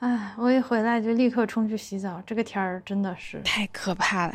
[0.00, 4.34] 哎，我一回来就立刻冲去洗澡，这个天儿真的是太可怕了。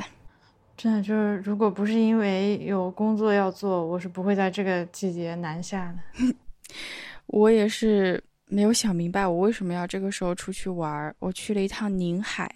[0.75, 6.35] 真的就是，如果不是因为有工作要做，我是不会在这个季节南下的。
[7.27, 11.13] 我也是没有想明白，我为什么要这个时候出去玩儿。
[11.19, 12.49] 我去了一趟宁海，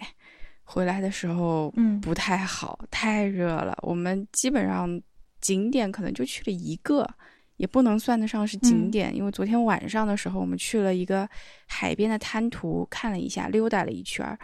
[0.64, 3.76] 回来的时候，嗯，不太好，太热了。
[3.82, 5.00] 我们基本上
[5.40, 7.08] 景点可能就去了一个，
[7.56, 11.28] 也不能算得上是景点，因为昨天晚上的时候，我们去了一个
[11.66, 14.38] 海边的滩涂，看了一下，溜达了一圈儿。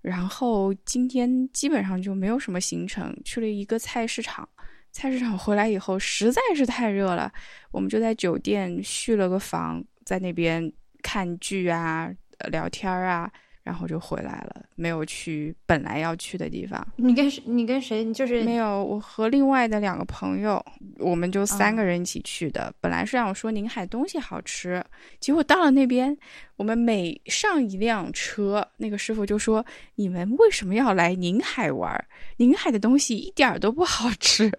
[0.00, 4.48] 然后今天基本上就没有什么行程，去了一个菜市场。
[4.90, 7.32] 菜市场回来以后实在是太热了，
[7.70, 10.70] 我们就在酒店续了个房，在那边
[11.02, 12.12] 看剧啊、
[12.50, 13.32] 聊天啊。
[13.62, 16.84] 然后就回来了，没有去本来要去的地方。
[16.96, 17.42] 你跟谁？
[17.46, 18.02] 你跟谁？
[18.02, 18.82] 你就是没有。
[18.84, 20.64] 我和另外的两个朋友，
[20.98, 22.72] 我们就三个人一起去的。
[22.80, 24.84] 本来是让我说宁海东西好吃，
[25.20, 26.16] 结果到了那边，
[26.56, 29.64] 我们每上一辆车，那个师傅就说
[29.96, 32.04] ：“你们为什么要来宁海玩？
[32.38, 34.50] 宁海的东西一点都不好吃。”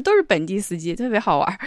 [0.00, 1.58] 都是本地司机，特别好玩。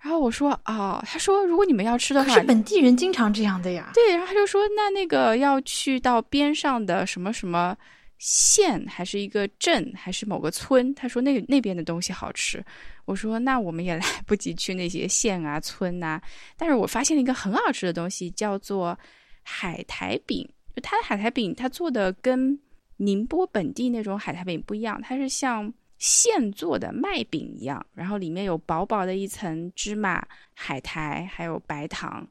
[0.00, 3.90] 然后我说啊，他说如果你们要吃的话，是本地人经常这样的呀。
[3.94, 7.76] 对，然后他就说那那个要去到边上的什么什么
[8.18, 10.94] 县，还是一个镇，还是某个村？
[10.94, 12.64] 他说那那边的东西好吃。
[13.04, 16.20] 我说那我们也 来不及去那些县啊村啊。
[16.56, 18.98] 但是我发现了一个很好吃的东西，叫做
[19.42, 20.48] 海苔饼。
[20.74, 22.58] 就它的海苔饼，它做的跟
[22.98, 25.72] 宁波本地那种海苔饼不一样，它是像。
[26.00, 32.26] 现做的麦饼一样，然后里面有薄薄的一层芝麻、海苔，还有白糖。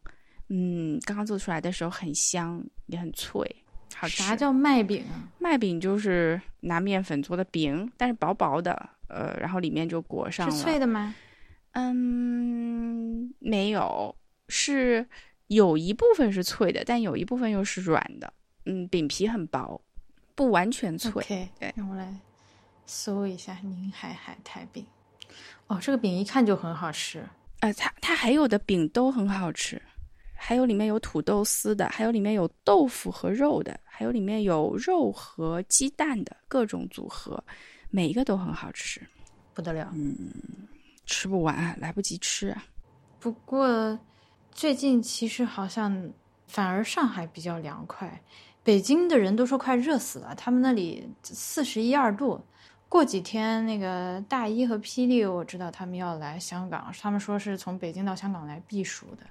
[0.50, 3.47] 嗯，刚刚做出来的时候很香，也很脆，
[3.95, 4.23] 好吃。
[4.23, 5.30] 啥叫麦饼啊？
[5.38, 10.56] 麦饼就是拿面粉做的饼，但是薄薄的，呃，然后里面就裹上了。
[10.56, 11.14] 是脆的吗？
[11.73, 14.16] 嗯，没有，
[14.47, 15.08] 是
[15.45, 18.34] 有一部分是脆的，但有一部分又是软的。
[18.66, 19.80] 嗯，饼皮很薄，
[20.34, 21.23] 不完全脆。
[21.28, 22.12] 对，让我来。
[22.90, 24.84] 搜一下宁海海苔饼，
[25.68, 27.24] 哦，这个饼一看就很好吃。
[27.59, 29.80] 呃，它它还有的饼都很好吃，
[30.34, 37.44] 还有里面有土豆丝的，还有里面有豆腐和肉的，还有里面有肉和鸡蛋的各种组合，
[37.91, 39.00] 每一个都很好吃，
[39.53, 39.92] 不得了。
[39.94, 40.18] 嗯，
[41.06, 42.66] 吃不完，来不及吃啊。
[43.19, 44.00] 不过
[44.52, 46.12] 最近其实好像
[46.47, 48.19] 反而上海比较凉快，
[48.63, 52.44] 北京的人都说快热死了，他们那里四十一二度。
[52.89, 59.23] 过几天，那个大一和霹雳，我知道他们要来香港，他们说是从北京到香港来避暑的。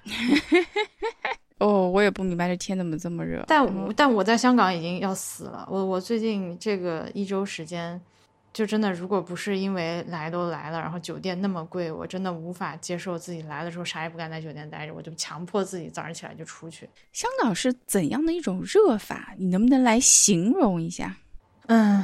[1.59, 3.43] 哦，我也不明白这天怎么这么热。
[3.47, 5.67] 但但我在香港已经要死了。
[5.69, 7.99] 我我最近这个一周时间，
[8.53, 16.89] 就真的，如果不是因为来都来了，然后酒店那么贵，我真的无法接受自己来的时候啥也不敢，在酒店待着，我就强迫自己早上起来就出去。
[17.11, 19.35] 香港是怎样的一种热法？
[19.37, 21.17] 你能不能来形容一下？
[21.67, 22.01] 嗯。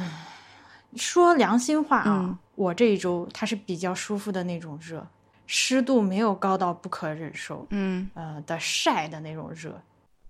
[0.96, 5.06] 说良心话啊，我这一周它是比较舒服的那种热，
[5.46, 9.80] 湿度没有高到不可忍受，嗯呃的晒的那种热，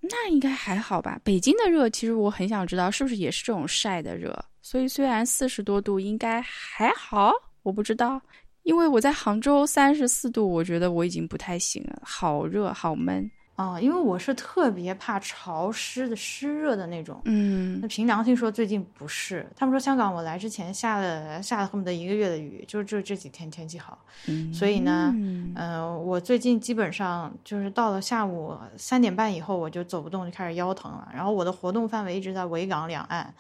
[0.01, 1.21] 那应该还好吧？
[1.25, 7.33] 北京的热其实我很想知道是不是也是这种晒的热，所以虽然四十多度应该还好，
[7.63, 8.21] 我不知道，
[8.63, 13.31] 因为我在杭州三十四度，我觉得我已经不太行了，好热好闷。
[13.57, 17.19] 啊，因为我是特别怕潮湿的、湿热的那种。
[17.25, 19.47] 嗯，那凭良心说，最近不是。
[19.57, 23.99] 他们说香港我来之前下了下了恨不得一个月的雨，就就这几天天气好。
[24.29, 25.11] 嗯，所以呢，
[25.57, 31.09] 嗯，我最近基本上就是到了下午三点半以后，我就走不动，就开始腰疼了。
[31.15, 33.33] 然后我的活动范围一直在维港两岸，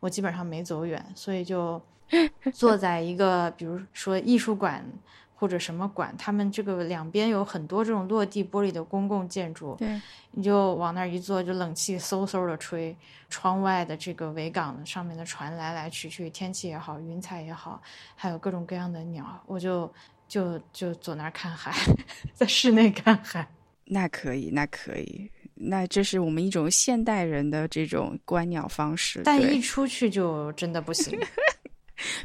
[0.00, 1.80] 我基本上没走远，所以就
[2.52, 4.84] 坐在一个比如说艺术馆。
[5.42, 12.96] 或者什么馆，他们这个两边有很多这种落地玻璃的公共建筑，对，你就往那儿一坐，就冷气嗖嗖的吹，
[13.28, 17.82] 窗外的这个维港上面的船来来去去，天气也好，云彩也好，
[18.14, 19.92] 还有各种各样的鸟，我就
[20.28, 21.74] 就就坐那儿看海，
[22.32, 23.44] 在室内看海，
[23.86, 31.18] 那可以，那可以，那这是我们一种现代人的这种观鸟方式，但一出去就真的不行。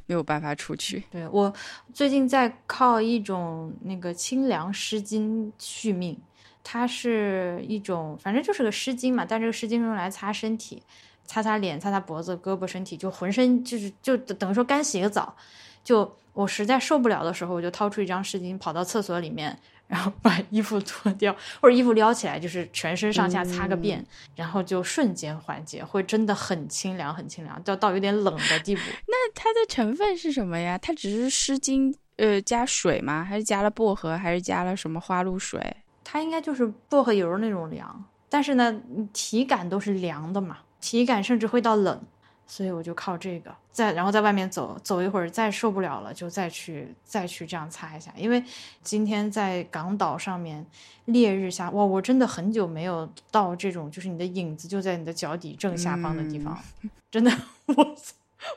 [0.06, 1.04] 没有办法出去。
[1.12, 1.54] 对我
[1.94, 6.18] 最近在靠一种那个清凉湿巾续命，
[6.64, 10.82] 它是一种反正就是个湿巾嘛，但这个湿巾用来擦身体，
[11.26, 15.36] 擦擦脸、擦擦脖子、胳膊、身体，就浑身就是就等于说干洗个澡。
[15.84, 19.58] 就我实在受不了的时候，我就掏出一张湿巾，跑到厕所里面。
[19.88, 24.06] 然后把衣服脱掉，或者衣服撩起来，就是全身上下擦个遍，
[24.36, 28.82] 然后就瞬间缓解，会真的很清凉，很清凉，到到有点冷的地步。
[29.08, 30.78] 那它的成分是什么呀？
[30.78, 33.24] 它只是湿巾，呃，加水吗？
[33.24, 34.18] 还是加了薄荷？
[34.18, 35.78] 还是加了什么花露水？
[36.04, 38.06] 它应该就是薄荷油那种凉。
[38.30, 38.82] 但是呢，
[39.14, 42.02] 体感都是凉的嘛，体感甚至会到冷。
[42.50, 48.10] 所以我就靠这个，再然后在外面走走一会儿，再受不了了就再去再去这样擦一下。
[48.16, 48.42] 因为
[48.82, 50.66] 今天在港岛上面
[51.06, 56.58] 烈日下，哇，我真的很久没有到这种，就是你的影子就在你的脚底正下方的地方，
[57.12, 57.30] 真的，
[57.66, 57.96] 我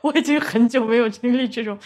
[0.01, 1.77] 我已经很久没有经历这种，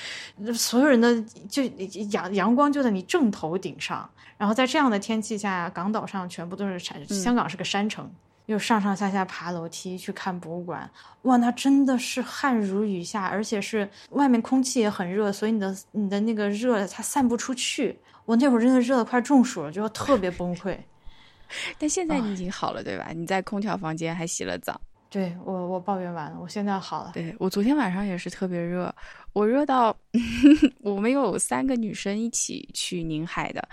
[0.54, 1.20] 所有人的
[1.50, 1.64] 就
[2.12, 4.08] 阳阳光就在你正头顶上，
[4.38, 8.08] 然后在这样的天气下，港岛上全部都是山，香港是个山城。
[8.48, 10.90] 又上上下下爬楼梯去看博物馆，
[11.24, 17.98] 哇，那真的是汗如雨下，而且是外面空气也很热，所以你的你的那个热它散不出去。
[18.26, 20.78] 我那会儿真的热的快中暑了，就特别崩溃。
[21.78, 23.10] 但现在你已经好了，对吧？
[23.16, 24.80] 你在空调房间还洗了澡。
[25.10, 27.12] 对我，我抱怨完了，我现在好了。
[27.14, 28.94] 对我昨天晚上也是特别热，
[29.34, 29.96] 我热到
[30.82, 33.68] 我们有三个女生一起去宁海的，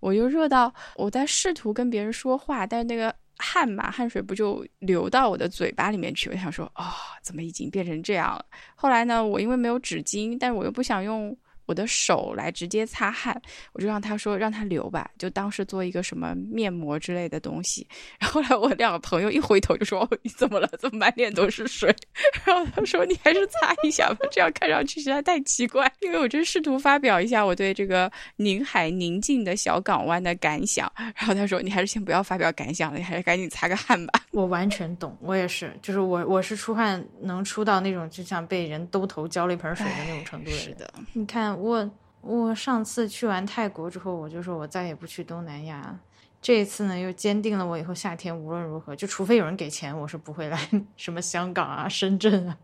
[0.00, 3.14] 我又热到我在试图跟别人说话，但是那个。
[3.38, 6.30] 汗嘛，汗水不就流到我的嘴巴里面去？
[6.30, 6.84] 我想说，哦，
[7.22, 8.44] 怎么已经变成这样了？
[8.74, 11.36] 后来呢，我因为没有纸巾，但是我又不想用。
[11.66, 13.40] 我的手来直接擦汗，
[13.72, 17.86] 我就让他说让他留吧，就当是做一个什么面膜之类的东西。
[18.18, 20.68] 然后来我两个朋友一回头就说：“你怎么了？
[20.78, 21.94] 怎么满脸都是水？”
[22.46, 30.90] 然后他说：“你还是擦一下吧，这样看上去实在太奇怪。”因为我就试图发表一下我对这个宁海宁静的小港湾的感想。
[30.96, 40.60] 然后他说：“你还是先不要发表感想了，你还是赶紧擦个汗吧。”我完全懂，我也是，就是我我是出汗能出到那种就像被人兜头浇了一盆水的那种程度的人。
[40.60, 41.55] 是的，你看。
[41.56, 45.98] 我我上次去完泰国之后，我就说我再也不去东南亚。
[46.42, 50.58] 这一次呢，又坚定了我以后夏天无论如何，就除非有人给钱，我是不会来
[50.96, 52.56] 什么香港啊、深圳啊、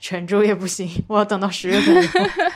[0.00, 0.88] 泉州也不行。
[1.06, 1.94] 我要等到十月份。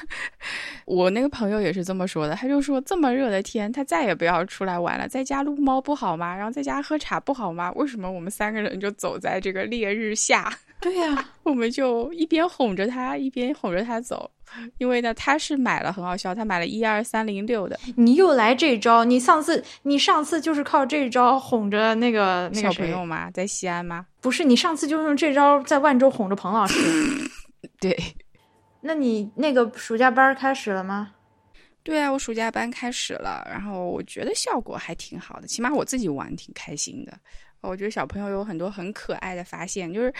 [0.87, 6.35] 我那个朋友也是这么说的，他就说这么热的天，他再也不要出来玩了，在家撸猫不好吗？
[6.35, 7.71] 然后在家喝茶不好吗？
[7.73, 10.53] 为什么我们三个人就走在这个烈日下？
[10.81, 14.31] 对呀，我们就一边哄着他，一边哄着他走。
[14.79, 17.79] 因为呢，他是买了很好笑，他买了一二三零六的。
[17.97, 19.05] 你又来这招？
[19.05, 23.29] 你上次你上次就是靠这招哄着那个那个小朋友吗？
[23.33, 24.07] 在西安吗？
[24.21, 26.79] 不是，你上次就用这招在万州哄着彭老师。
[27.81, 27.99] 对，
[28.83, 31.13] 那你那个暑假班开始了吗？
[31.83, 37.13] 对啊，我暑假班开始了，然后我觉得效果还挺好的，起码我自己玩挺开心的。
[37.63, 40.13] 我觉得小朋友有很多很可爱的发现，就是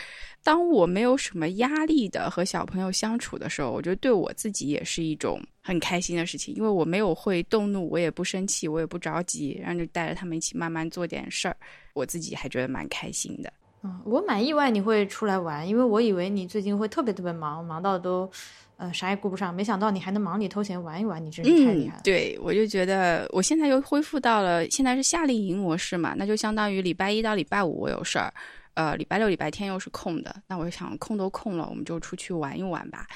[0.43, 11.55] 当我没有什么压力的和小朋友相处的时候，我觉得对我自己也是一种很开心的事情，因为我没有会动怒，我也不生气，我也不着急，然后就带着他们一起慢慢做点事儿，
[11.93, 13.51] 我自己还觉得蛮开心的。
[13.83, 18.29] 嗯，我蛮意外你会出来玩，因为我以为你最近会特别特别忙，忙到都。
[18.77, 22.01] 呃，啥也顾不上，没想到你还能忙里偷闲玩一玩，你真是太厉害了。
[22.03, 28.31] 对，我就觉得我现在又恢复到了现在是夏令营模式嘛，那就相当于礼拜一到礼拜五我有事儿，
[28.75, 33.07] 呃，礼拜六、礼拜天又是空的，那我就想空都空了，我们就出去玩一玩吧，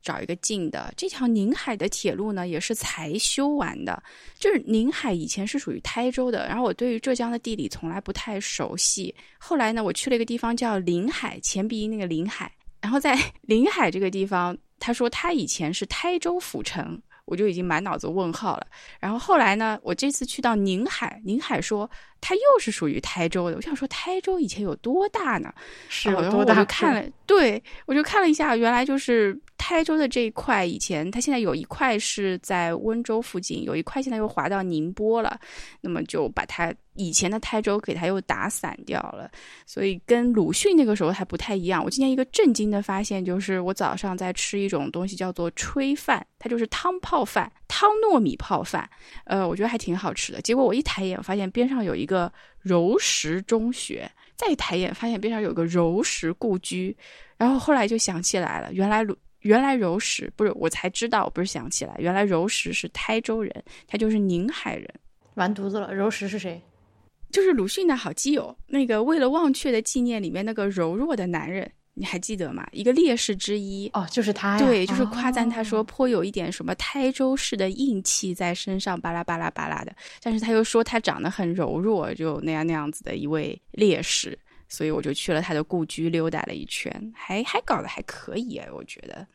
[0.00, 0.90] 找一个近的。
[0.96, 4.02] 这条宁海的铁路呢，也是才修完的，
[4.38, 12.50] 就是宁海以前是属于台州的，然后我对于浙江的地理从来不太熟悉，后来呢，我去了一个地方叫临海，前鼻音那个临海，
[12.80, 14.56] 然后在 临海这个地方。
[14.80, 18.66] 他说他以前是台州府城，我就已经满脑子问号了。
[18.98, 21.88] 然后后来呢，我这次去到宁海，宁海说
[22.20, 23.56] 他又是属于台州的。
[23.56, 25.54] 我想说台州以前有多大呢？
[25.88, 26.54] 是有多大？
[26.54, 35.38] 我就看了，对我就看了一下，原来就是台州的这一块，以前它现在有一块是在温州附近，有一块现在又划到宁波了，
[35.82, 36.74] 那么就把它。
[36.94, 39.30] 以前的台州给它又打散掉了，
[39.64, 41.82] 所以跟鲁迅那个时候还不太一样。
[41.82, 48.86] 我今天一个震惊的发现就是，我早上在吃一种东西叫做炊饭，它就是汤泡饭，汤糯米泡饭。
[49.24, 50.42] 呃，我觉得还挺好吃的。
[50.42, 56.94] 结果我一抬眼，发现边上有一个柔石中学，再一抬眼，发现边上有个柔石故居。
[57.38, 64.88] 然后后来就想起来了，原来鲁原来柔石不是，我才知道，不是想起来，原来柔石是台州人，他就是宁海人。
[65.34, 66.60] 完犊子了，柔石是谁？
[67.30, 72.66] 就是鲁迅的好基友，那个为了忘却的纪念里面那个柔弱的男人，你还记得吗？
[72.72, 74.58] 一个烈士之一哦，就是他呀。
[74.58, 79.94] 对，就是夸赞他说颇有一点什么台州式的硬气在身上，巴拉巴拉巴拉的。
[80.20, 84.36] 但是他又说他长得很柔弱，就那样那样子的一位烈士，
[84.70, 89.26] 所以我就去了他的故居溜达了一圈，还还搞得还可以哎，我觉得。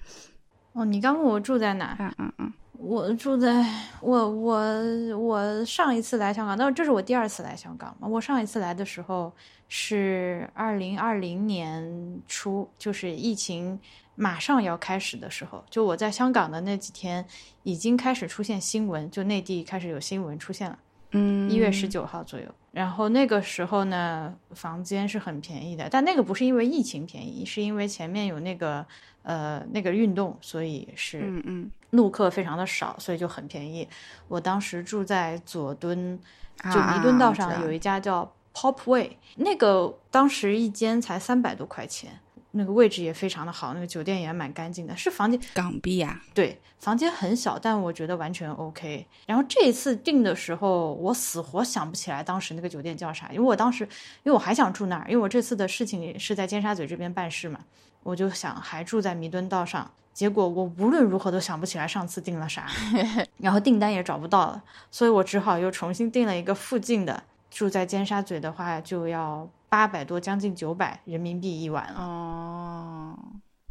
[0.74, 1.96] 哦，你刚问我住在哪？
[2.00, 2.54] 嗯嗯嗯。
[2.78, 3.66] 我住在
[4.02, 8.08] 我我我上一次来香港，但这是我第二次来香港嘛。
[8.08, 9.32] 我上一次来的时候
[9.70, 13.80] 是二零二零年初，就是疫情
[14.16, 15.64] 马上要开始的时候。
[15.70, 17.26] 就我在香港的那几天，
[17.64, 20.78] 已经开始出现新闻，就内地开始有新闻出现了。
[21.12, 22.46] 嗯，一月十九号左右。
[22.72, 28.86] 然后那个时候呢，房间是很便宜的，但那个不是因为疫情便宜，是因为前面有那个
[29.24, 33.88] 呃那个运动，所以是嗯嗯路客非常的少，所以就很便宜。
[34.28, 36.20] 我当时住在佐敦，
[36.62, 42.20] 啊就弥敦道上有一家叫 Popway，那个当时一间才三百多块钱，
[42.58, 49.06] 那个位置也非常的好，那个酒店也蛮干净的，是房间港币啊，对，房间很小，但我觉得完全 OK。
[49.28, 53.84] 然后这一次订的时候，我死活想不起来当时那个酒店叫啥，因为我当时
[54.24, 57.60] 因为我还想住那儿，因为我这次的事情是在尖沙咀这边办事嘛，
[58.04, 59.92] 我就想还住在弥敦道上。
[60.14, 62.68] 结果我无论如何都想不起来上次订了啥，
[63.38, 67.24] 然后订单也找不到了，所以我只好又重新订了一个附近的。
[67.52, 72.00] 住在尖沙咀的话，就要八百多，将近九百人民币一晚了。
[72.00, 73.14] 哦，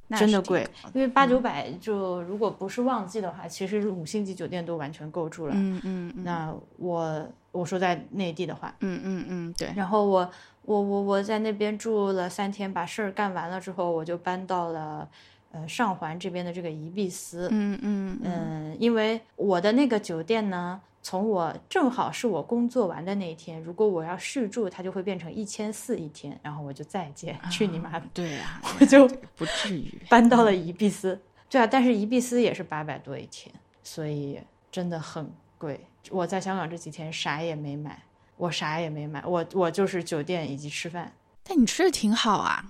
[0.08, 5.54] 那真的贵，因为八九百就如果不是旺季的话，其实五星级酒店都完全够住了。
[5.56, 10.30] 嗯嗯嗯那我我说在内地的话，嗯嗯嗯，对，然后我
[10.66, 15.08] 我我我在那边住了三天，把事儿干完了之后，我就搬到了
[15.52, 17.48] 呃上环这边的这个宜碧斯。
[17.50, 28.06] 嗯嗯嗯嗯，因为我的那个酒店呢，从我正好是我工作完的那一天，如果我要续住，它就会变成一千四一天，然后我就再见，去你妈的！
[28.14, 29.06] 对啊，我就
[29.36, 30.00] 不至于。
[30.08, 31.20] 搬到了宜碧斯。
[31.50, 34.40] 对啊，但是宜碧斯也是八百多一天，所以
[34.72, 35.78] 真的很贵。
[36.10, 38.02] 我在香港这几天啥也没买，
[38.38, 41.12] 我啥也没买，我我就是酒店以及吃饭。
[41.42, 42.64] 但你吃的挺好啊，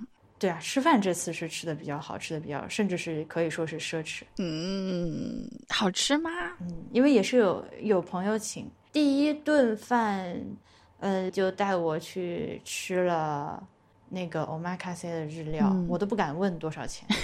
[0.45, 4.25] 对啊，吃饭这次是吃的比较好，吃的比较，甚至是可以说是奢侈。
[4.37, 6.29] 嗯，好吃吗？
[6.61, 10.39] 嗯，因为也是有有朋友请，第一顿饭，
[11.01, 13.67] 呃，就带我去吃了
[14.11, 17.09] 那个 omakase 的日料，嗯我都不敢问多少钱。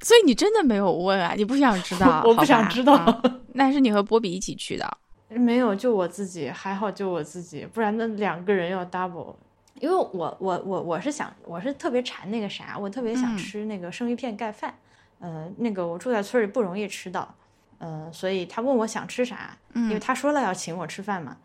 [0.00, 1.32] 所以你真的没有问啊？
[1.34, 2.22] 你不想知道？
[2.28, 3.22] 我不想知道啊
[3.54, 4.98] 那是你和波比一起去的。
[5.38, 9.34] 没有，就我自己，还好就我自己，不然那两个人要 double。
[9.80, 13.36] 因为我我我我是想，我是特别馋那个啥，我特别想嗯。
[13.36, 14.72] 吃那个生鱼片盖饭，
[15.18, 17.34] 呃，那个我住在村里不容易吃到，
[17.78, 21.36] 呃，所以他问我想吃啥，因为他说了要请我吃饭嘛，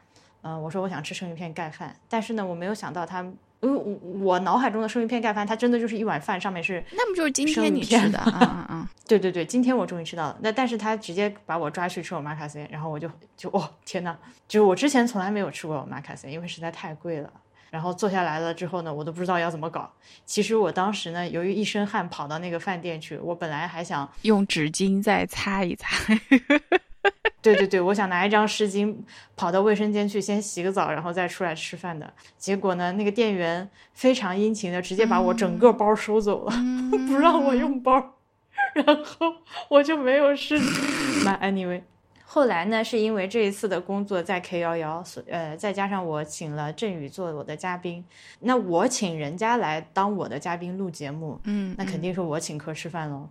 [0.41, 3.25] 呃，我说我想吃生鱼片盖饭，但是呢，我没有想到他，
[3.61, 8.21] 因为我我脑海中的生鱼片盖饭，它真的就是一碗饭，上面是那不就是今天你吃的？
[8.25, 8.87] 嗯嗯嗯。
[9.07, 10.37] 对对对，今天我终于吃到了。
[10.41, 14.15] 那但是他直接把我抓去吃我马卡森，然后我就就哦天呐，
[14.47, 17.29] 就是我之前从来没有吃过我马卡森，因为实在太贵了。
[17.69, 19.91] 然后坐下来了之后呢，我都不知道要怎么搞。
[20.25, 25.95] 其实我当时呢，由于一身汗跑到那个饭店去，我本来还想，用纸巾再擦一擦。
[27.41, 28.93] 对对对，我想拿一张湿巾
[29.37, 32.13] 跑到卫生间去先洗个澡，然后再出来吃饭的。
[32.37, 36.51] 结果呢，那个店员非常殷勤的直接把我整个包收走了，
[37.07, 38.15] 不让我用包。
[38.73, 39.35] 然后
[39.69, 40.59] 我就没有事。
[41.23, 41.81] 那 anyway，
[42.25, 48.03] 后来呢，是因为这一次的工作在 K 幺幺，所呃，再加上我请了振宇做我的嘉宾，
[48.41, 53.29] 那我请人家来当我的嘉宾录节目，嗯，那肯定是我请客吃饭喽。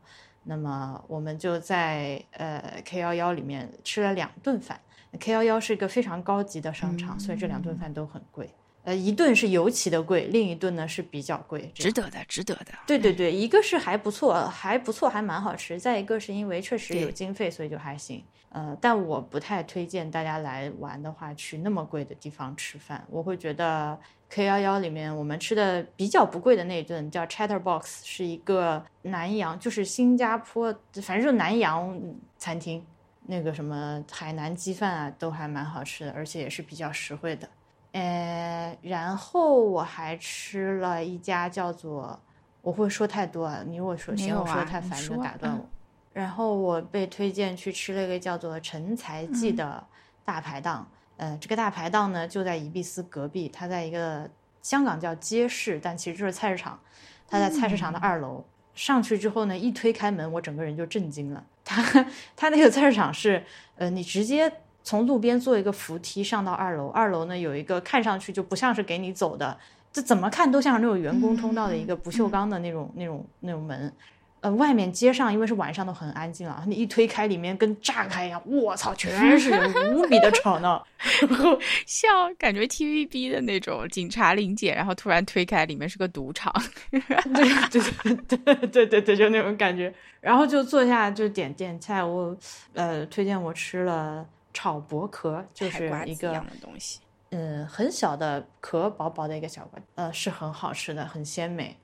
[0.49, 4.81] 那么我们就在呃 K 幺幺里面吃了两顿饭。
[5.21, 8.49] K 幺幺是一个非常高级的商场，所以这两顿饭都很贵。
[8.85, 12.73] 呃，一顿是尤其的贵，另一顿呢是比较贵，值得的，值得的。
[12.87, 18.25] 对对对，一个是还不错，还不错，还蛮好吃；再一个是因为确实有经费，所以就还行。
[18.51, 23.05] 呃，但我不太推荐大家来玩的话，去那么贵的地方吃饭。
[23.11, 23.99] 我会觉得
[24.31, 31.99] K 幺幺里面我们吃的比较不贵的那一顿叫 Chatterbox，是一个南洋，就是新加坡，反正就南洋
[32.37, 32.85] 餐厅。
[33.31, 37.49] 那个什么海南鸡饭啊，都还蛮好吃的，而且也是比较实惠的。
[37.93, 42.19] 呃，然后我还吃了一家叫做，
[42.63, 45.67] 我会说太多啊，你如果说嫌我说太烦，你就打断我。
[46.15, 49.87] 然后我被推荐去吃了一个叫做陈财嗯记的
[50.25, 54.27] 大排档，呃，这个大排档呢就在宜必思隔壁，它在一个
[54.63, 56.81] 香港叫街市，但其实就是菜市场，
[57.29, 58.43] 它在菜市场的二楼。
[58.75, 61.45] 上去之后呢，一推开门，我整个人就震惊了。
[61.65, 62.07] 它
[62.37, 63.45] 它那个菜市场是，
[63.75, 64.51] 呃，你直接
[64.85, 69.59] 从路边坐一个扶梯上到二楼，二楼呢有一个看上去就不像是给你走的，
[69.93, 73.93] 这怎么看都像是那种员工通道的一个不锈钢的那种、那种那种门。
[74.41, 80.87] 呃，外面街上因为是晚上都很安静了，你一推开，里面跟炸开一样，我操，全是人，无比的吵闹。
[81.29, 86.53] 然后像感觉 TVB 的那种警察临检，然后突然推开，里面是个赌场。
[86.91, 89.93] 对对对对对对对，就那种感觉。
[90.21, 92.37] 然后就坐下就点点菜，我
[92.75, 97.01] 呃推荐我吃了炒薄壳，就是一个一样的东西。
[97.31, 101.77] 嗯很小的壳，薄薄的一个小瓜，呃是很好吃的，很鲜美。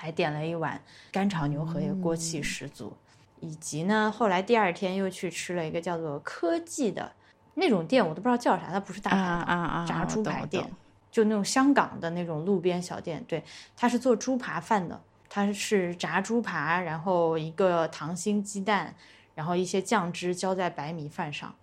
[0.00, 0.80] 还点了一碗
[1.12, 2.96] 干炒牛河，也锅气十足。
[3.40, 7.12] 以及呢，后来第二天又去吃了一个叫做科技的
[7.54, 9.86] 那种店，我都不知道叫啥，它不是大排啊档，啊啊！
[9.86, 10.64] 炸猪排店
[11.10, 13.44] 就那种香港的那种路边小店，对，
[13.76, 18.94] 它是做猪扒饭的，它是炸猪扒，然后一个溏心鸡蛋，
[19.34, 21.54] 然后一些酱汁浇在白米饭上，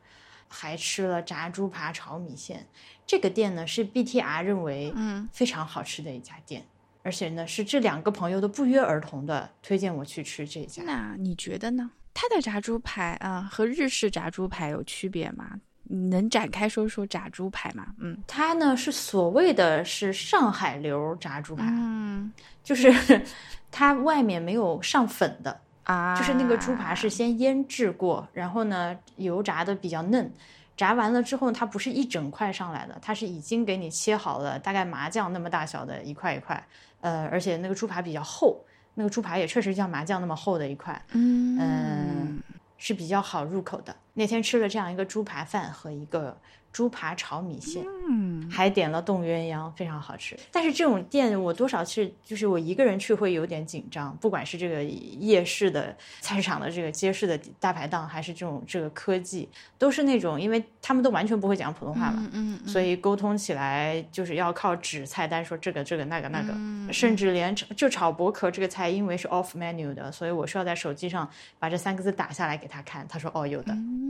[0.48, 2.68] 还吃了炸猪扒炒米线。
[3.06, 6.66] 这个店呢是 BTR 认为嗯非常好吃的一家店，
[7.04, 10.84] 而且呢是这两个朋友都不约而同的推荐我去吃这家。
[10.84, 11.92] 那你觉得呢？
[12.14, 15.52] 它的炸猪排啊、和日式炸猪排有区别吗？
[15.84, 17.88] 你能展开说说炸猪排吗？
[18.00, 22.30] 嗯它呢是所谓的是上海流炸猪排，嗯
[22.64, 22.92] 就是
[23.72, 30.30] 它外面没有上粉的，啊，就是那个猪排是先腌制过，然后呢油炸的比较嫩，
[30.76, 36.62] 炸完了之后它不是一整块上来的，它是已经给你切好了，大概麻酱那么大小的一块一块，
[37.02, 42.44] 呃，而且那个猪排比较厚，那个猪排也确实像麻酱那么厚的一块，嗯嗯，
[42.78, 43.96] 是比较好入口的。
[44.18, 46.36] 那天吃了这样一个猪扒饭和一个
[46.74, 50.38] 猪扒炒米线，嗯还点了冻鸳鸯，非常好吃。
[50.52, 73.06] 但是这种店我多少是就是我一个人去会有点紧张，不管是这个夜市的菜市场的这个街市的大排档，还是这种这个科技，都是那种因为他们都完全不会讲普通话嘛，嗯嗯所以沟通起来就是要靠指菜单，说这个这个那个那个，嗯甚至连炒就炒薄壳这个菜，因为是 off menu 的，所以我需要在手机上把这三个字打下来给他看。
[73.08, 74.07] 他说哦有的，嗯，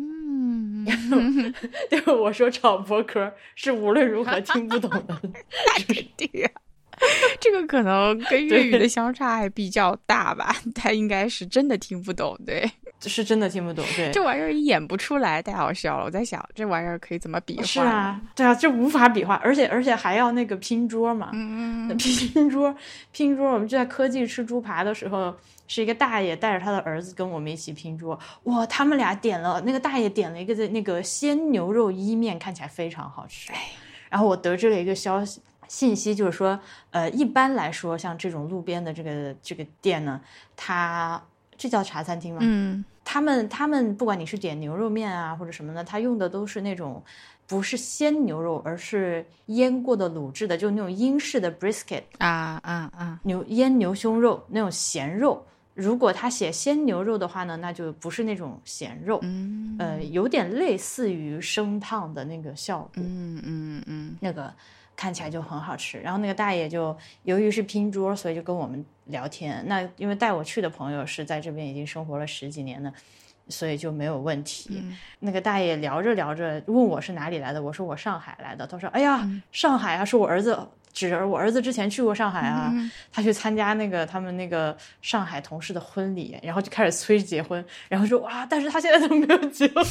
[1.89, 5.19] 对我说炒博壳是无论如何听不懂的。
[5.23, 6.66] 那肯定啊。
[7.39, 12.35] 这个可能跟粤语的相差还比较大吧，他应该是真的听不懂。
[12.45, 12.69] 对，
[13.01, 16.05] 是真的听不懂，对，这玩意儿演不出来，太好笑了。
[16.05, 17.63] 我在想，这玩意儿可以怎么比划？
[17.63, 22.75] 是啊，对啊，这无法比划，而且而且还要那个拼桌嘛，嗯，嗯 拼桌
[23.11, 25.35] 拼桌，我们就在科技吃猪扒的时候，
[25.67, 33.51] 是一个大爷带着他的儿子跟我们一起拼桌，哇，他们俩点了那个大爷点了一个那个鲜牛肉伊面，看起来非常好吃，
[34.09, 35.39] 然后我得知了一个消息。
[35.67, 36.59] 信息就是说，
[36.91, 40.21] 呃，一般来说，像这种路边的这个这个店呢，
[40.55, 41.21] 它
[41.57, 42.39] 这叫茶餐厅吗？
[42.43, 47.01] 嗯他们他们不管你是点牛肉面啊或者什么的，他用的都是那种
[47.47, 55.41] 不是鲜牛肉，而是腌过的卤制的，就那种英式的 brisket 啊啊啊，牛腌牛胸肉那种咸肉。
[55.73, 62.89] 如果他写鲜牛肉的话呢，那就不是那种咸肉，嗯呃，有点类似于生烫的那个效果。
[62.95, 64.53] 嗯嗯嗯那个
[64.97, 65.97] 看起来就很好吃。
[65.99, 69.63] 然后那个大爷就由于是拼桌，所以就跟我们聊天。
[69.65, 72.91] 那因为带我去的朋友是在这边已经生活了十几年的，
[73.47, 74.83] 所以就没有问题。
[75.19, 78.67] 那个大爷聊着聊着问我是哪里来的，我说我上海来的。
[78.67, 80.59] 他说：“哎呀，上海啊，是我儿子。”
[80.93, 82.73] 指着我儿子之前去过上海啊，
[83.11, 89.85] 他去参加那个他们那个上海同事的婚礼，然后就开始催结婚，然后说哇，但是他现在都没有结婚，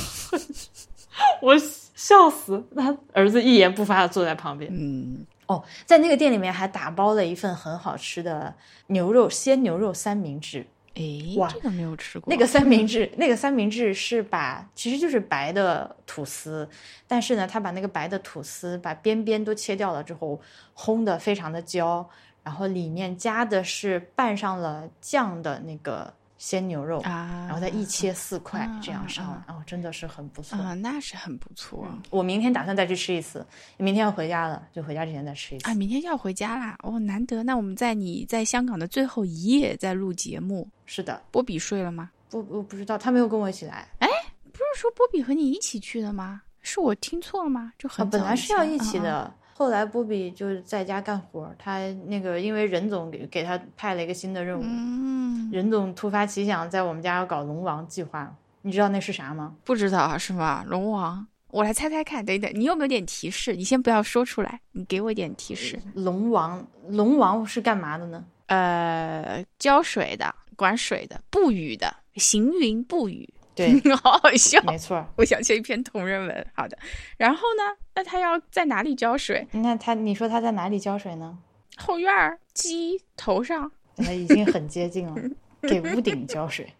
[1.41, 1.55] 我
[1.97, 2.65] 笑死。
[2.77, 4.71] 他儿子一言不发的坐在旁边。
[4.73, 8.55] 嗯，哦，在那个店里面还打包了一份很好吃的
[8.87, 10.65] 牛肉鲜牛肉三明治。
[10.95, 12.33] 诶，哇这个没有吃过。
[12.33, 16.67] 那个三明治， 那个三明治是把其实就是白的吐司，
[17.07, 20.41] 但是呢，他把那个白的吐司把边边都切掉了之后，
[20.75, 22.09] 烘的非常的焦，
[22.43, 30.59] 然后里面加的是拌上了酱的那个鲜牛肉，啊，然后再一切四块啊这样上啊来，哦，真的是很不错。
[30.59, 31.89] 啊，那是很不错。
[32.11, 33.47] 我明天打算再去吃一次，
[33.79, 35.71] 明天要回家了，就回家之前再吃一次。
[35.71, 36.77] 啊，明天就要回家啦！
[36.83, 37.43] 哦，难得。
[37.43, 40.69] 那我们在你在香港的最后一夜在录节目。
[40.85, 42.11] 是的，波比睡了吗？
[42.29, 43.89] 不，我不知道，他没有跟我一起来。
[43.99, 44.09] 哎
[44.53, 46.43] 不是说波比和你一起去的吗？
[46.63, 47.73] 是我听错了吗？
[47.79, 48.99] 就啊，很本来是要一起。
[48.99, 59.55] 嗯嗯的，后来波比就是在家干活，他那个因为任总给给他派了一个新的任务，嗯，任总突发奇想在我们家要搞龙王计划，你知道那是啥吗？
[59.65, 60.63] 不知道啊是吗？
[60.69, 62.23] 龙王，我来猜猜看。
[62.23, 63.57] 等一等，你有没有点提示？
[63.57, 65.81] 你先不要说出来，你给我一点提示。
[65.95, 68.23] 龙王，龙王是干嘛的呢？
[68.49, 73.33] 呃，浇水的，管水的，布雨的，行云布雨。
[73.57, 74.63] 对， 好好笑。
[74.63, 75.05] 没错。
[75.17, 76.47] 我想写一篇同人文。
[76.55, 76.79] 好的，
[77.17, 77.77] 然后呢？
[77.95, 79.49] 那他要在哪里浇水？
[79.53, 81.39] 那他，你说他在哪里浇水呢？
[81.79, 83.73] 后院儿、鸡头上。
[83.99, 85.15] 那已经很接近了，
[85.67, 86.71] 给屋顶浇水，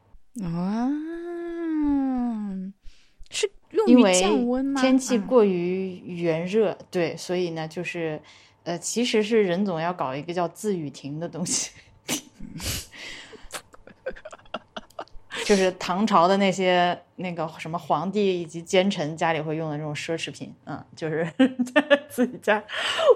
[0.43, 0.87] 啊，
[3.31, 4.79] 是用于降温吗？
[4.79, 8.21] 天气嗯过于炎热，对，所以呢，就是，
[8.65, 11.71] 呃，其实是任总要搞一个叫自雨亭的东西，
[15.47, 21.25] 就是唐朝的那些那个什么皇帝以及奸臣家里会用的这种奢侈品，嗯，就是
[21.73, 22.61] 在自己家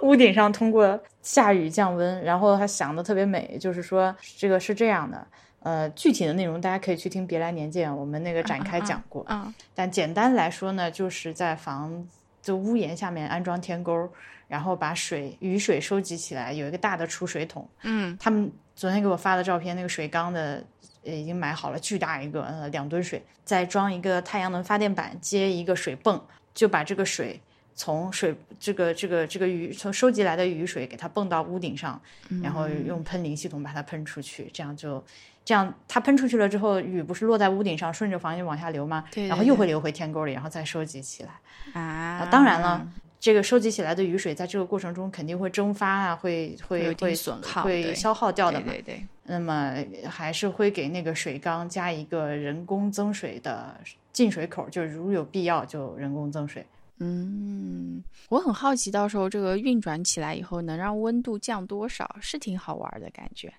[0.02, 5.26] 屋顶上通过下雨降温，然后他想的特别美，就是说这个是这样的。
[5.62, 9.26] 呃，具体的内容大家可以去听《别来年见》，我们那个展开讲过。
[9.28, 12.06] 嗯但简单来说呢，就是在房
[12.40, 14.08] 就屋檐下面安装天沟，
[14.48, 17.68] 然后把水雨水收集起来，有一个大的储水桶。
[17.82, 20.64] 嗯他们昨天给我发的照片，那个水缸的
[21.04, 26.20] 呃已经买好了，巨大一个，呃，两吨水，再装一个太阳能发电板，接一个水泵，
[26.54, 27.40] 就把这个水
[27.74, 32.00] 从水这个这个这个雨从收集来的雨水给它泵到屋顶上，
[32.42, 35.02] 然后用喷淋系统把它喷出去，这样就。
[35.42, 39.02] 这样，它喷出去了之后，雨不是落在屋顶上，顺着房间往下流吗？
[39.10, 41.80] 对对然后又会流回天沟里，然后再收集起来。
[41.80, 42.86] 啊，当然了，
[43.20, 48.66] 这个收集起来的雨水，在这个过程中肯定会蒸发啊，会会会损耗会消耗掉的嘛。
[48.68, 49.76] 对对对，那么
[50.08, 53.78] 还是会给那个水缸加一个人工增水的
[54.10, 56.64] 进水口，就是如有必要就人工增水。
[57.02, 63.52] 嗯，我很好奇，到时候这个运转起来以后能让温度降多少，是挺好玩的感觉。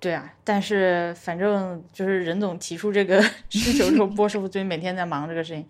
[0.00, 5.66] 对啊，但是反正就是任总提出这个 需求之后， 波师傅最近每天在忙这个事情，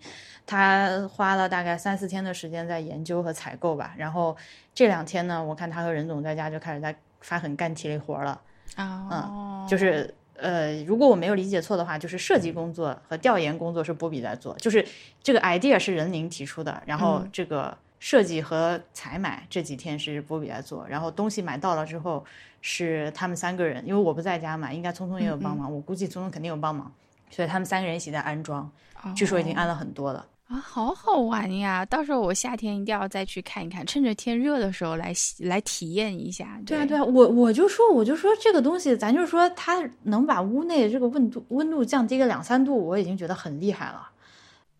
[0.49, 3.93] 他花了大概三四天的时间在研究和采购吧。
[3.95, 4.35] 然后
[4.73, 8.41] 这两天呢，我看他和任总在家就开始在发狠干体力活了。
[8.75, 14.83] 哦，就是呃，如果我没有理解错的话，就是设计工作和调研工作是波比在做，就是
[15.21, 22.25] 这个 idea 是任宁提出的，然后这个设计和采买这几天是波比在做，然后东西买到了之后
[22.61, 26.91] 是他们三个人，因为我不在家嘛，应该聪聪也有帮忙，我估计聪聪肯定有帮忙，
[27.29, 28.71] 所以他们三个人一起在安装，
[29.15, 30.25] 据说已经安了很多了。
[30.49, 31.85] 啊，好好玩呀！
[31.85, 36.59] 到时候我夏天一定要再去看一看，趁着天热的时候来来体验一下。
[36.65, 44.09] 对啊，对啊，我我就说，我就说这个东西，咱就说它能把屋内这个温度温度降低个两三度，我已经觉得很厉害了。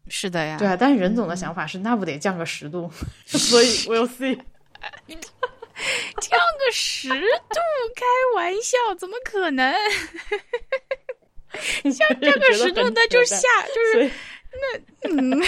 [0.08, 2.90] 是的呀，对啊，但是任总的想法是，那不得降个十度？
[3.28, 4.40] 所以 we'll see。
[6.20, 7.16] 降个十度，
[7.96, 8.04] 开
[8.36, 9.72] 玩笑，怎么可能？
[11.84, 14.12] 降降个十度，那就下，就是
[14.52, 15.42] 那嗯，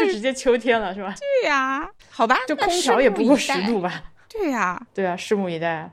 [0.00, 1.14] 就直接秋天了，是吧？
[1.18, 4.02] 对呀，好吧，就空调也不过十度吧？
[4.28, 5.90] 对呀，对啊，拭目以待。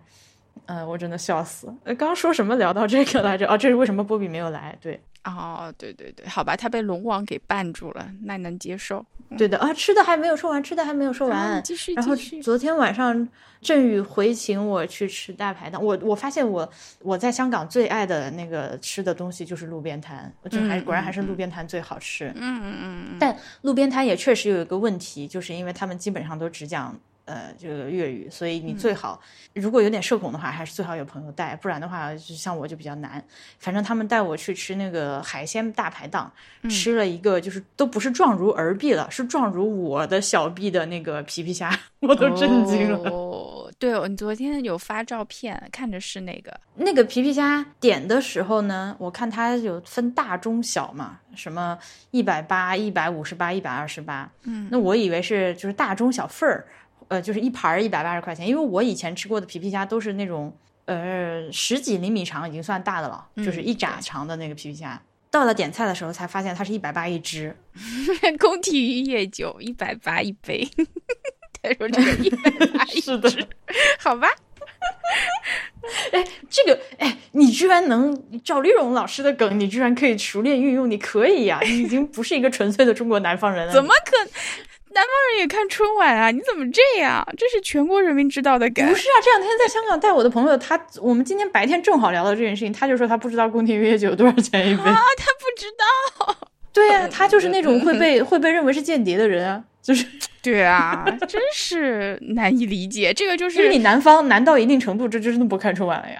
[0.65, 1.73] 嗯，我真的笑死。
[1.97, 3.47] 刚说什么聊到这个来着？
[3.47, 4.77] 哦，这是为什么波比没有来？
[4.79, 9.05] 对，哦，对对对，好吧，他被龙王给绊住了，那能接受。
[9.37, 12.15] 对的啊，吃的还没有说完，吃的还没有说完，继续然后。
[12.41, 13.27] 昨天晚上
[13.61, 16.67] 振宇回请我去吃大排档，我我发现我
[17.01, 22.29] 我在香港最爱的那个吃的东西就是路边摊，就还嗯果然还是路边摊最好吃。
[22.35, 26.97] 嗯嗯嗯嗯，但路边摊也确实有一个问题，就是因为他们基本上都只讲
[27.29, 29.21] 呃这个粤语，所以你最好、
[29.53, 33.23] 如果有点社恐的话，还是最好有朋友带，不然的话，就像我就比较难。
[33.59, 36.31] 反正他们带我去吃那个海鲜大排档，
[36.69, 42.97] 吃了一个就是都不是壮如儿臂了，是壮如我的小臂的那个皮皮虾，我都震惊了。
[43.11, 46.59] 哦，对哦，你昨天有发照片，看着是那个。
[46.75, 51.77] 那个皮皮虾点的时候呢，我看它有分大中小嘛，什么
[52.11, 54.31] 一百八、一百五十八、一百二十八。
[54.43, 56.65] 嗯，那我以为是就是大中小份儿，
[57.09, 58.47] 呃，就是一盘一百八十块钱。
[58.47, 64.99] 因为我以前吃过的皮皮虾都是那种呃十几厘米长，已经算大的了，就是一拃长的那个皮皮虾。
[65.31, 67.55] 到了点菜的时候才发现它是一百八一只，
[68.39, 70.67] 宫廷玉液酒一百八一杯，
[71.61, 73.29] 他说这个一百八一 是的，
[73.99, 74.27] 好吧？
[76.11, 83.73] 哎这个哎，你居然能赵丽蓉老师的梗，你居然可以熟练运用，你可以呀、你已经不是一个纯粹的中国南方人了。
[83.73, 84.31] 怎么可？
[84.91, 86.31] 南方人也看春晚啊？
[86.31, 87.25] 你怎么这样？
[87.37, 88.87] 这是全国人民知道的梗。
[88.87, 94.83] 不是啊，这两天在香港带我的朋友，他我们今天白天正好聊到这件事情，他就说他不知道宫廷玉液酒多少钱一杯。
[94.83, 96.35] 啊，他不知道。
[96.71, 100.05] 对呀、他就是那种会被会被认为是间谍的人啊，就是
[100.41, 103.13] 对啊，真是难以理解。
[103.13, 106.19] 这个就是因为你南方难到一定程度，这就真的不看春晚了呀。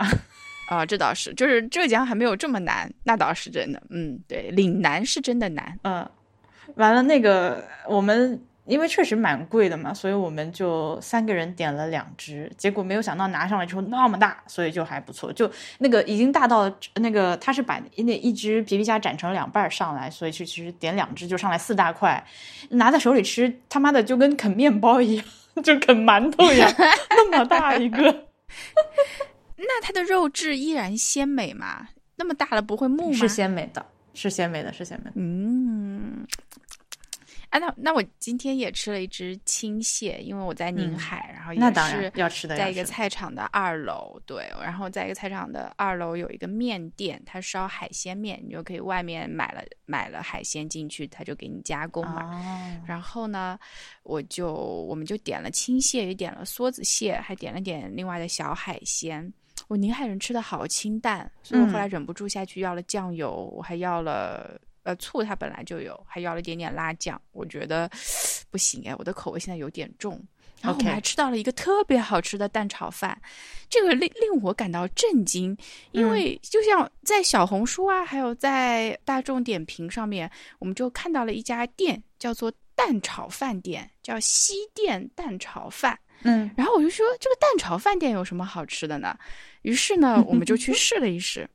[0.70, 3.82] 啊，这倒是，就是浙江还没有这么难，那倒是真的。
[3.90, 5.80] 嗯，对，岭南是真的难。
[5.84, 6.08] 嗯，
[6.76, 15.34] 完了那个我们因为确实蛮贵的嘛，所以我们就三个人点了两只，结果没有想到拿上来之后那么大，所以就还不错。
[15.34, 22.24] 就那个已经大到那个他是把那一只皮皮虾斩成两半儿上来，所以就其实点两只就上来四大块，
[22.70, 25.26] 拿在手里吃他妈的就跟啃面包一样，
[25.64, 26.72] 就啃馒头一样，
[27.10, 28.26] 那么大一个。
[29.58, 31.90] 那它的肉质依然鲜美嘛？
[32.16, 33.18] 那么大了不会木吗？
[33.18, 35.12] 是鲜美的，是鲜美的，是鲜美的。
[35.16, 36.26] 嗯，
[37.50, 52.24] 啊，那那我今天也吃了一只青蟹，因为我在宁海，然后也嗯那当然是要吃的，在一个菜场的二楼，对，然后在一个菜场的二楼有一个面店，它烧海鲜面，你就可以外面买了买了海鲜进去，他就给你加工嘛。
[52.24, 53.58] 哦，然后呢，
[54.04, 59.34] 我就我们就点了青蟹，也点了梭子蟹，还点了点另外的小海鲜。
[59.68, 67.22] 我宁海人吃的好清淡，所以我后来忍不住下去要了酱油，我还要了呃醋，它本来就有，还要了一点点辣酱。
[67.32, 67.90] 我觉得
[68.50, 70.20] 不行哎，我的口味现在有点重。
[70.62, 73.18] 然后我们还吃到了一个特别好吃的蛋炒饭，
[73.70, 75.56] 这个令令我感到震惊，
[75.92, 85.98] 因为就像在小红书啊，还有在大众点评上面，我们就看到了一家店叫做蛋炒饭店，叫西店蛋炒饭。
[86.24, 89.18] 嗯，然后我就说这个蛋炒饭店有什么好吃的呢？
[89.62, 91.50] 于是呢，我们就去 试了一试，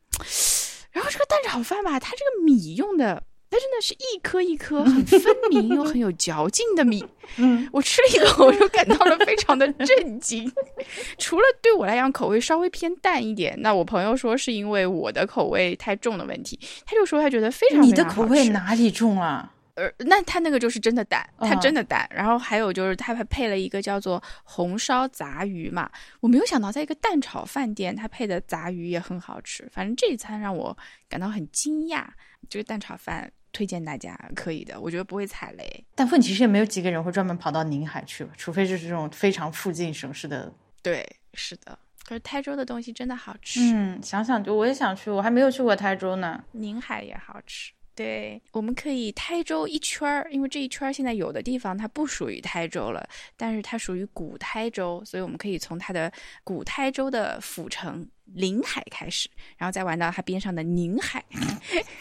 [0.94, 3.22] 然后这个蛋炒饭吧，它这个米用的。
[3.50, 7.04] 它真的是一颗一颗 很分明又很有嚼劲的米，
[7.37, 10.50] 嗯，我吃了一口，我就感到了非常的震惊。
[11.18, 19.53] 除了对我来讲口味稍微偏淡一点，那我朋友说是因为我的口味太重的问题，他就说他觉得非常你的口味哪里重啊？
[19.74, 22.08] 呃，那他那个就是真的淡，他真的淡。
[22.10, 29.68] 然后还有就是他还配了一个叫做红烧杂鱼嘛，我没有想到在一个蛋炒饭店，他配的杂鱼也很好吃。
[29.72, 30.76] 反正这一餐让我
[31.08, 32.06] 感到很惊讶，
[32.48, 33.30] 这个蛋炒饭。
[33.56, 35.84] 推荐大家可以的，我觉得不会踩雷。
[35.94, 40.52] 但问题是，也没有几个人会专门跑到宁海去，除非就是这种非常附近省市的。
[40.82, 41.78] 对，是的。
[42.04, 43.60] 可是台州的东西真的好吃。
[43.72, 46.42] 嗯，想想就我也想去，我还没有去过台州呢。
[46.50, 47.70] 宁海也好吃。
[47.96, 56.11] 对，我们可以台州一圈儿，因为这一圈儿现在有的地方它不属于台州了，但是它属于古台州，所以我们可以从它的
[56.42, 61.24] 古台州的府城临海开始，然后再玩到它边上的宁海，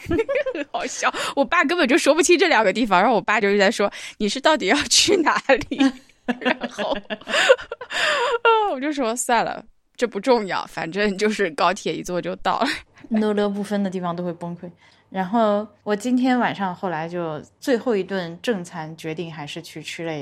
[0.08, 1.14] 很 好笑。
[1.36, 5.78] 我爸根本就说不清这两个地方，然后我爸就是在说你是到底要去哪里，
[6.40, 9.64] 然后，啊，我就说算了，
[9.96, 12.66] 这不重要，反正就是高铁一坐就到了，
[13.10, 14.68] 乐乐不分的地方都会崩溃。
[15.14, 20.12] 然后我今天晚上后来就最后一顿正餐，决定还是去吃了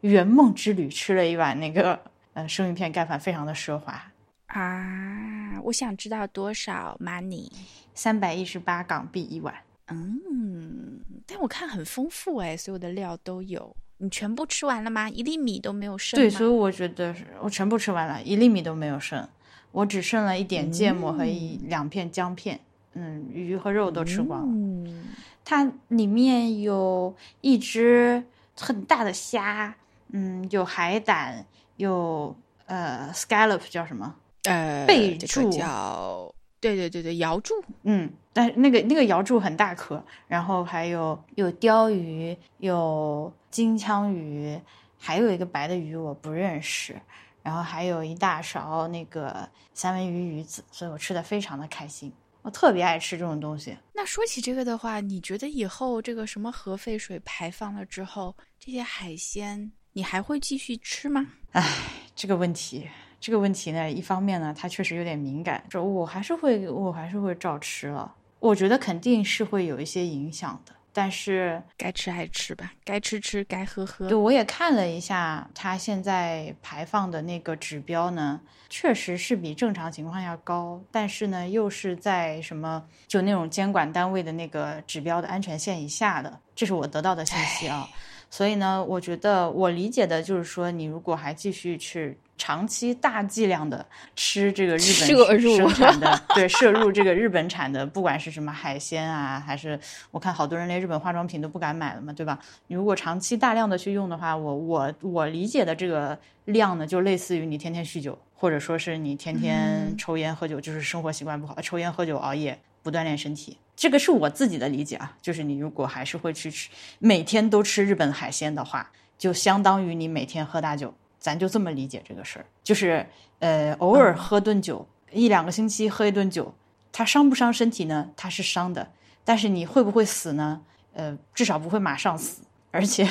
[0.00, 2.00] 圆梦之旅，吃了一碗那个
[2.32, 4.10] 呃生鱼片盖饭，非常的奢华
[4.46, 5.60] 啊！
[5.64, 7.52] 我想知道多少 money？
[7.94, 9.54] 三百一十八港币一碗。
[9.88, 13.76] 嗯，但我看很丰富哎，所有的料都有。
[13.98, 15.06] 你全部吃完了吗？
[15.10, 16.18] 一粒米都没有剩？
[16.18, 19.28] 对，所以我觉得是我全部吃完了，一粒米都没有剩，
[19.72, 22.60] 我只剩了一点芥末和一两片姜片。
[22.94, 24.46] 嗯，鱼和肉都吃光了。
[24.48, 25.04] 嗯，
[25.44, 28.24] 它里面有一只
[28.56, 29.74] 很大的虾，
[30.08, 31.44] 嗯，有海胆，
[31.76, 32.34] 有
[32.66, 34.14] 呃，scallop 叫什么？
[34.44, 37.54] 呃，贝柱叫对对对对，瑶柱。
[37.82, 44.58] 嗯，但那个那个瑶柱很大颗，然后还有有鲷鱼，有金枪鱼，
[44.98, 46.94] 还有一个白的鱼我不认识，
[47.42, 52.12] 然后还有一大勺那个三文鱼鱼子，所以我吃的非常的开心。
[52.44, 53.74] 我特别爱吃这种东西。
[53.94, 61.26] 那说起这个的话，你觉得以后这个什么核废水排放了之后，这些海鲜你还会继续吃吗？
[61.52, 61.66] 唉，
[62.14, 62.86] 这个问题，
[63.18, 68.14] 这个问题呢，一方面呢，它确实有点敏感，就我还是会，我还是会照吃了。
[68.40, 70.74] 我觉得肯定是会有一些影响的。
[70.94, 74.08] 但是该吃还吃吧，该吃吃，该喝喝。
[74.08, 87.88] 对，我也看了一下，它现在排放的那个指标呢，确实是比正常情况下高，但是呢，又是在什么就那种监管单位的那个指标的安全线以下的，这是我得到的信息啊。
[88.34, 92.18] 所以呢，我觉得我理解的就是说，你如果还继续去。
[92.36, 99.78] 长期大剂量的吃这个日本生 产的，对摄入这个日本产的，不管是什么海鲜啊，还是
[100.10, 102.36] 我看好多人连日本化妆品都不敢买了嘛，对吧？
[102.66, 115.16] 你如果长期大量的去用的话，我我我理解的这个量呢，就类似于你天天酗酒，或者说是你天天抽烟喝酒，就是生活习惯不好，抽烟喝酒熬夜不锻炼身体，这个是我自己的理解啊。
[115.22, 120.94] 就是你如果还是会去吃，每天都吃日本海鲜的话，就相当于你每天喝大酒。
[121.18, 123.06] 咱就这么理解这个事儿，就是
[123.38, 126.54] 呃，偶尔喝顿酒，一两个星期喝一顿酒，
[126.92, 128.10] 它伤不伤身体呢？
[128.14, 128.90] 它是伤的，
[129.24, 130.60] 但是你会不会死呢？
[130.92, 132.42] 呃，至少不会马上死。
[132.70, 133.08] 而且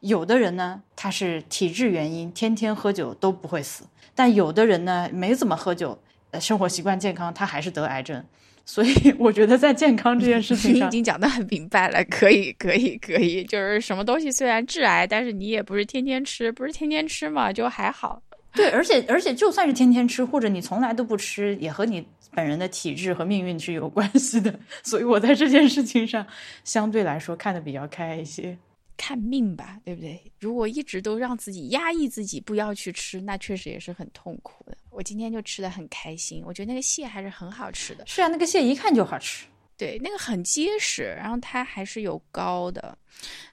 [0.00, 5.98] 有的人呢，他是体质原因，天天喝酒都不会死；但有的人呢，没怎么喝酒，
[6.32, 8.22] 呃，生活习惯健康，他还是得癌症。
[8.64, 12.02] 所以 我觉得在健康这件事情上，你已经讲得很明白了。
[12.04, 18.22] 可以，可以，可以，就是什么东西虽然致癌，但是你也不是天天吃，不是天天吃嘛，就还好。
[18.54, 24.54] 对，而且而且就算是天天吃，或者你从来都不吃，也和你本人的体质和命运是有关系的。
[24.82, 26.24] 所以我在这件事情上
[26.62, 28.56] 相对来说看得比较开一些。
[28.96, 30.32] 看命吧，对不对？
[30.40, 34.76] 如果一直都让自己压抑自己不要去吃，那确实也是很痛苦的。
[34.90, 38.06] 我今天就吃的很开心，我觉得那个蟹还是很好吃的。
[38.06, 39.46] 是啊，那个蟹一看就好吃。
[39.76, 42.96] 对，那个很结实，然后它还是有膏的。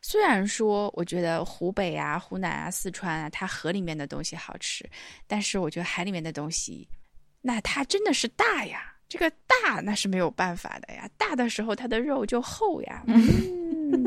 [0.03, 4.87] 虽然说我觉得湖北啊、湖南啊、四川啊，它河里面的东西好吃，
[5.25, 6.87] 但是我觉得海里面的东西
[7.41, 13.03] 那它真的是大呀，这个大那是没有办法的呀，大的时候它的肉就厚呀。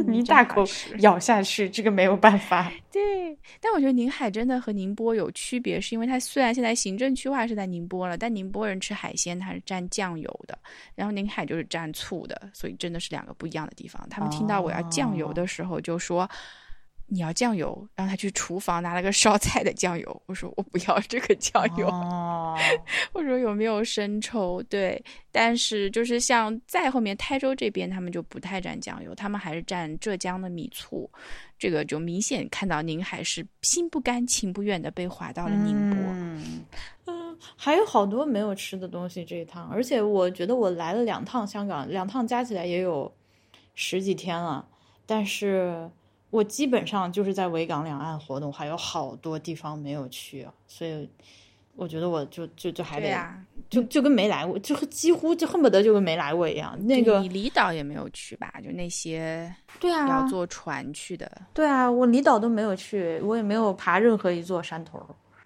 [0.08, 0.64] 你大口
[1.00, 2.72] 咬下去，这个没有办法。
[2.90, 10.58] 对，但我觉得宁海真的和宁波有区别，是因为它虽然现在行政区划是在宁波了，但宁波人吃海鲜它是蘸酱油的，
[10.94, 14.08] 然后宁海就是蘸醋的，所以真的是两个不一样的地方。
[14.08, 16.26] 他们听到我要酱油的时候就说。
[17.14, 20.22] 你要酱油，让他去厨房拿了个烧菜的酱油。
[20.26, 21.86] 我说我不要这个酱油。
[23.14, 24.60] 我说有没有生抽？
[24.64, 25.00] 对，
[25.30, 31.08] 但是就是像在后面台州这边，他们就不太蘸酱油，他们还是蘸浙江的米醋。
[31.56, 35.98] 这个就明显看到您还是心不甘情不愿的被划到了宁波。
[37.06, 43.14] 嗯，还有好多没有吃的东西这一趟，而且我觉得我来了两趟香港，两趟加起来也有
[43.76, 44.66] 十几天了，
[45.06, 45.88] 但是。
[46.34, 51.08] 我基本上就是在维港两岸活动，还有好多地方没有去，所以
[51.76, 53.16] 我觉得我就就就还得，
[53.70, 56.76] 就就跟没来过，就几乎就恨不得就跟没来过一样。
[56.86, 58.52] 那个你离岛也没有去吧？
[58.64, 61.30] 就那些对啊，要坐船去的。
[61.52, 65.00] 对啊，我离岛都没有去，我也没有爬任何一座山头。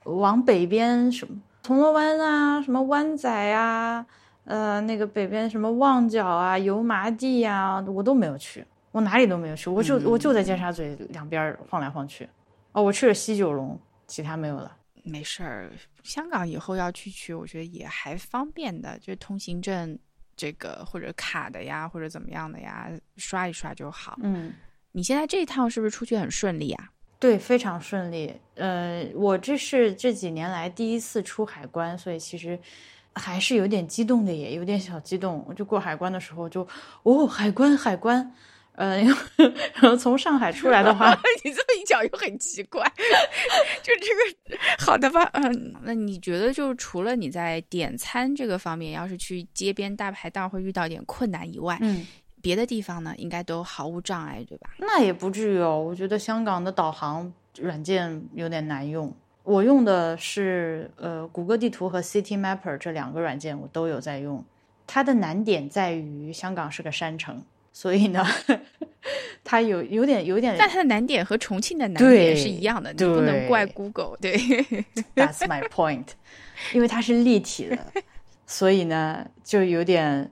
[0.04, 4.06] 往北边什么铜锣湾啊，什么湾仔啊，
[4.44, 8.64] 呃，那个北边什么旺角啊、油麻地呀，我都没有去。
[8.90, 12.28] 我哪里都没有去，我就我就在尖沙咀两边晃来晃去。
[12.72, 14.76] 哦，我去了西九龙，其他没有了。
[15.04, 15.70] 没事儿，
[16.02, 19.98] 香港以后要去去，我觉得也还方便的，就是通行证
[20.36, 24.18] 这个或者卡的呀，或者怎么样的呀，刷一刷就好。
[24.22, 24.52] 嗯，
[24.92, 26.90] 你现在这一趟是不是出去很顺利啊？
[27.18, 28.34] 对，非常顺利。
[28.54, 32.58] 呃，我这是这几年来第一次出海关，所以其实
[33.14, 35.42] 还是有点激动的，也有点小激动。
[35.48, 36.68] 我就过海关的时候就，
[37.02, 38.34] 哦，海关，海关。
[38.78, 39.02] 呃，
[39.74, 41.10] 然后从上海出来的话，
[41.42, 42.80] 你这么一讲又很奇怪，
[43.82, 45.28] 就这个好的吧？
[45.32, 52.06] 嗯，那你觉得就除了你在点餐这个方面，要是去街边大排档会遇到点困难以外，嗯，
[52.40, 54.70] 别的地方呢，应该都毫无障碍，对吧？
[54.78, 59.12] 那也不至于哦，我觉得香港的导航软件有点难用，
[59.42, 64.44] 我用的是呃谷歌地图和 City Mapper 这两个软件，我都有在用，
[64.86, 67.42] 它的难点在于香港是个山城。
[67.72, 68.26] 所以呢，
[69.44, 74.16] 它有有点有点，但它的难点和重庆的难点是一样的，你不能怪 Google。
[74.20, 74.36] 对，
[75.14, 76.06] That's my point，
[76.72, 77.78] 因为它是立体的，
[78.46, 80.28] 所以呢就有点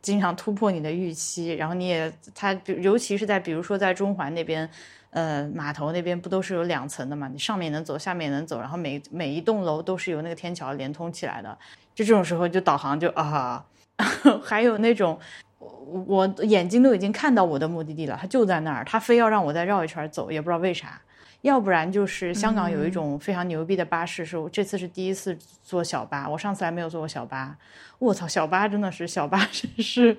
[0.00, 1.52] 经常突破你的预期。
[1.52, 4.66] 然后你也它，尤其是在比如说在中环那边，
[5.10, 7.28] 呃，码头那边不都是有两层的嘛？
[7.28, 11.58] 你上面能走，下面能走，然后每每一栋楼都是由那个天桥连通起来的。
[11.94, 13.62] 就这种时候，就导航就啊，
[14.42, 15.18] 还有那种。
[15.60, 21.00] 我眼睛都已经看到我的目的地了，他就在那儿，他非要让我再绕一圈走，也不知道为啥。
[21.42, 27.56] 要不然就是香港有一种非常牛逼的巴士，是我这次是第一次坐小巴，我上次还没有坐过小巴。
[27.98, 30.16] 我操，小巴真的是小巴真是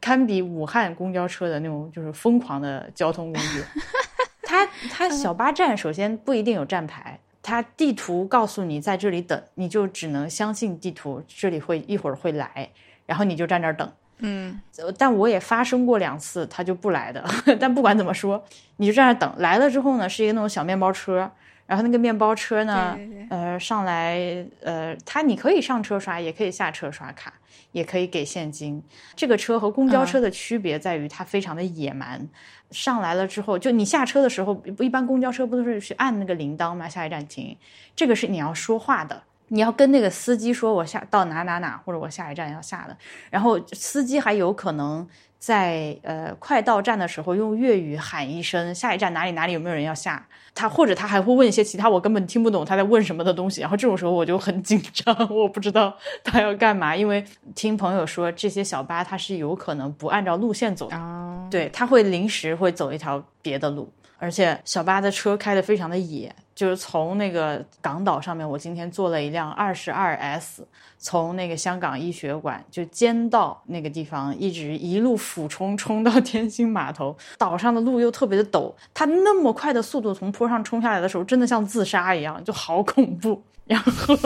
[0.00, 3.62] 堪比武汉公交车的那种，就是疯狂的交通工具。
[4.42, 12.68] 它它小巴站首先不一定有站牌，它地图告诉你在这里等，你就只能相信地图，这里会一会儿会来，
[13.06, 13.90] 然后你就站这儿等。
[14.18, 14.60] 嗯，
[14.96, 17.24] 但我也发生过两次，他就不来的。
[17.60, 18.42] 但不管怎么说，
[18.76, 19.34] 你就在那等。
[19.38, 21.30] 来了之后呢，是一个那种小面包车，
[21.66, 22.98] 然后那个面包车呢，
[23.28, 27.32] 呃，上来，呃，他你可以上车刷，也可以下车刷卡，
[27.72, 28.82] 也可以给现金。
[29.16, 32.26] 这个车和公交车的区别在于，它非常的野蛮。
[32.70, 36.88] 上来了之后，就你下车的时候，一般公交车不都是去按那个铃铛吗？
[36.88, 37.56] 下一站停，
[37.94, 39.22] 这个是你要说话的。
[39.48, 42.96] 你要跟那个司机说，我下到哪哪哪，或者我下一站要下的，
[43.30, 45.06] 然后司机还有可能
[45.38, 57.22] 在呃快到站的时候用粤语喊一声下一站哪里哪里有没有人要下，他或者他还会问一些其他我根本听不懂他在问什么的东西，然后这种时候我就很紧张，我不知道 他要干嘛，因为
[57.54, 63.92] 听朋友说这些小巴它是有可能不按照路线走的，对他会临时会走一条别的路。
[64.18, 70.66] 而且小巴的车开得非常的野，就是从那个港岛上面，我今天坐了一辆二十二 S，
[70.98, 77.14] 从那个香港医学馆就尖道那个地方，一直一路俯冲冲到天星码头。
[77.36, 83.42] 岛上的路又特别的陡，它那么快的速度从坡上冲下来的时候，真的像自杀一样，就好恐怖。
[83.66, 84.16] 然后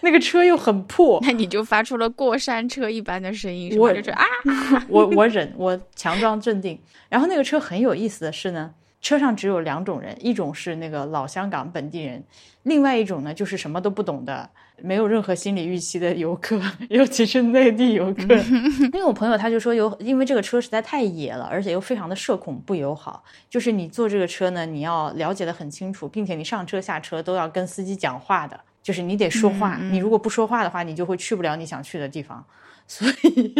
[0.00, 4.24] 那个车又很破， 那你就发出了过山车一般的声音，我就是啊，
[4.88, 6.78] 我我忍，我强装镇定。
[7.08, 8.74] 然后那个车很有意思的是呢。
[9.06, 12.20] 车上只有两种人，一种是那个老香港本地人，
[12.64, 14.50] 另外一种呢就是什么都不懂的，
[14.82, 18.22] 没有任何心理预期的游客， 尤其是内地游客。
[18.92, 23.22] 因为我朋友他就说有，因为这个车实在太野了，而且又非常的社恐不友好。
[23.48, 28.58] 就是你坐这个车呢，你要了解的很清楚，并且你上车下车都要跟司机讲话的。
[28.82, 32.44] 就是你得说话，嗯嗯你如果不说话的话，你就会去不了你想去的地方。
[32.88, 33.54] 所以，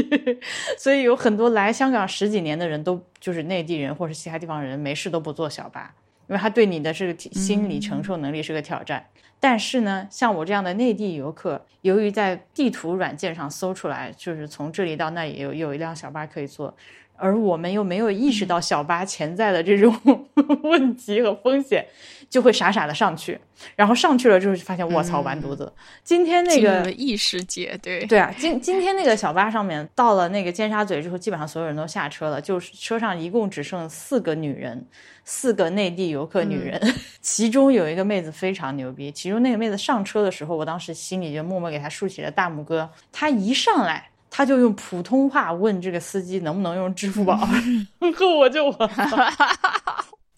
[0.78, 5.94] 所以有很多来香港十几年的人都就是内地人或者其他地方人，没事都不坐小巴，
[6.28, 9.04] 因为他对你的这个心理承受能力是个挑战。
[9.48, 16.76] 但是呢，像我这样的内地游客，由于在地图软件上搜出来，就是从这里到那里有有一辆小巴可以坐，
[17.14, 19.96] 而我们又没有意识到小巴潜在的这种
[20.64, 21.86] 问题和风险，
[22.28, 23.38] 就会傻傻的上去，
[23.76, 25.72] 然后上去了之后就发现，卧槽，完犊子！
[26.02, 28.04] 今天那个异世界，对。
[28.06, 34.84] 对啊，今今天那个小巴上面到了那个尖沙咀之后，基本上所有人都下车了，就是车上一共只剩四个女人，
[35.24, 36.80] 四个内地游客女人，
[37.22, 44.08] 其中有一个妹子非常牛逼，其中那个妹子上车的时候，我当时心里就默默给她竖起了大拇哥，她一上来。
[44.28, 47.38] 她就用普通话问这个司机能不能用支付宝，
[47.98, 48.90] 然后我就我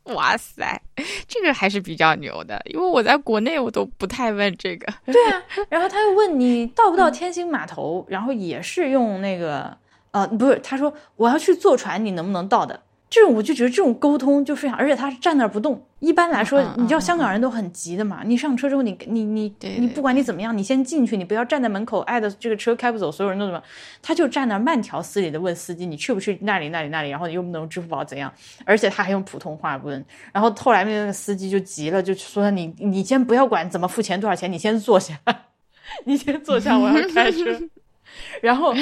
[0.15, 0.81] 哇塞，
[1.27, 4.87] 这个还是比较牛的，因为我在国内我都不太问这个。
[5.07, 9.77] 对啊， 然后他又问你到不到天星码头，然后也是用那个
[10.13, 12.81] 呃，不是，他说我要去坐船，你能不能到的？
[13.11, 15.83] 这种我就觉得这种沟通就非常，而且他是站那儿不动。
[16.01, 23.61] 一般来说你知道香港人都很急的嘛，你上车之后，你你你你不管你怎么样，你先进去，你不要站在门口，碍的这个车开不走，所有人都怎么，
[24.03, 28.33] 他就站那儿慢条斯理的问司机，你去不去那里那里那里，然后你用不能用支付宝怎样？
[28.65, 30.05] 而且他还用普通话问。
[30.33, 35.19] 然后后来那个司机就急了，就说你你先不要管怎么付钱多少钱，你先坐下，
[36.05, 37.59] 你先坐下，我要开车。
[38.41, 38.75] 然后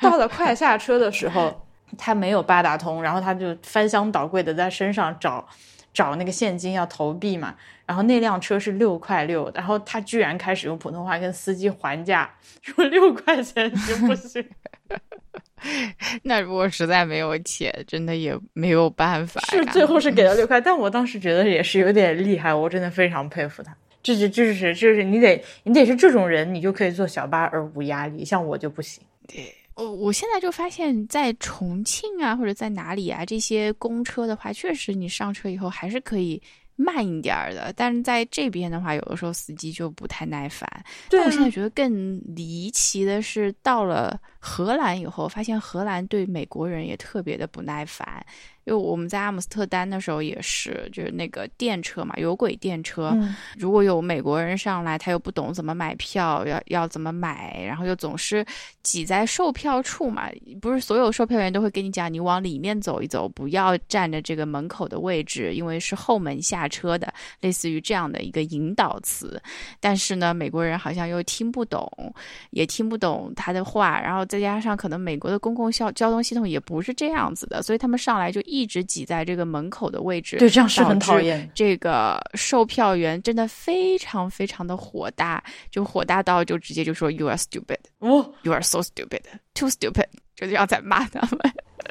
[0.00, 1.63] 到了快下车的时候，
[1.96, 5.46] 他没有八达通，然后他就翻箱倒柜的在身上找
[5.92, 7.54] 找那个现金要投币嘛。
[7.86, 12.30] 然后那辆车是六块六，然后他居然开始用普通话跟司机还价，
[12.62, 14.42] 说六块钱行不行？
[16.24, 19.40] 那如果实在没有钱，真的也没有办法。
[19.50, 23.74] 是最后是给了六块，但我当时觉得也是有点厉害，我真的非常佩服他。
[24.02, 29.02] 这是这是这是你得你得是这种人，你就可以坐小巴而无压力，像我就不行。
[29.76, 36.40] 我我现在就发现，在重庆啊，或者在哪里啊，这些公车的话，确实你上车以后还是可以
[36.76, 37.72] 慢一点儿的。
[37.76, 40.68] 但是在这边的话，有的时候司机就不太耐烦。
[41.10, 48.24] 对啊但我现在觉得更离奇的是，到了荷兰以后，发现荷兰对美国人也特别的不耐烦。
[48.64, 58.42] 因为我们在阿姆斯特丹的时候也是，就是那个电车嘛，有轨电车，嗯如果有美国人上来，他又不懂怎么买票，要要怎么买，然后又总是
[58.82, 60.30] 挤在售票处嘛。
[60.62, 69.38] 不是所有售票员都会跟你讲，你往里面走一走，不要站着这个门口的位置，因为是后门下车的，类似于这样的一个引导词。
[69.78, 71.86] 但是呢，美国人好像又听不懂，
[72.48, 80.38] 也听不懂他的话，然后再加上可能美国的公共交交通系统也不是这样子的，所以他们上来就一直挤在这个门口的位置。
[80.38, 81.48] 对，这样是很讨厌。
[81.54, 89.20] 这个售票员真的非常非常的火大，就火大到就直接就说 “You are stupid, 哦，you are so stupid,
[89.54, 91.38] too stupid”，就这样在骂他们。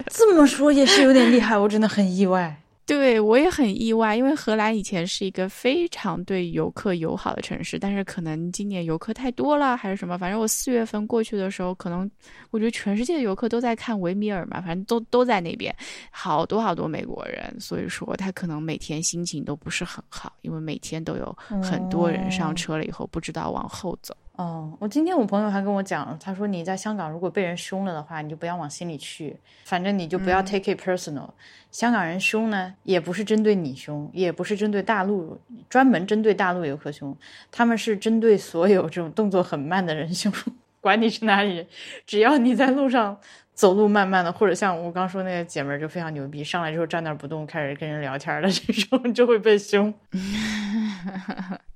[0.07, 2.59] 这么说也是有点厉害，我真的很意外。
[2.85, 12.09] 对我也很意外，因为荷兰以前是一个非常对游客友好的城市，但是可能今年游客太多了，还是什么，反正我四月份过去的时候，可能
[12.51, 15.73] 我觉得全世界的游客都在看维米尔嘛，反正都都在那边，
[16.11, 24.13] 好多好多美国人，所以说他可能每天心情都不是很好，因为每天都有很多人上车了以后不知道往后走。
[24.35, 31.29] 哦，我今天我朋友还跟我讲，他说你在香港如果被人凶了的话，你就不要往心里去，反正你就不要 take it personal。
[31.69, 37.15] 香港人凶呢，也不是针对你凶，也不是针对大陆，专门针对大陆游客凶，
[37.51, 40.33] 他们是针对所有这种动作很慢的人凶，
[40.81, 41.67] 管你是哪里人，
[42.07, 43.15] 只要你在路上
[43.53, 49.93] 走路慢慢的，或者像我刚说那个姐们儿就非常牛逼，上来之后站那儿不动，开始跟人聊天的这种 就会被凶。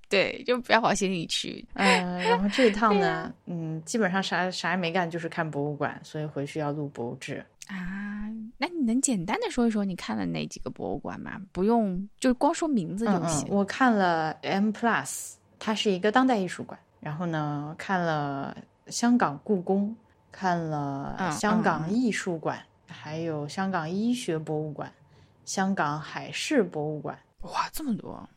[0.10, 1.66] 对，就不要往心里去。
[1.74, 7.46] 嗯，然后这一趟呢，嗯，基本上啥啥也没干，就是看博物馆，所以回去要录博物志。
[7.68, 11.42] 啊，那你能简单的说一说你看了哪几个博物馆吗？
[11.52, 13.50] 不用，就光说名字就嗯行。
[13.50, 16.80] 嗯，我看了 M Plus，它是一个当代艺术馆。
[17.00, 18.56] 然后呢，看了
[18.88, 19.96] 香港故宫，
[20.32, 24.92] 看了嗯香港嗯艺术馆，还有香港医学博物馆、
[25.44, 27.20] 香港海事博物馆。
[27.42, 28.28] 哇，这么多！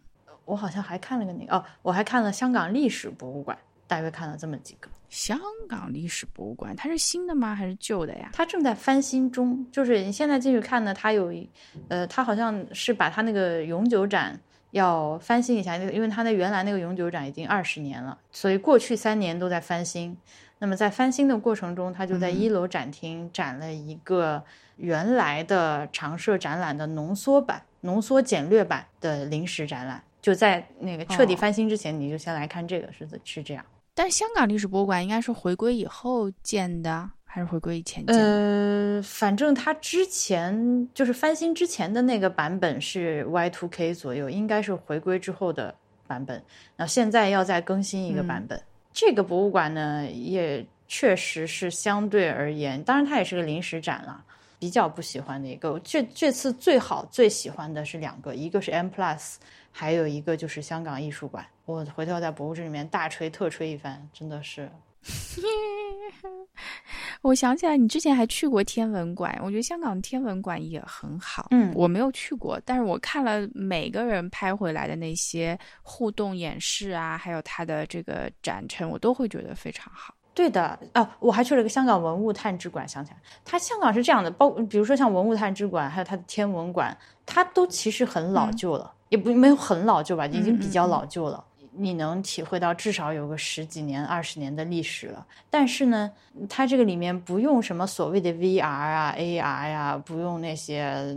[0.45, 4.89] 我好像还看了个那个哦，我还看了香港历史博物馆，大约看了这么几个。
[5.09, 5.39] 香
[5.69, 7.55] 港历史博物馆，它是新的吗？
[7.55, 8.31] 还是旧的呀？
[8.33, 11.49] 它正在翻新中，就是你现在进去看呢，它有一，
[11.89, 14.39] 呃，它好像是把它那个永久展
[14.71, 20.17] 要翻新一下，因为它那原来那个永久展已经二十年了，所以过去三年都在翻新。
[20.61, 24.45] 那么在翻新的过程中，它就在一楼展厅展了一个
[24.77, 30.05] 原来的常设展览的浓缩版、浓缩简略版的临时展览。
[30.21, 33.65] 就在那个彻底翻新之前，你就先来看这个，是是这样。
[33.95, 38.23] 但香港历史博物馆应该是回归以后建的，还是回归以前建的？
[38.23, 45.75] 呃，反正它之前就是翻新之前的那个版本是 Y two K 左右，应该是回归之后的
[46.07, 46.37] 版本。
[46.77, 48.61] 然后现在要再更新一个版本。
[48.93, 54.25] 这个博物馆呢，也确实是相对而言，当然它也是个临时展了。
[54.59, 59.37] 比较不喜欢的一个，这这次最好最喜欢的是两个，一个是 M Plus，
[59.71, 61.45] 还有一个就是香港艺术馆。
[61.65, 64.71] 我回头在博物志里面大吹特吹一番，真的是。
[67.23, 71.47] 我想起来，你之前还去过天文馆，我觉得香港天文馆也很好。
[71.51, 80.15] 嗯，我没有去过，但是我看了每个人拍回来的那些互动演示啊，还有它的这个展陈，我都会觉得非常好。
[80.35, 91.45] 对的啊，我还去了个香港文物探知馆，想起来，它香港是这样的，包比如说像文物探知馆，还有它的天文馆，它都其实很老旧了，也不没有很老旧吧，已经比较老旧了。
[91.73, 95.25] 你能体会到至少有个十几年、二十年的历史了。
[95.51, 96.11] 但是呢，
[96.49, 101.15] 它这个里面不用什么所谓的 VR 啊、AR 呀，不用那些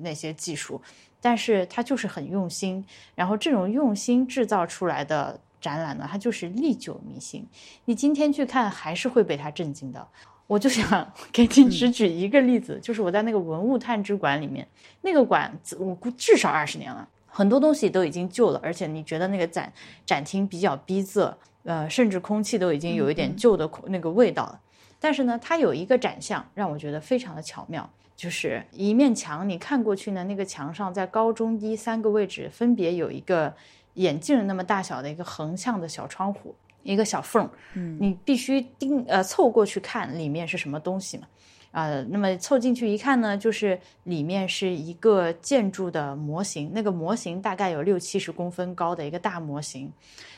[0.00, 0.80] 那些技术，
[1.20, 5.38] 但是它就是很用心，然后这种用心制造出来的。
[5.60, 7.42] 展览呢，它就是历久弥新，
[7.86, 10.06] 你今天去看还是会被它震惊的。
[10.46, 14.68] 我就想 给你只举一个例子，就是我在那个文物探知馆里面，
[15.00, 19.72] 那个馆我估至少二十年了，很多东西都已经旧了，而且你觉得那个展
[20.06, 24.60] 展厅比较逼仄，呃，甚至空气都已经有一点旧的那个味道了。
[25.00, 33.52] 但是呢，它有一个展项让我觉得非常的巧妙，就是一面墙，你看过去呢，那个墙上在高中低三个位置分别有一个。
[33.94, 41.28] 眼镜那么大小的一个横向的小窗户，一个小缝，嗯，你必须盯呃凑过去看里面是什么东西嘛，
[41.74, 49.92] 啊，那么凑进去一看呢，就是里面是一个建筑的模型，那个模型大概有六七十公分高的一个大模型，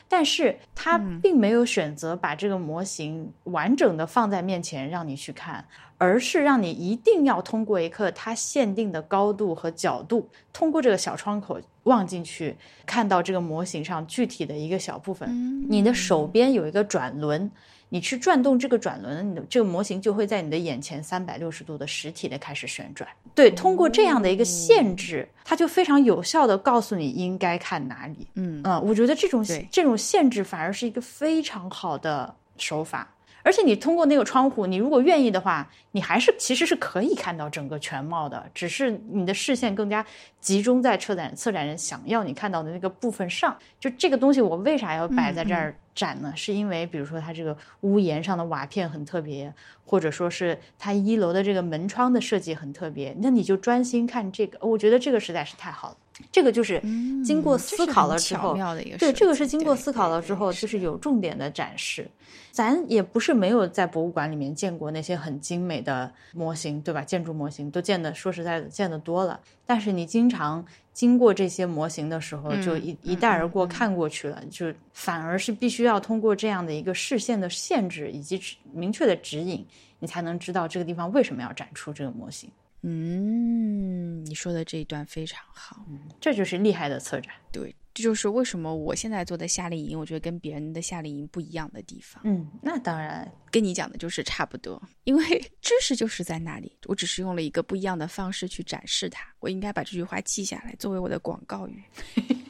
[0.09, 5.63] 但是它并没有选择把这个模型完整的放在面前让你去看。
[5.99, 15.65] 而是让你一定要通过一个它限定的高度和角度，通过这个小窗口望进去，看到这个模型上具体的一个小部分。
[15.67, 17.49] 你的手边有一个转轮，
[17.89, 23.09] 你去转动这个转轮，你的这个模型就会在你的眼前三百六十度的实体的开始旋转。
[23.33, 28.27] 对，通过这样的一个限制，它就非常有效的告诉你应该看哪里。
[28.35, 33.07] 嗯嗯，我觉得这种这种限制反而是一个非常好的手法。
[33.47, 40.05] 而且你通过那个窗户，你如果愿意的话，你还是其实是可以看到整个全貌的，只是你的视线更加
[40.41, 43.57] 集中在策展策展人想要你看到的那个部分上。
[43.79, 46.33] 就这个东西，我为啥要摆在这儿展呢？
[46.35, 49.53] 是因为比如说它这个屋檐上的瓦片很特别，
[49.85, 54.59] 或者说是它一楼的这个门窗的设计很特别，那你就专心看这个。
[54.67, 55.97] 我觉得这个实在是太好了。
[56.31, 56.81] 这个就是
[57.23, 58.55] 经过思考了之后，
[58.97, 62.09] 对，这个是经过思考了之后，就是有重点的展示。
[62.51, 67.03] 咱也不是没有在博物馆里面见过那些很精美的模型，对吧？
[67.03, 69.39] 建筑模型都见的，说实在的，见得多了。
[69.63, 78.41] 但是你经常经过这些模型的时候，就一一带而过，看过去了，就反而是必须要通过这样的一个视线的限制以及
[78.73, 79.63] 明确的指引，
[79.99, 82.49] 你才能知道这个地方为什么要展出这个模型。
[82.83, 85.85] 嗯，你说的这一段非常好，
[86.21, 87.33] 这就是厉害的策展。
[87.51, 92.21] 对，这就是为什么我现在做的夏令营，我觉得跟别人的夏令营不一样的地方。
[92.23, 95.23] 嗯，那当然，跟你讲的就是差不多，因为
[95.59, 99.27] 知识就是在那里，我只是用了一个不一样的方式去展示它。
[99.39, 101.83] 我应该把这句话记下来，作为我的广告语。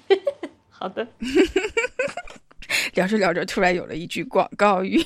[0.70, 1.08] 好的，
[2.94, 5.02] 聊着聊着，突然有了一句广告语。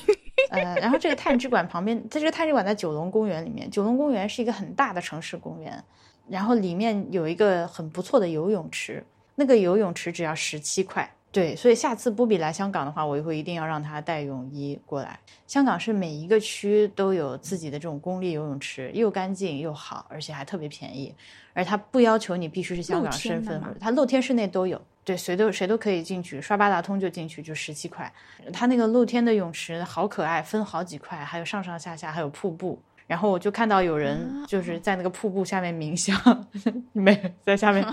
[0.52, 3.70] 呃，然后这个探知馆旁边，它这个探知馆在九龙公园里面。
[3.70, 5.82] 九龙公园是一个很大的城市公园，
[6.28, 11.10] 然后里面有一个很不错的游泳池，那个游泳池只要十七块。
[11.32, 15.18] 对，所以下次波比来香港的话，我会一定要让他带泳衣过来。
[15.46, 21.14] 香港是每一个区都有自己的这种公立游泳池，又干净又好，而且还特别便宜。
[21.54, 24.78] 而他不要求你必须是香港身份，他露天室内都有。
[25.04, 28.12] 对，谁都谁都可以进去，刷八达通就进去，就十七块。
[28.52, 32.80] 它那个露天的泳池好可爱，分好几块，还有上上下下，还有瀑布。
[33.08, 36.46] 然后我就看到有人就是在那个瀑布下面冥想，
[36.94, 37.84] 没在下面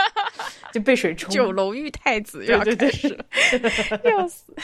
[0.72, 1.28] 就被水冲。
[1.28, 3.18] 九龙玉太子要开始，
[4.04, 4.54] 要死。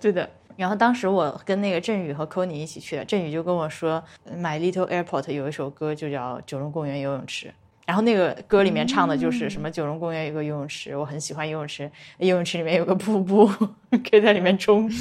[0.00, 0.30] 对的。
[0.56, 4.02] 然后当时我跟那个振宇和 c o n y 一起去的，振宇就跟我说，
[4.40, 7.48] 《My Little Airport》有一首歌就叫《九龙公园游泳池》。
[7.86, 13.46] 然后那个歌里面唱的就是什么九龙公园有个游泳池，我很喜欢游泳池，游泳池里面有个瀑布，
[14.10, 14.90] 可以在里面冲。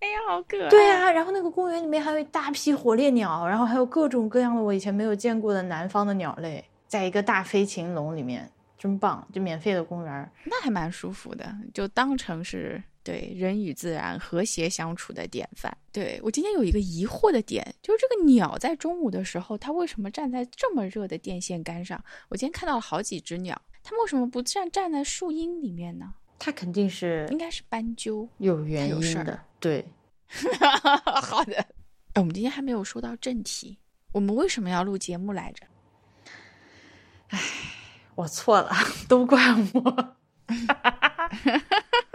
[0.00, 0.68] 哎呀，好可爱！
[0.68, 10.30] 对啊，然后那个公园里面还有一大批火烈鸟，然后还有各种各样的我以前没有见过的南方的鸟类，在一个大飞禽笼里面，真棒，就免费的公园。
[10.44, 15.76] 那还蛮舒服的，就当成是对人与自然和谐相处的典范。
[15.92, 22.02] 对我今天有一个疑惑的点，就是这个鸟在中午的时候，它为什么站在这么热的电线杆上？
[22.28, 26.14] 我今天看到了好几只鸟，它们为什么不站站在树荫里面呢？
[26.38, 28.28] 它肯定是应该是斑鸠。
[28.38, 29.84] 有原因的，对。
[31.20, 31.56] 好的，
[32.14, 33.76] 哎，我们今天还没有说到正题，
[34.12, 35.66] 我们为什么要录节目来着？
[38.14, 38.70] 我错了，
[39.08, 39.40] 都怪
[39.74, 40.16] 我。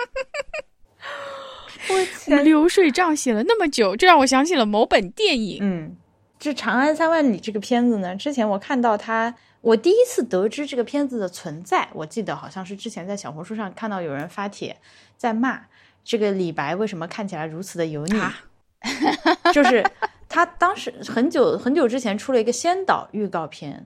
[2.29, 5.59] 我流水账写了那么久，这让我想起了某本电影。
[5.61, 5.95] 嗯，
[6.39, 14.77] 这《长安三万里》这个片子呢，之前我看到它，我第一次得知这个片子的存在，我记得好像是之前在小红书上看到有人发帖
[15.17, 15.61] 在骂
[16.03, 18.41] 这个李白为什么看起来如此的油腻，啊
[19.53, 19.83] 就是
[20.29, 23.85] 他当时很久很久之前出了一个先导预告片。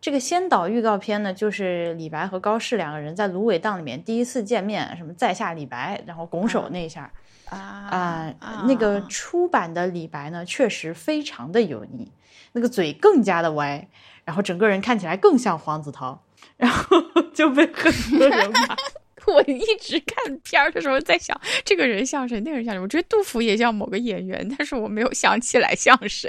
[0.00, 7.12] 这个先导预告片呢，就是李白和高适两个人在芦苇荡里面第一次见面，什么在下李白，然后拱手那一下，
[7.50, 12.10] 啊啊、那个出版的李白呢，确实非常的油腻，
[12.52, 13.86] 那个嘴更加的歪，
[14.24, 16.18] 然后整个人看起来更像黄子韬，
[16.56, 16.96] 然后
[17.34, 18.76] 就被很多人骂。
[19.26, 22.80] 我一直看片儿的时候在想，这个人像谁，那个人像谁。
[22.80, 26.28] 我觉得杜甫也像某个演员，但是我没有想起来像谁。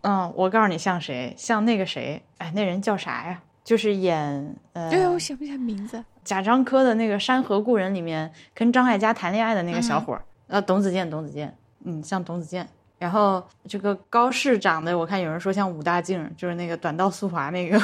[0.00, 3.40] 嗯，我告诉你像谁，像那个谁，哎，那人叫啥呀？
[3.62, 6.02] 就是演呃，对，我想不起来名字。
[6.24, 12.68] 贾樟柯的那个《山河故人》里面跟张艾嘉谈恋爱的那个小伙儿，呃，董子健，董子健，嗯，像董子健。
[12.98, 17.82] 然后这个高适长得，我看有人说像武大靖，就是那个短道速滑那个， 哦，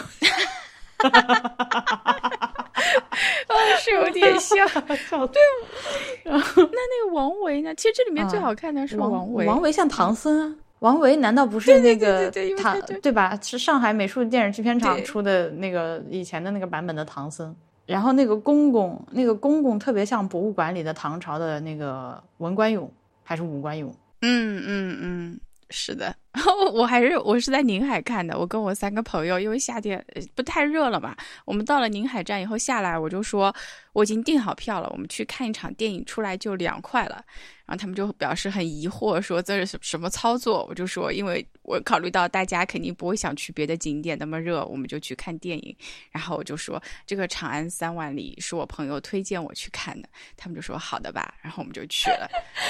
[3.80, 4.68] 是有点像。
[5.32, 5.40] 对。
[6.24, 7.74] 然后那那个王维呢？
[7.74, 9.46] 其实这里面最好看的是王维。
[9.46, 10.54] 王维像唐僧啊。
[10.80, 13.36] 王维难道不是那个唐他对吧？
[13.42, 17.56] 是上海美术电影制片厂出的那个以前的那个版本的唐僧。
[17.88, 22.86] 然后那个公公，那个公公特别像博物馆里的唐朝的那个文官俑
[23.24, 23.90] 还是武官俑？
[24.20, 26.14] 嗯嗯嗯，是的。
[26.72, 33.54] 我还是我是在宁海看的，我跟我三个朋友，因为夏天呃不太热了嘛，我们到了宁海站以后下来，我就说
[33.92, 37.24] 我已经订好票了，我们去看一场电影，出来就凉快了。
[37.66, 40.64] 然后他们就表示很疑惑，说这是什什么操作？
[40.70, 45.76] 我就说，因为我考虑到大家肯定不会想去别的景点，那么热，我们就去看电影。
[46.10, 52.26] 然后我就说，这个《长安三万里》是我朋友推荐我去看的，他们就说好的吧，然后我们就去了。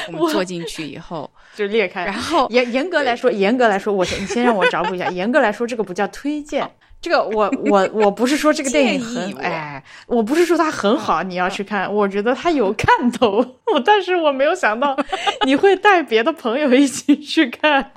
[0.09, 2.05] 我们坐进去以后，就裂开。
[2.05, 5.09] 然后严严格来说，严格来说，我先你先让我找补一下。
[5.13, 6.67] 严格来说，这个不叫推荐，
[7.01, 13.45] 这个我 我我不是说这个电影很哎，我不是说它很好，你要去看，我觉得它有看头，
[13.75, 14.97] 我但是我没有想到
[15.45, 17.91] 你会带别的朋友一起去看。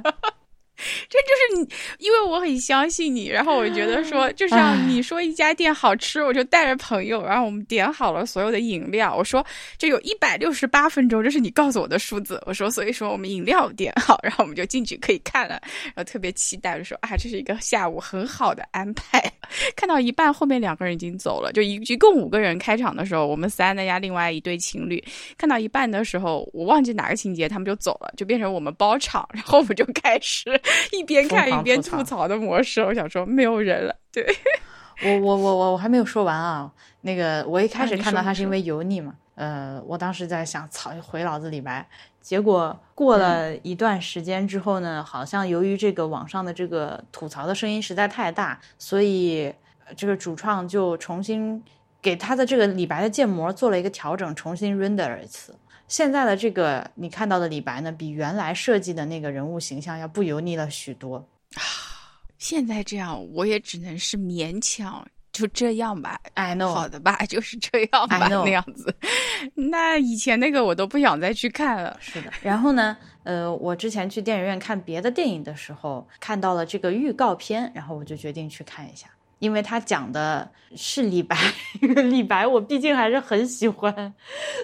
[1.10, 1.70] 这就是你，
[2.00, 9.16] 因为我很相信你，然后我觉得说，就像你说一家店好吃，我就带着朋友，然后我们点好了所有的饮料。
[9.16, 9.46] 我说
[9.78, 12.42] 这有一百六十八分钟，这是你告诉我的数字。
[12.46, 19.22] 我说，所以说我们饮料点好，然后我们就进去可以看了，然后特别期待就说啊，这是一个下午很好的安排。
[19.76, 25.04] 看到一半，后面两个人已经走了，就一一共五个人开场的时候，我们三再加另外一对情侣。
[25.38, 30.50] 看到一半的时候，我忘记哪个情节，他们就走了，就变成我们包场，然后我们就开始
[30.92, 32.82] 一边看一边吐槽的模式。
[32.82, 34.26] 我想说没有人了，对，
[35.04, 41.88] 我我我我我还没有说完啊，那个我一开始看到他是因为油腻嘛，呃，我当时在想，操，回老子李白。
[42.22, 49.52] 结果过了一段时间之后呢，好像由于这个网上的这个吐槽的声音实在太大，所以
[49.88, 51.64] 呃这个主创就重新
[52.00, 55.56] 给他的这个李白的建模做了一个调整，重新 render 了一次。
[55.92, 61.28] 现在的这个你看到的李白呢，比原来设计的那个人物形象要不油腻了许多。
[62.40, 66.18] 现在这样我也只能是勉强就这样吧。
[66.36, 68.96] I know，好的吧， 就是这样吧那样子。
[69.54, 71.98] 那以前那个我都不想再去看了。
[72.00, 79.08] 是的，然后呢，呃，我之前去电影院看别的电影的时候，看到了这个预告片，然后我就决定去看一下，
[79.42, 81.36] 因为他讲的是李白，
[81.82, 84.14] 李白我毕竟还是很喜欢，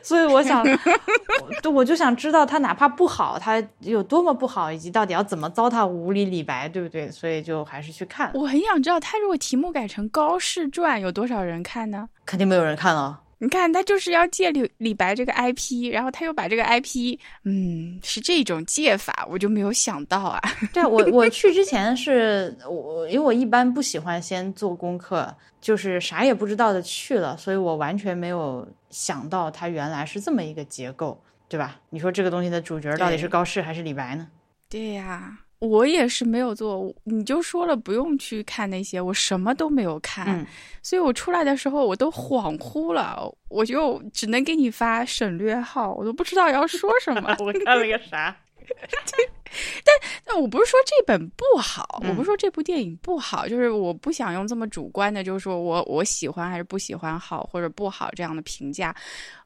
[0.03, 0.63] 所以我想，
[1.65, 7.09] 我我就想知道他哪怕不好，他有多么不好，以及到底要怎么糟蹋无理李白，对不对？
[7.09, 12.07] 所以就还是去看，我很想知道，他如果题目改成《高士传》，有多少人看呢？
[12.23, 13.21] 肯定没有人看了。
[13.39, 20.41] 你看，他就是要借李李白这个 IP，然后他又把这个 IP，嗯，是这种借法，我就没有想到啊。
[20.73, 25.31] 对我我去之前是我，因为我一般不喜欢先做功课，
[25.61, 31.79] 就是啥也不知道的去了，所以我完全没有想到它原来是这么一个结构，对吧？
[31.91, 34.27] 你说这个东西的主角到底是高适还是李白呢？
[34.69, 40.45] 对呀、我也是没有做，你就说了不用去看那些，我什么都没有看，嗯
[40.83, 47.35] 所以我出来的时候我都恍惚了，我就只能给你发省略号，我都不知道要说什么。
[47.43, 48.35] 我看了个啥？
[49.83, 58.95] 但但我不是说这本不好，嗯我不是说这部电影不好，就是我不想用这么主观的，就是说我我喜欢还是不喜欢好或者不好这样的评价。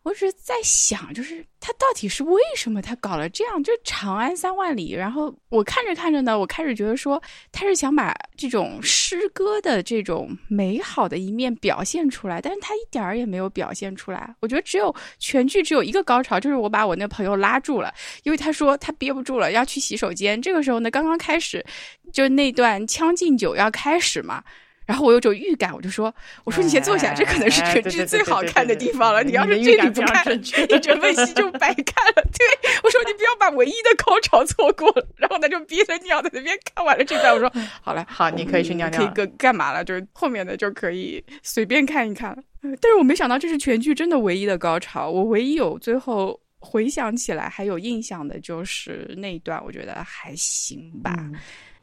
[0.03, 3.63] 我只是在想，就是他到底是为什么他搞了这样？
[3.63, 7.21] 就长安三万里，然后我看着看着呢，我开始觉得说
[7.51, 14.35] 他是想把这种诗歌的这种美好的一面表现出来，但是他一点儿也没有表现出来。
[14.39, 17.93] 我觉得只有全剧只有一个高潮，就是我把我那朋友拉住了，
[18.23, 20.41] 因为他说他憋不住了，要去洗手间。
[20.41, 21.65] 这个时候呢，刚刚开始，
[22.11, 24.43] 就那段《将进酒》要开始嘛。
[24.83, 26.13] 然后我有种预感，我就说
[26.43, 29.23] ：“我说你先坐下，这可能是全剧最好看的地方了。
[29.23, 32.11] 你要是这里不看，你整本戏就白看了。
[32.33, 35.07] ”对，我说你不要把唯一的高潮 错过了。
[35.15, 37.33] 然后他就憋着尿在那边看完了这段。
[37.33, 37.49] 我说
[37.81, 39.81] ：“好了，好，你可以去尿尿可以干干嘛了？
[39.81, 42.37] 就是后面的就可以随便看一看了。”
[42.81, 45.09] 但是我没想到这是全剧真的唯一的高潮。
[45.09, 51.15] 我唯一有最后回想起来还有印象的就是那一段，我觉得还行吧。
[51.17, 51.35] 嗯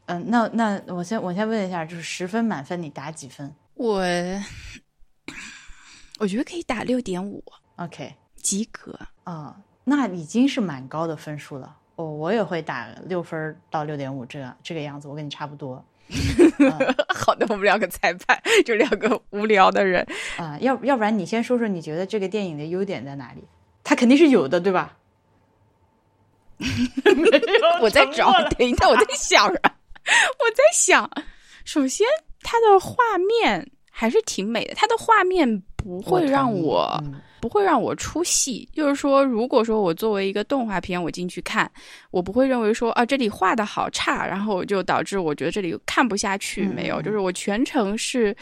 [0.05, 4.01] 嗯，那那我先我先问一下，就是十分满分你打几分我
[6.17, 7.43] 我觉得可以打六点五
[7.75, 8.97] ，？OK，及格。
[9.23, 11.77] 啊、那已经是蛮高的分数了。
[11.95, 15.85] 我、我也会打六分到六点五这样这个样子，我跟你差不多。
[17.13, 20.03] 好的，我们两个裁判就两个无聊的人。
[20.37, 23.43] 啊、要要不然你先说说你觉得这个电影的优点在哪里？
[23.89, 24.95] 它肯定是有的，对吧？
[27.81, 29.75] 我在找，等一下，我在想啊，
[30.37, 31.09] 我在想，
[31.65, 32.05] 首先
[32.43, 38.67] 它的画面还是挺美的，它的画面不会让我嗯不会让我出戏。
[38.73, 41.69] 就是说，如果说我作为一个动画片，我进去看，
[42.11, 46.65] 我不会认为说啊这里画的好差，然后就导致我觉得这里看不下去。
[46.65, 48.35] 嗯没有，嗯就是我全程是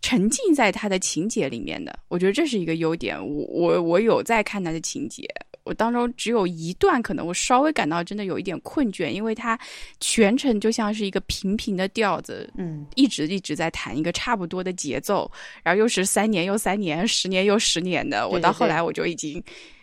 [0.00, 1.98] 沉浸在它的情节里面的。
[2.08, 3.18] 我觉得这是一个优点。
[3.18, 5.24] 我我我有在看它的情节。
[5.68, 9.58] 我当中只有一段可能我稍微感到真的有一点困倦，因为它
[10.00, 15.30] 全程就像是一个平平的调子，嗯一直一直在弹一个差不多的节奏，
[15.62, 18.26] 然后又是三年又三年，十年又十年的。
[18.26, 19.42] 我到后来我就已经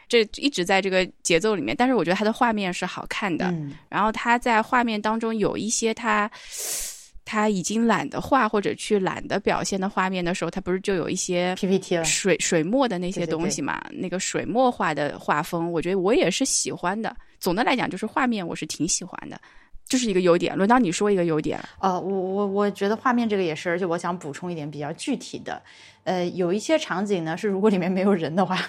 [0.09, 6.29] 这一直在这个节奏里面，但是我觉得它的画面是好看的，嗯然后它在画面当中有一些它。
[7.25, 13.83] 他已经懒得画或者去懒得表现的画面的时候，他不是就有一些 PPT 了，水水墨的那些东西嘛？
[13.91, 17.13] 那个水墨画的画风，我觉得我也是喜欢的。
[17.39, 19.39] 总的来讲，就是画面我是挺喜欢的，
[19.87, 20.55] 这是一个优点。
[20.55, 25.61] 轮到你说一个优点了，呃，我我我觉得画面这个也是，而且我想补充一点比较具体的，
[26.03, 28.59] 呃，有一些场景呢是如果里面没有人的话，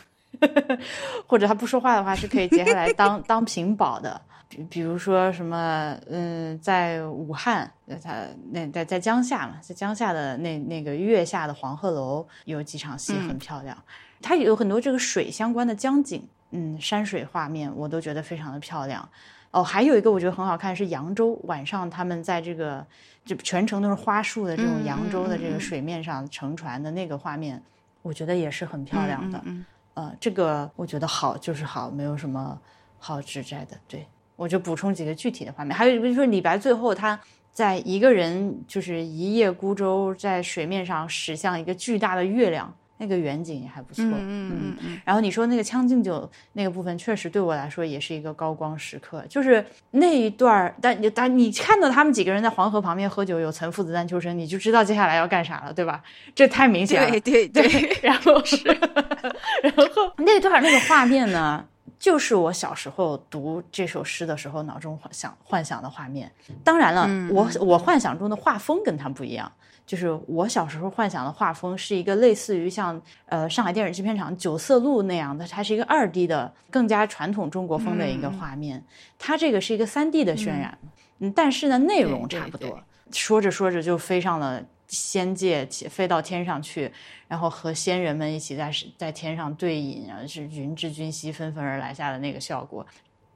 [1.27, 4.21] 或者他不说话的话，是可以截下来当 当屏保的。
[4.49, 13.77] 比比如说什么，嗯，在武汉，呃他那在在江夏嘛，在江夏的那那个月下的黄鹤楼有几场戏很漂亮，
[14.23, 19.09] 它有很多这个水相关的江景，嗯，山水画面我都觉得非常的漂亮。
[19.51, 22.87] 哦，还有一个我觉得很好看是扬州，晚上他们在这个
[23.25, 27.61] 就全程都是花树的这种嗯扬州的这个水面上乘船的那个画面，
[28.03, 29.41] 我觉得也是很漂亮的。
[29.45, 32.61] 嗯呃，这个我觉得好就是好，没有什么
[32.99, 33.77] 好指摘的。
[33.89, 37.18] 对我就补充几个具体的画面，还有比如说李白最后他
[37.53, 44.05] 在一个人就是一叶孤舟在水面上驶向一个巨大的月亮，那个远景也还不错。
[44.05, 56.03] 嗯嗯嗯嗯然后你说那个《将进酒》那个部分，确实对我来说也是一个高光时刻，就是那一段儿，但你但你看到他们几个人在黄河旁边喝酒，有岑夫子丹丘生，你就知道接下来要干啥了，对吧？
[56.34, 57.11] 这太明显了。
[57.20, 58.57] 对对对， 然后是，
[59.62, 61.64] 然后 那段那个画面呢，
[61.99, 66.31] 就是我小时候读这首诗的时候脑中幻想幻想的画面。
[66.63, 69.51] 当然了，嗯我我幻想中的画风跟它不一样。
[69.87, 78.85] 就是我小时候幻想的画风是一个类似于像呃上海电影制片厂九色鹿那样的，它是一个二 D 的更加传统中国风的一个画面。
[79.17, 80.77] 它这个是一个三 D 的渲染，
[81.21, 82.71] 嗯，但是呢内容差不多。
[82.71, 82.79] 对
[83.13, 86.91] 说着说着就飞上了仙界，起飞到天上去，
[87.28, 92.87] 然后和仙人们一起在在天上对饮，然后是云之君兮纷纷而来下的那个效果。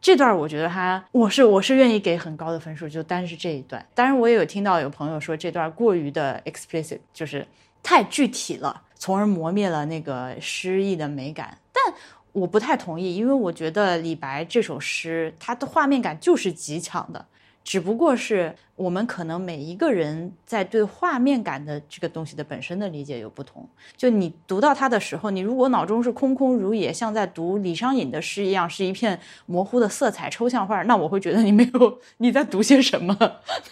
[0.01, 3.85] 这段我觉得他，我是我是愿意给很高的分数，就单是这一段。
[3.95, 7.47] 当然，我也有听到有朋友说这段过于的 explicit，就是
[7.83, 11.59] 太具体了，从而磨灭了那个诗意的美感。
[11.73, 11.95] 但
[12.33, 17.27] 我不太同意，因为我觉得李白这首诗，它的画面感就是极强的。
[17.63, 23.69] 只不过是我们可能每一个人在对画面感的这个东西的本身的理解有不同。
[23.97, 33.17] 就你读到它的时候，你如果脑中是空空如也，像在读李商隐的诗一样，是一片模糊的色彩抽象画，那我会觉得你没有你在读些什么。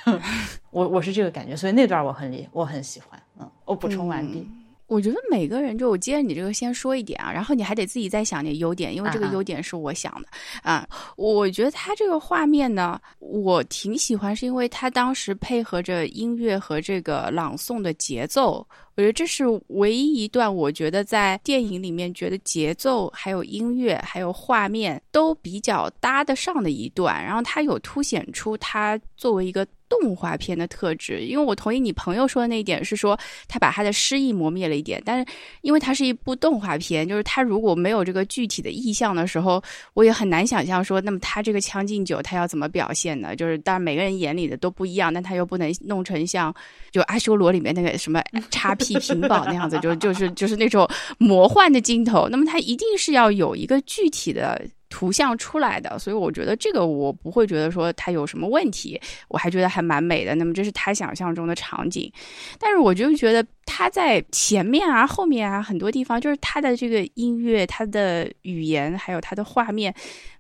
[0.71, 3.21] 我我是这个感觉，所以那段我很理我很喜欢。
[3.41, 4.47] 嗯，我补充完毕。
[4.89, 10.29] 我觉得每个人，就我接着你这个先说一点啊，然后你还得自己再想点优点，因为这个优点是我想的
[10.63, 10.89] 啊。
[11.17, 18.67] 我觉得他这个画面呢，我挺喜欢，是因为他当时配合着音乐和这个朗诵的节奏，
[18.97, 29.67] 我觉得这是唯一一段我觉得在电影里面觉得节奏、还有音乐、还有画面都比较搭得上的一段，然后它有凸显出他作为一个。
[29.89, 35.03] 动画片的特质，因为我同意你朋友说的那一点，是说他把他的诗意磨灭了一点。
[35.05, 35.27] 但是，
[35.63, 39.63] 因为它是一部动画片，就是他如果没有这个具体的意象的时候，
[39.95, 43.35] 我也很难想象说，那么他这个《将进酒》他要怎么表现呢？
[43.35, 46.55] 就是当然每个人眼里的都不一样，但他又不能弄成像
[46.91, 52.29] 就《阿修罗》里面那个什么叉 P 屏保那样子，就就是就是那种魔幻的镜头。
[52.29, 54.61] 那么他一定是要有一个具体的。
[54.91, 60.35] 图像出来的，所以我觉得这个我不会觉得说它有什么问题，我还觉得还蛮美的。
[60.35, 62.11] 那么这是他想象中的场景，
[62.59, 69.95] 但是我就觉得他在前面啊、后面啊很多地方，就是他的这个音乐、他的语言还有他的画面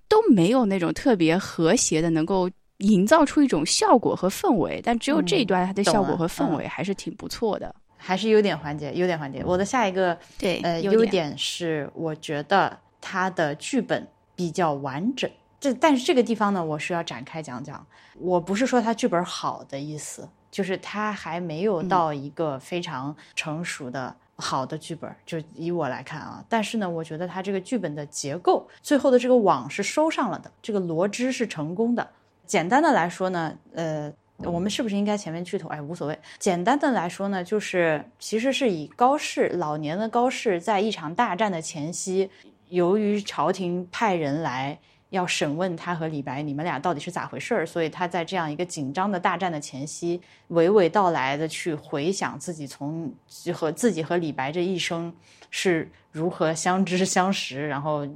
[0.08, 4.80] 都没有那种特别和谐的，能够营造出一种效果和氛围。
[4.82, 9.42] 但只有这一段，它的效果和氛围还是挺不错的，还是优点环节，优点环节。
[9.44, 14.08] 我的下一个对呃优点是，我觉得他的剧本。
[14.38, 15.28] 比较完整，
[15.58, 17.84] 这但是这个地方呢，我是要展开讲讲。
[18.20, 25.12] 我不是说它剧本好的意思，就是它还没有到一个非常成熟的好的剧本。
[25.26, 32.08] 就以我来看啊，但是呢，我觉得它这个剧本的结构，最后的这个网是收上了的，这个罗织是成功的。
[32.46, 34.12] 简单的来说呢，呃，
[34.44, 35.68] 我们是不是应该前面剧透？
[35.68, 36.16] 哎，无所谓。
[36.38, 42.30] 简单的来说呢，就是其实是以高适老年的高适在一场大战的前夕。
[42.68, 44.78] 由于朝廷派人来
[45.10, 47.66] 要审问他和李白，你们俩到底是咋回事儿？
[47.66, 53.12] 所以他在这样一个紧张的大战的前夕，娓娓道来的去回想自己从
[53.54, 55.12] 和自己和李白这一生
[55.50, 58.06] 是如何相知相识，然后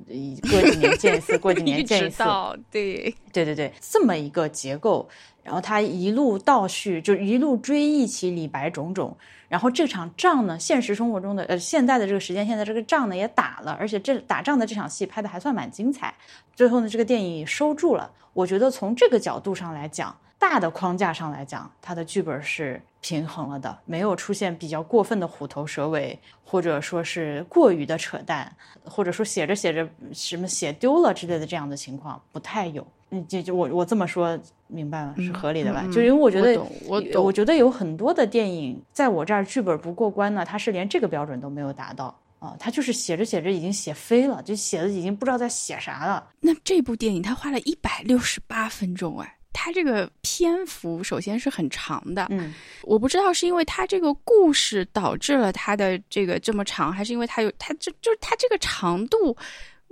[0.50, 2.22] 过几年见一次，过几年见一次，
[2.70, 5.09] 对 对对对，这么一个结构，
[5.42, 9.16] 然后他一路倒叙，就一路追忆起李白种种。
[9.53, 16.14] 然后这场仗呢，现实生活中的呃，现在的这个时间线的这个仗呢也打了，而且这打仗的这场戏拍的还算蛮精彩。
[16.57, 18.11] 最后呢，这个电影收住了。
[18.32, 28.50] 我觉得从这个角度上来讲，大的框架上来讲，它的剧本是平衡了的，没有出现比较过分的虎头蛇尾，或者说是过于的扯淡，
[28.86, 32.86] 或者说写着写着什么写丢了之类的这样的情况不太有。
[33.12, 34.38] 嗯，就就我我这么说
[34.68, 35.86] 明白了，是合理的吧？
[35.92, 46.26] 就因为我觉得，我我觉得有很多的电影在我这儿剧本不过关呢，它是连这个标准都没有达到啊，它就是写着写着已经写飞了，就写的已经不知道在写啥了。
[46.40, 52.54] 那这部电影它花了一百六十八分钟，哎，它这个篇幅首先是很长的，嗯，
[52.84, 59.36] 我不知道是因为它这个故事导致了它的这个这么长，还是因为它有它这就是它这个长度。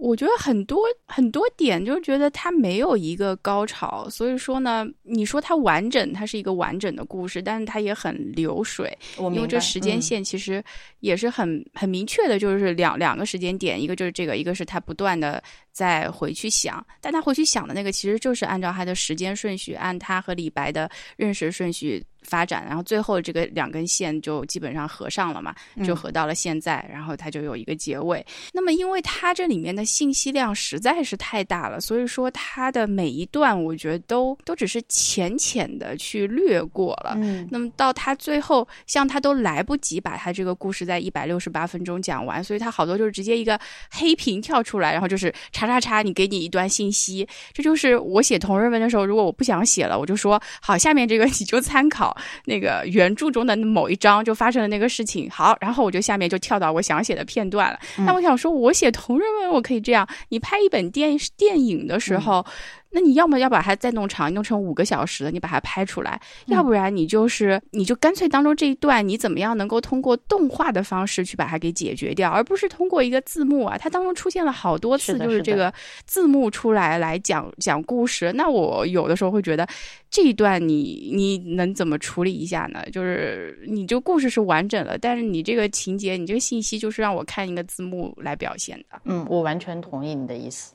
[0.01, 10.64] 我觉得很多很多点就是觉得它没有一个高潮，所以说呢，你说它完整，它是一个完整的故事，但是它也很流水，因为这时间线其实
[11.01, 15.42] 也是很很明确的，就是两两个时间点，一个就是这个，一个是他不断的。
[15.72, 25.54] 在回去想，但他回去想的那个其实就是按照他的时间顺序，按他和李白的认识顺序发展，然后最后这个两根线就基本上合上了嘛，
[25.84, 28.24] 就合到了现在，然后它就有一个结尾。
[28.52, 37.14] 那么，因为它这里面的信息量实在是太大了，所以说它的每一段我觉得都都只是浅浅的去略过了。
[37.16, 43.58] 嗯，那么到它最后，像它都来不及把它这个故事在一百六十八分钟讲完，所以它好多就是直接一个
[43.90, 45.70] 黑屏跳出来，然后就是叉。
[45.70, 52.09] 叉叉，你给你一段信息，这就是我写同人文的时候，如果我不想写了，我就说好，下面这个你就参考
[52.44, 55.28] 那个原著中的某一章就发生了那个事情。
[55.30, 57.78] 好，然后我就下面就跳到我想写的片段了。
[58.06, 60.06] 那我想说，我写同人文，我可以这样。
[60.28, 62.44] 你拍一本电电影的时候。
[62.93, 73.78] 那你要么要把它再弄长，弄成五个小时的，你把它拍出来；要不然你就是你就干脆当中这一段，你怎么样能够通过动画的方式去把它给解决掉，而不是通过一个字幕啊？
[73.78, 75.72] 它当中出现了好多次，就是这个
[76.05, 78.32] 字幕出来来讲讲故事。
[78.32, 79.66] 那我有的时候会觉得
[80.11, 82.82] 这一段你你能怎么处理一下呢？
[82.91, 89.01] 就是你这个故事是完整了，但是你这个情节，你这个信息就是让我看一个字幕来表现的。
[89.05, 90.74] 嗯，我完全同意你的意思。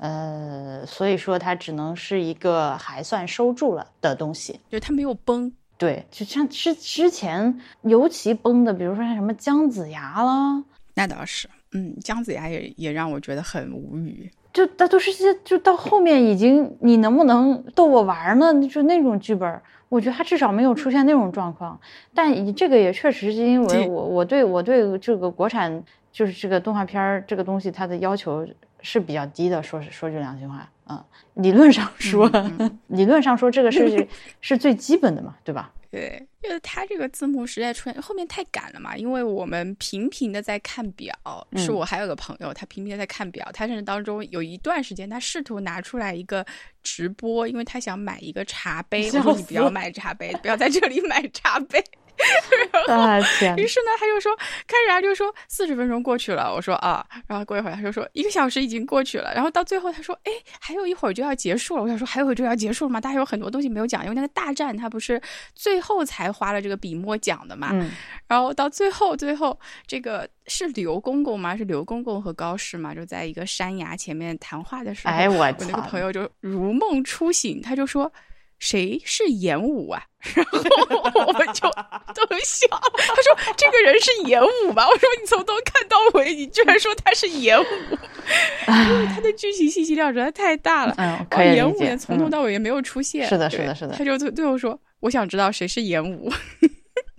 [0.00, 4.58] 呃，所以说它只能是一个还算收住了的东西。
[4.70, 5.52] 就它没有崩。
[5.76, 10.62] 对，就像之之前尤其崩的，比如说像什么姜子牙了，
[10.94, 14.30] 那倒是，嗯，姜子牙也也让我觉得很无语。
[14.52, 18.52] 就那都是些，就到后面已经，你能不能逗我玩呢？
[18.68, 21.80] 就那种剧本，我觉得他至少没有出现那种状况。
[22.12, 28.46] 但这个也确实是因为我我对我对这个国产就是这个动画片儿这个东西，它的要求
[28.82, 29.62] 是比较低的。
[29.62, 30.68] 说说句良心话。
[30.88, 31.04] 嗯，
[31.34, 32.28] 理论上说，
[32.88, 34.08] 理论上说这个是
[34.40, 35.72] 是最基本的嘛，对吧？
[35.88, 41.12] 对，因为它这个字幕实在出现后面太赶了嘛，因为我们频频的在看表，
[41.56, 46.44] 是我还有个朋友，他频频的在看表，他甚至当中有一段时间，他试图拿出来一个
[46.82, 51.82] 直播，因为他想买一个茶杯，我说你不要买茶杯，不要在这里买茶杯。
[52.88, 53.56] 啊天！
[53.56, 54.34] 于是呢，他就说，
[54.66, 61.82] 开始他就说四十分钟过去了，我说啊，然后过一会儿他就说一个小时已经过去了，然后到最后他说，哎，还有一会儿就要结束了。
[61.82, 65.20] 我想说还有一会儿就要结束了嘛，大家有很多东西没有讲，因为那个大战他不是
[65.54, 67.70] 最后才花了这个笔墨讲的嘛。
[67.72, 67.90] 嗯。
[68.26, 71.56] 然后到最后，最后这个是刘公公吗？
[71.56, 72.94] 是刘公公和高适嘛？
[72.94, 78.12] 就在一个山崖前面谈话的时候，哎我我那个朋友就如梦初醒，他就说。
[78.60, 80.04] 谁是演武啊？
[80.36, 81.68] 然后我们就
[82.14, 82.68] 都笑。
[82.68, 87.64] 他说：“这个人是演武吧？”我说：“你从头看到尾，你居然说他是演武？
[87.64, 90.94] 因为他的剧情信息量实在太大了。
[90.98, 93.26] 嗯，可以演武也从头到尾也没有出现。
[93.26, 93.94] 是的，是的，是的。
[93.96, 96.30] 他就最最后说：“我想知道谁是演武。”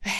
[0.00, 0.12] 哎，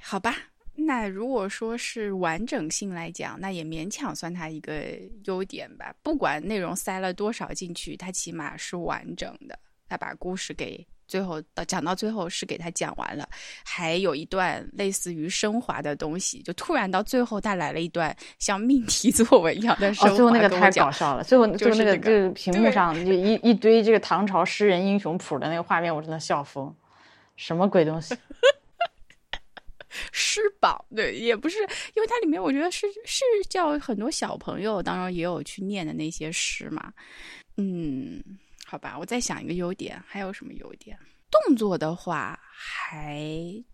[0.00, 0.34] 好吧。
[0.76, 4.84] 那如果说是完整性来讲，那也勉强算它一个
[5.26, 5.94] 优点吧。
[6.02, 9.58] 不管内容塞了多少进去，它起码是完整的。
[9.94, 13.28] 他把故事给最后到讲到最后是给他讲完了，
[13.64, 20.12] 还有一段类似于升华的东西，就突然到最后他来了一段像命题作文一样的升华。
[20.12, 26.74] 哦，最后那个太搞笑了，最后就是那个就是屏幕上就一一堆这个唐朝诗人英雄谱的那个画面，我真的笑疯，
[27.36, 28.16] 什么鬼东西？
[30.10, 31.58] 诗宝对，也不是，
[31.94, 36.92] 因为它里面我觉得是是叫很多小朋友，当然也有去念的那些诗嘛，
[37.58, 38.20] 嗯。
[38.64, 40.98] 好吧，我再想一个优点，还有什么优点？
[41.30, 43.22] 动作的话，还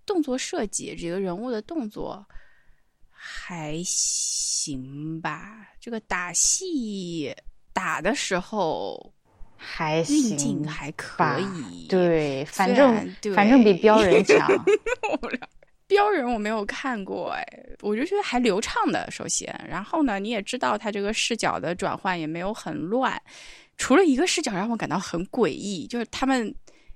[0.06, 2.26] 动作设计，这个人物的动作
[3.10, 5.68] 还行吧。
[5.78, 7.34] 这个打戏
[7.72, 9.12] 打的时候
[9.56, 11.86] 还行，运镜还可以。
[11.88, 14.48] 对，反正反正比标人强。
[15.86, 17.44] 标人我没有看过，哎，
[17.80, 19.10] 我就觉得还流畅的。
[19.10, 23.20] 首先，然后呢，你也知道他这个视角的转换也没有很乱。
[23.80, 26.54] 除了一个视角让我感到很诡异，就是他们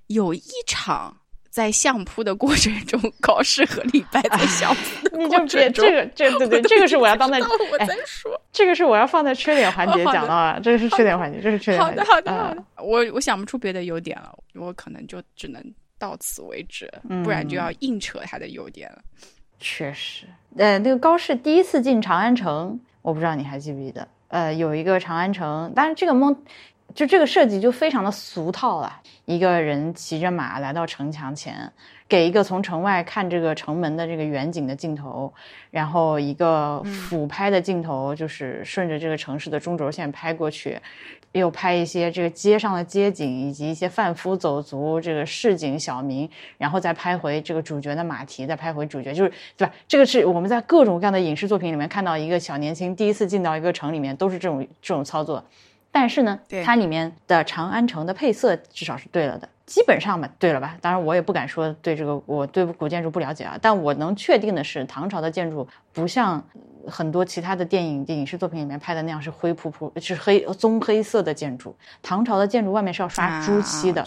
[0.08, 1.16] 有一场
[1.48, 11.82] 在相扑的过程中，高适和李白在相扑的过程 中，这个这对对，这个是我要放在我在说，这个是我要放在缺点环节讲到啊，这个是缺点环节，这是缺点。
[11.82, 15.64] 好的好的好的，我我想不出别的优点了，我可能就只能
[15.98, 16.92] 到此为止，
[17.24, 18.98] 不然就要硬扯他的优点了。
[19.58, 20.26] 确实，
[20.58, 26.36] 呃，那个高适第一次进长安城，我不知道你还记不记得，呃，有一个长安城，但是这个梦。
[26.94, 31.70] 就这个设计就非常的俗套了，一个人骑着马来到城墙前，
[32.08, 35.32] 给一个从城外看这个城门的这个远景的镜头，
[35.72, 40.78] 然后一个俯拍的镜头，就是顺着这个城市的中轴线拍过去，
[41.32, 49.74] 又拍一些这个街上的街景以及一些贩夫走卒这个市井小民，然后再拍回这个主角的马蹄，再拍回主角，就是对吧？
[49.88, 55.42] 这个是我们在各种各样的影视作品里面看到一个小年轻第一次进到一个城里面，都是这种这种操作。
[55.96, 60.76] 但是呢，它里面的长安城的配色至少是对了的，基本上嘛，对了吧？
[60.80, 66.44] 当然我也不敢说对这个我对古建筑不了解啊，但我能确定的是，唐朝的建筑不像
[66.88, 71.72] 很多其他的电影、影视作品里面拍的那样是灰扑扑，是黑棕黑色的建筑。
[72.02, 74.04] 唐朝的建筑外面是要刷朱漆的，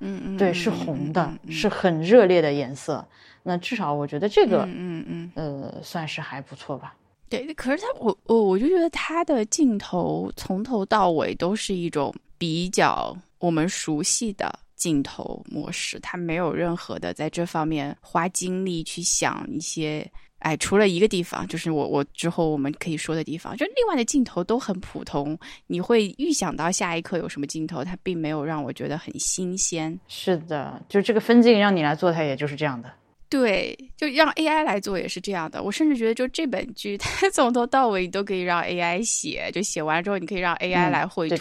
[0.00, 3.06] 嗯嗯，对，是红的，是很热烈的颜色。
[3.44, 6.92] 那至少我觉得这个，嗯嗯，呃，算是还不错吧。
[7.38, 20.10] 对，可是他我我我就觉得他的镜头从头到尾都是一种比较我们熟悉的镜头模式，他没有任何的在这方面花精力去想一些，
[20.40, 29.98] 哎，除了一个地方，就是我我之后我们可以说的地方，就另外的镜头都很普通，你会预想到下一刻有什么镜头，它并没有让我觉得很新鲜。
[30.08, 32.92] 是的，就这个分镜让你来做，它也就是这样的。
[33.28, 35.62] 对，就让 AI 来做也是这样的。
[35.62, 41.36] 我甚至觉得，就这本剧，它 从头到尾你都可以让 AI 写，就写完之后你可以让 AI 来绘图，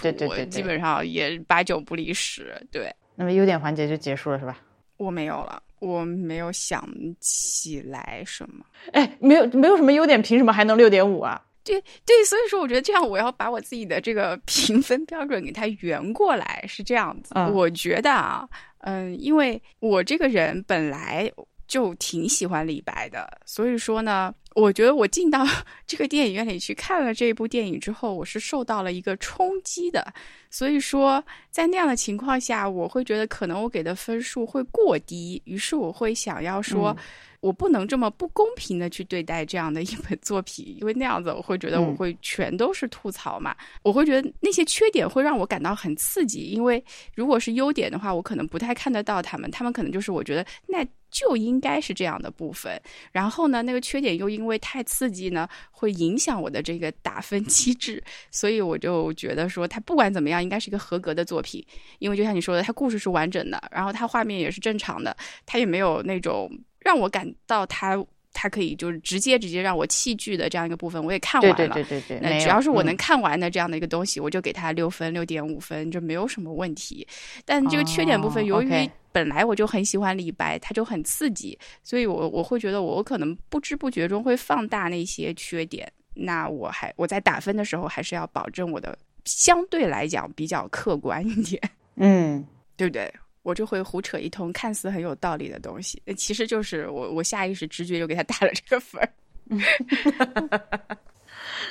[0.49, 2.55] 基本上也八九不离十。
[2.71, 4.57] 对，那么优点环节就结束了，是吧？
[4.97, 6.87] 我没有了，我没有想
[7.19, 8.65] 起来什么。
[8.93, 11.41] 哎，没有，没有什么优点，凭什么还能六点五啊？
[11.63, 17.33] 对对，所以说我觉得这样，我要把我自己的这个 评分标准给它圆过来，是这样子。
[17.53, 18.47] 我觉得啊，
[18.79, 21.29] 嗯，因为我这个人本来
[21.67, 24.33] 就挺喜欢李白的，所以说呢。
[24.55, 25.45] 我觉得我进到
[25.85, 30.13] 这个电影院里去看了这一部电影之后，我是受到了一个冲击的。
[30.49, 36.95] 所以说，在那样的情况下，我会觉得可能我给的分数会过低，于是我会想要说。
[37.43, 43.53] 我不能这么不公平的去对待这样的一本作品，因为那样子我会觉得我会全都是吐槽嘛。
[43.81, 46.81] 我会觉得那些缺点会让我感到很刺激，因为
[47.13, 52.81] 如果是优点的话，我可能不太看得到他们，他们可能就是我觉得那就应该是这样的部分。
[53.11, 61.65] 然后呢，那个缺点又因为太刺激呢，会影响我的这个打分机制，所以我就觉得说，它不管怎么样，应该是一个合格的作品，
[61.99, 65.15] 因为就像你说的，它故事是完整的，然后它画面也是正常的，
[65.45, 66.49] 它也没有那种。
[66.79, 68.03] 让我感到它。
[68.35, 71.55] 它可以就是直接直接让我弃剧的这样一个部分，我也看完了。
[71.55, 72.19] 对对对对对。
[72.19, 77.07] 那只要是我能看完的这样的一个东西，我就给它六分六点五分，就没有什么问题。
[77.45, 85.89] 但这个缺点部分，由于本来我就很喜欢李白，他就很刺激，所以我我会觉得我可能不知不觉中会放大那些缺点。
[86.15, 91.61] 那我还我在打分的时候，还是要保证我的相对来讲比较客观一点。
[91.95, 92.45] 嗯，
[92.75, 93.13] 对不对？
[93.43, 99.09] 我就会胡扯一通，看似很有道理的东西，其实就是我我下意识直觉就给他打了这个分儿。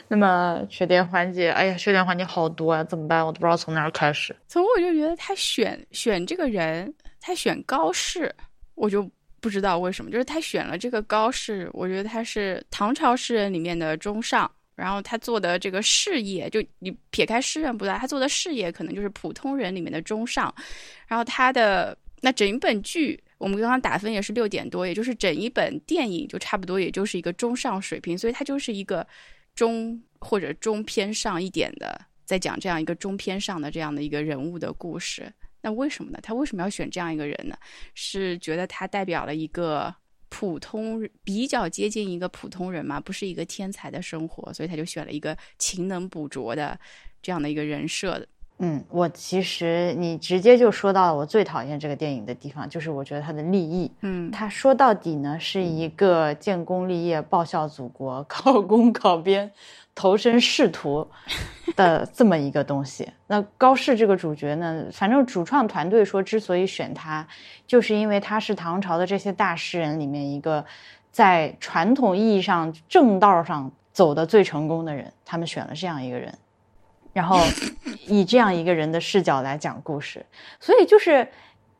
[0.06, 3.24] 那么缺点环节，哎呀，缺点环节好多啊，怎么办？
[3.24, 4.36] 我都不知道从哪儿开始。
[4.46, 6.92] 从我就觉得他选选这个人，
[7.22, 8.30] 他选高适，
[8.74, 9.10] 我就
[9.40, 14.50] 不知道为什么，就是他选了这个高适，我觉得他是唐朝诗人里面的中上。
[14.74, 20.52] 然后他做的这个事业，就你撇开诗人不谈，他做的事业可能就是普通人里面的中上。
[21.06, 28.16] 然后他的那整一本剧，我们刚刚打分也是六点多，也就是整一本电影就差不多，也就是一个中上水平。
[28.16, 29.06] 所以他就是一个
[29.54, 35.30] 中或者中偏上一点的，在讲这样一个中偏上的这样的一个人物的故事。
[35.62, 36.18] 那为什么呢？
[36.22, 37.56] 他为什么要选这样一个人呢？
[37.94, 39.94] 是觉得他代表了一个。
[40.34, 46.80] 普通比较接近一个普通人嘛，不是一个天才的生活，所以他就选了一个勤能补拙的
[47.20, 48.26] 这样的一个人设的。
[48.58, 59.52] 嗯，我其实你直接就说到了我最讨厌这个电影的地方，就是我觉得他的立意，嗯，他说到底呢是一个建功立业、报效祖国、 考公考编。
[59.94, 61.06] 投身仕途
[61.76, 64.86] 的这么一个东西，那高适这个主角呢？
[64.92, 67.26] 反正主创团队说，之所以选他，
[67.66, 70.64] 就是因为他是唐朝的这些大诗人里面一个
[71.10, 76.36] 在传统意义上正道上走的最成功的人，他们选了这样一个人，
[77.12, 77.38] 然后
[78.06, 80.24] 以这样一个人的视角来讲故事。
[80.60, 81.26] 所以就是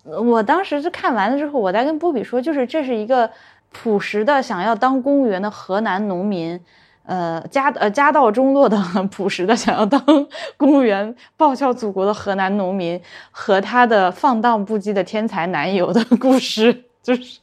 [0.04, 3.30] 我当时是看完了之后，我在跟波比说，就是这是一个
[3.72, 6.58] 朴实的想要当公务员的河南农民。
[7.04, 8.76] 呃，家呃家道中落的、
[9.10, 10.00] 朴实的，想要当
[10.56, 13.00] 公务员、报效祖国的河南农民
[13.30, 17.22] 和他的放荡不羁的天才男友的故事，就是，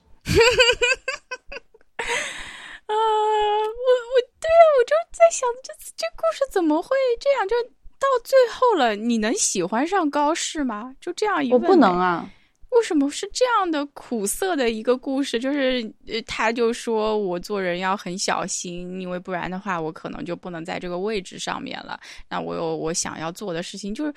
[2.85, 7.47] 啊，我我对啊，我就在想，这这故事怎么会这样？
[7.47, 7.55] 就
[7.99, 10.93] 到最后了，你能喜欢上高适吗？
[11.01, 12.29] 就这样一我不能啊。
[12.69, 15.39] 为什么是这样的苦涩的一个故事？
[15.39, 15.83] 就是，
[16.25, 21.99] 他就说我做人要很小心，因为不然的话，我可能就不能在这个位置上面了。
[22.29, 24.13] 那我有我想要做的事情，就是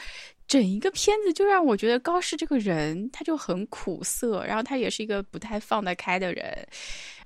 [0.47, 6.67] 整一个片子就让我觉得高适这个人他就很苦涩，然后他也是一个不太放得开的人。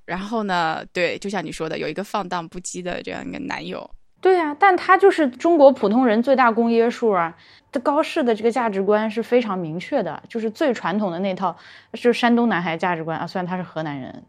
[0.05, 3.89] 然后呢，对，就像你说的，有一个放荡不羁的这样一个男友。
[4.27, 7.33] 对呀，但他就是中国普通人最大公约数啊。
[7.71, 11.55] 这高适的这个价值观是非常明确的，就是最传统的那套，
[11.93, 13.25] 就是山东男孩价值观啊。
[13.25, 14.21] 虽然他是河南人。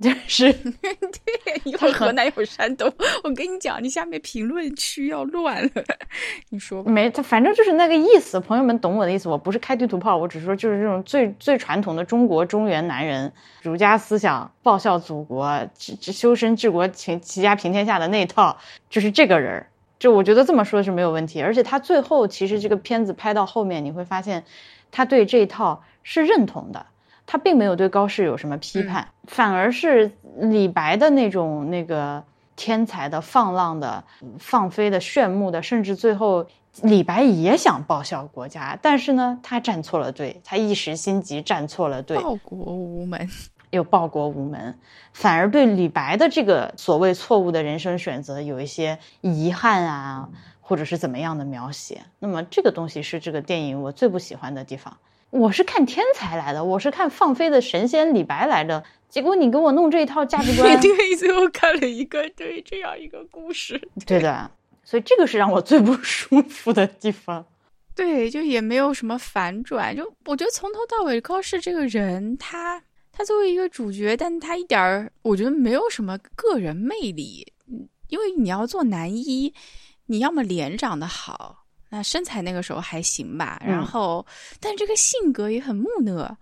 [0.00, 5.70] 就是 对，一会儿河南一会儿山东，我跟你讲，你下面评论区要乱了。
[6.48, 7.08] 你说没？
[7.10, 9.28] 他反正就是那个意思，朋友们懂我的意思。
[9.28, 18.56] 我不是开地图炮，我只是说就是这种最最传统的中国中原男人，儒家思想，报效祖国，修身治国，齐齐家平天下的那一套，
[18.90, 19.64] 就是这个人。
[20.00, 21.40] 就我觉得这么说是没有问题。
[21.40, 24.42] 而且他最后其实这个片子拍到后面，你会发现
[24.90, 26.86] 他对这一套是认同的。
[27.26, 32.22] 他并没有对高适有什么批判，反而是李白的那种那个
[32.56, 34.02] 天才的、放浪的、
[34.38, 36.46] 放飞的、炫目的，甚至最后
[36.82, 43.28] 李白也想报效国家，但是呢，他站错了队，他一时心急站错了队，报国无门，
[43.70, 44.78] 又报国无门，
[45.12, 50.28] 反而对李白的这个所谓错误的人生选择有一些遗憾啊，
[50.60, 52.02] 或者是怎么样的描写。
[52.18, 54.96] 那么这个东西是这个电影我最不喜欢的地方。
[55.32, 64.50] 我是看天才来的，我是看放飞的神仙李白来的，结果你给我弄这一套价值观， 对，最后看了一个对这样一个故事，对的，
[64.84, 67.46] 所以这个是让我最不 舒服的地方。
[67.94, 77.50] 对，就也没有什么反转，就我觉得从头到尾高适这个人，他他作为一个主角，但他一点儿我觉得没有什么个人魅力，
[78.08, 79.54] 因为你要做男一，
[80.06, 81.61] 你要么脸长得好，
[81.92, 84.26] 那身材那个时候还行吧，然后
[84.58, 86.34] 但这个性格也很木讷，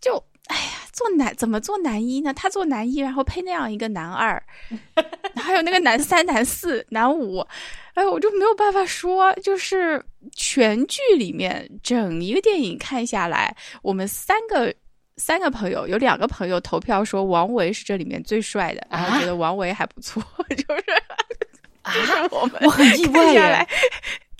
[0.00, 0.22] 就。
[0.48, 2.30] 哎呀，做男怎么做男一呢？
[2.34, 4.40] 他做男一，然后配那样一个男二，
[5.40, 7.38] 还有那个男三、男四、男五，
[7.94, 9.32] 哎，我就没有办法说。
[9.36, 10.04] 就是
[10.36, 14.70] 全剧里面整一个电影看下来，我们三个
[15.16, 20.84] 三个朋友有两个朋友投票说王维是这里面最帅的，然后觉得王维还不错， 就是
[21.80, 21.94] 啊，
[22.30, 23.68] 我们我很意外耶。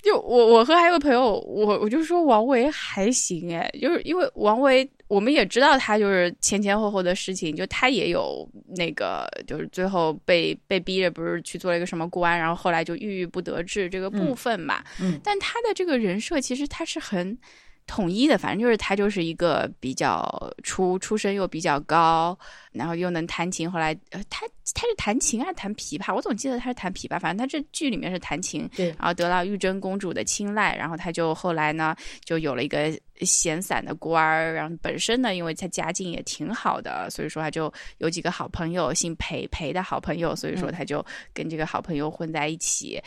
[0.05, 4.89] 就我我和还有个朋友，我我就说王维还行哎，就是因为王维。
[5.07, 8.43] 我们也知道他就是前前后后的事情，就他也有
[8.75, 14.83] 那个，就是最后被被逼着不是去做了一个什么官，然后后来就郁郁不得志这个部分嘛。
[14.99, 17.37] 嗯，但他的这个人设其实他是很
[17.85, 20.27] 统一的，反正就是他就是一个比较
[20.63, 22.35] 出出身又比较高，
[22.71, 23.71] 然后又能弹琴。
[23.71, 26.13] 后来呃，他他是弹琴还是弹琵琶？
[26.15, 28.69] 我总记得他是弹琵琶，反正他这剧里面是弹琴。
[28.75, 32.97] 对，然后得到玉贞公主的青睐，然后他就后来呢就有了一个。
[33.21, 41.01] 闲散的官儿，然后本身呢，因为他家境也挺好的，所以说他就有几个好朋友，姓裴，裴的好朋友，所以说他就
[41.33, 43.01] 跟这个好朋友混在一起。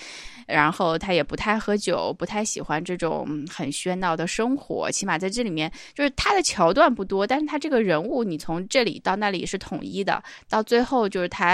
[0.47, 11.48] 然后他也不太喝酒，不太喜欢这种很喧闹的生活，起码在这里面，就是他的桥段不多，但是他这个人物，你从这里到那里是统一的，到最后就是他，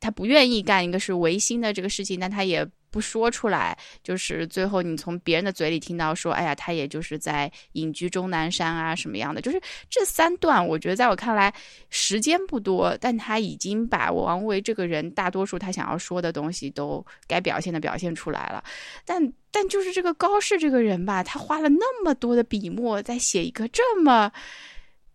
[0.00, 2.66] 他不愿意干一个是违心的这个事情，但他也。
[2.90, 9.42] 不说出来，就是最后你从别人的嘴里听到说，哎呀，他也就是在隐居终南山啊，什么样的？
[9.42, 9.60] 就是
[9.90, 11.52] 这三段，我觉得在我看来
[11.90, 18.64] 时间不多，但他已经把王维这个人大多数他想要说的东西都该表现的表现出来了。
[19.04, 24.32] 但但就是这个高适这个人吧，他花了那么多的笔墨在写一个这么。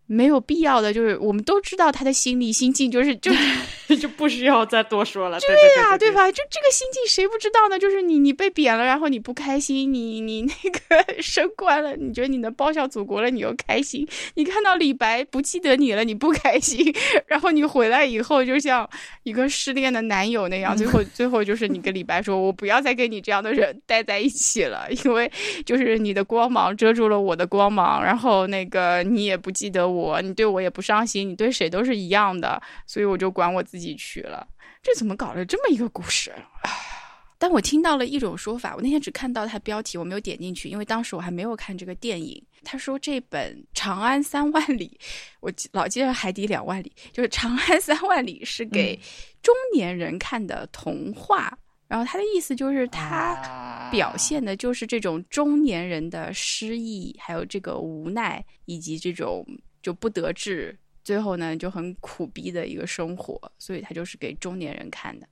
[0.06, 3.32] 没有必要的，就是我们都知道他的心理心境，就是就
[4.00, 5.38] 就不需要再多说了。
[5.40, 5.48] 对
[5.82, 6.30] 呀，对吧？
[6.30, 7.78] 就这个心境谁不知道呢？
[7.78, 14.06] 就是你你被贬了，然后你不开心，你你那个 升官了，你觉得你能报效祖国了，你又开心。
[14.34, 16.94] 你看到李白不记得你了，你不开心。
[17.26, 18.88] 然后你回来以后，就像
[19.22, 25.30] 一个失恋的男友那样，最后 最后就是你跟李白说：“我不要再跟你这样的人待在一起了，因为
[25.64, 34.46] 就是你的光芒遮住了我的光芒，然后那个你也不记得。”我，你对我也不上心，你对谁都是一样的，所以我就管我自己去了。
[34.82, 36.32] 这怎么搞了这么一个故事？
[37.36, 42.42] 但我听到了一种说法，我那天只看到它标题，我没有点进去，因为当时我还没有看这个电影。
[42.62, 44.98] 他说这本《长安三万里》，
[45.40, 48.98] 我老记得《海底两万里》，就是《长安三万里》是给
[49.42, 51.58] 中年人看的童话。
[51.86, 59.46] 然后他的意思就是，他表现的就是这种中年人的失意，还有这个无奈，以及这种。
[59.84, 60.74] 就不得志，
[61.04, 65.28] 最后呢就很苦逼的一个生活，所以他就是给中年人看的。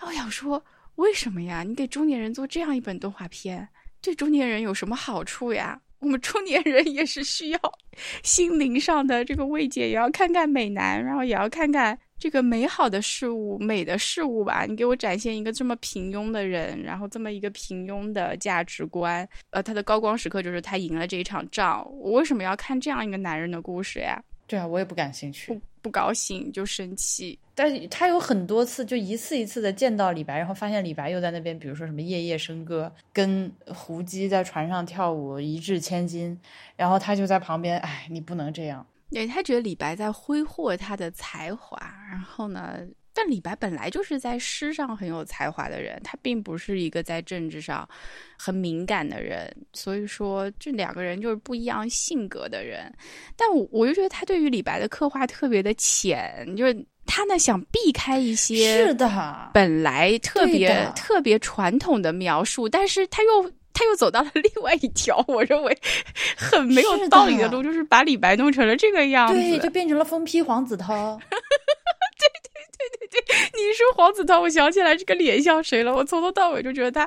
[0.00, 0.62] 我想说，
[0.96, 1.62] 为什么呀？
[1.62, 3.68] 你给中年人做这样一本动画片，
[4.02, 5.80] 对中年人有什么好处呀？
[6.00, 7.60] 我们中年人也是需要
[8.24, 14.64] 心灵上的这个慰藉，也要看看美男，然后也要看看这个美好的事物、美的事物吧。
[14.66, 21.86] 你给我展现一个这么平庸的人，然后这么一个平庸的价值观，呃，他的高光时刻就是他赢了这一场仗。
[21.98, 24.22] 我为什么要看这样一个男人的故事呀？
[24.46, 27.38] 对啊，我也不感兴趣，不不高兴就生气。
[27.54, 36.38] 但是他有很多次，就一次一次的见到李白，然后发现李白又在那边，比如说什么夜夜笙歌，跟胡姬在船上跳舞，一掷千金，
[36.76, 38.86] 然后他就在旁边，哎，你不能这样。
[39.14, 41.78] 对他觉得李白在挥霍他的才华，
[42.10, 42.80] 然后呢？
[43.16, 47.88] 但李白本来就是在诗上很有才华的人，他并不是一个在政治上
[48.36, 52.92] 很敏感的人，所以说这两个人就是不一样性格的人。
[53.36, 59.08] 但我我就觉得他对于李白的刻画特别的浅，就是他呢想避开一些是的
[59.54, 65.76] 本来特别特别传统的描述，但是他又他又走到了另外一条 我认为
[66.36, 71.18] 很没有道理的路，就是把李白弄成了这个样子，对，就变成了疯批黄子韬。
[72.76, 75.94] 对对对，你说黄子韬，我想起来这个脸像谁了？
[75.94, 77.06] 我从头到尾就觉得他，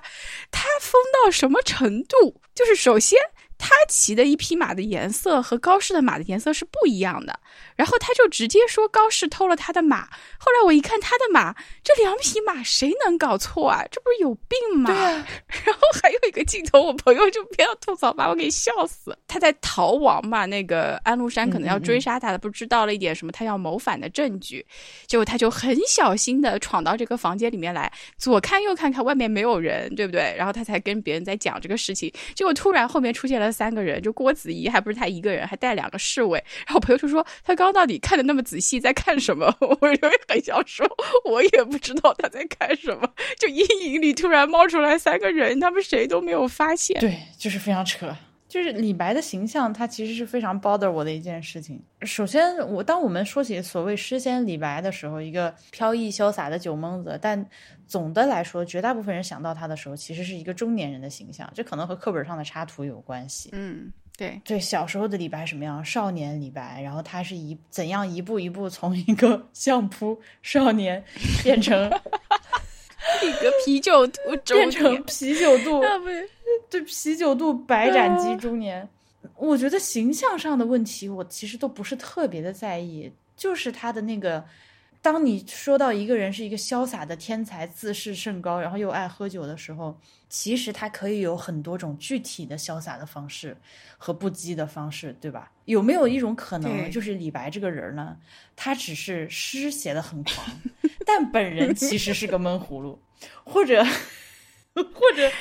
[0.51, 2.35] 他疯到什么程度？
[2.55, 3.19] 就是首先
[3.57, 7.39] 他骑的一匹马的颜色和高适的马的颜色是不一样的，
[7.75, 10.05] 然后他就直接说高适偷了他的马。
[10.37, 13.83] 后来我一看他的马，这两匹马谁能搞错啊？
[13.91, 14.93] 这不是有病吗？
[14.93, 15.27] 对啊。
[15.65, 19.17] 然后还有一个镜头，我朋友就不要吐槽，把我给笑死。
[19.27, 24.65] 他在逃亡嘛，那个安禄山可能要追杀他的，不知道了一点什么他要谋反的证据，
[25.07, 30.35] 结果他就很小心的闯到这个房间里面来，左看右看看外面没有人，对不对？
[30.37, 33.46] 然后他才跟别人在讲这个事情，结果突然后面出现了。
[33.51, 36.43] 三个人，就郭子仪还不是他一个人，还带两个侍卫。
[36.65, 40.87] 然后朋友就说：“他刚刚到底看的那么仔细，在看什么？” 我因为很想说，
[41.25, 43.09] 我也不知道他在看什么。
[43.39, 46.99] 就阴影里突然冒出来三个人，他们谁都没有发现。
[46.99, 48.15] 对，就是非常扯。
[48.57, 51.79] 就是李白的形象，他其实是非常 bother 我的一件事情。
[52.01, 57.45] 首先，我当我们说起所谓诗仙李白的时候，一个飘逸潇洒的酒蒙子，但
[57.85, 61.47] 总的来说，绝大部分人想到他的时候，其实是一个中年人的形象。
[61.53, 63.51] 这可能和课本上的插图有关系。
[63.53, 65.85] 嗯，对对，小时候的李白什么样？
[65.85, 71.03] 少年李白，然后他是一怎样一步一步从一个相扑少年
[71.43, 71.91] 变成
[73.21, 75.81] 一个啤酒肚，变成啤酒肚。
[76.69, 78.87] 对啤酒肚白斩鸡中年，
[79.35, 83.11] 我觉得形象上的问题，我其实都不是特别的在意。
[83.35, 84.43] 就是他的那个，
[85.07, 89.97] 当你说到一个人是一个潇洒的天才，自视甚高，然后又爱喝酒的时候，
[90.27, 93.55] 其实他可以有很多种具体的潇洒的方式
[93.97, 95.49] 和不羁的方式，对吧？
[95.63, 98.17] 有没有一种可能，就是李白这个人呢？
[98.53, 100.45] 他只是诗写的很狂，
[101.05, 103.01] 但本人其实是个闷葫芦，
[103.45, 103.81] 或者，
[104.73, 104.83] 或
[105.15, 105.31] 者。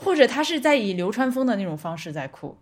[0.00, 2.58] 或者他是在以流川枫的那种方式在哭，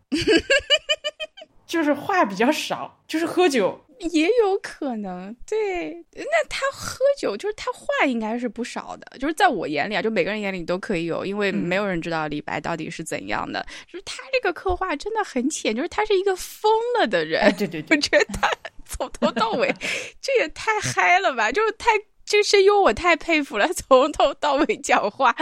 [1.66, 5.34] 就是话比较少，就是喝酒也有可能。
[5.46, 13.64] 对，那他喝酒就是他话应该是不少的，就是在我眼里啊，就每个人眼里都可以有，因为没有人知道李白到底是怎样的。
[13.86, 17.54] 就是他这个刻画真的很浅，就是他是一个疯了的人。
[17.56, 18.48] 对对对， 我觉得他
[18.84, 19.72] 从头到尾
[20.20, 21.90] 这也太嗨了吧，就是太。
[22.32, 25.36] 这个声优我太佩服了， 从头到尾讲话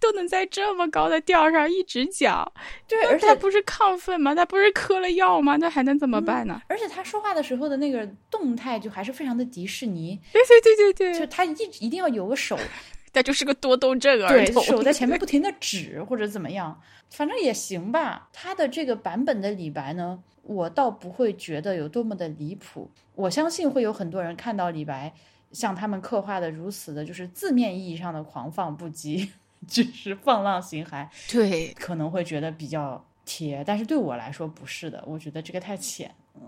[0.00, 2.52] 都能在这么高的调上一直讲。
[2.88, 4.34] 对，而且他不是亢奋吗？
[4.34, 5.54] 他不是嗑了药吗？
[5.58, 6.60] 那还能怎么办呢？
[6.66, 10.20] 而且他说话的时候的那个动态就还是非常的迪士尼。
[10.32, 12.58] 对对对对对，就他一一定要有个手，
[13.14, 16.80] 他就是个多动症儿童， 手在前面不停的指或者怎么样，
[17.10, 18.28] 反正也行吧。
[18.32, 22.90] 他的这个版本的李白呢，我倒不会觉得有多么的离谱。
[23.14, 25.14] 我相信会有很多人看到李白。
[25.54, 29.26] 像他们刻画的如此的，就是字面意义上的狂放不羁，
[29.66, 31.08] 就是放浪形骸。
[31.30, 35.02] 对，可能会觉得比较贴，但是对我来说不是的。
[35.06, 36.12] 我觉得这个太浅。
[36.34, 36.42] 嗯，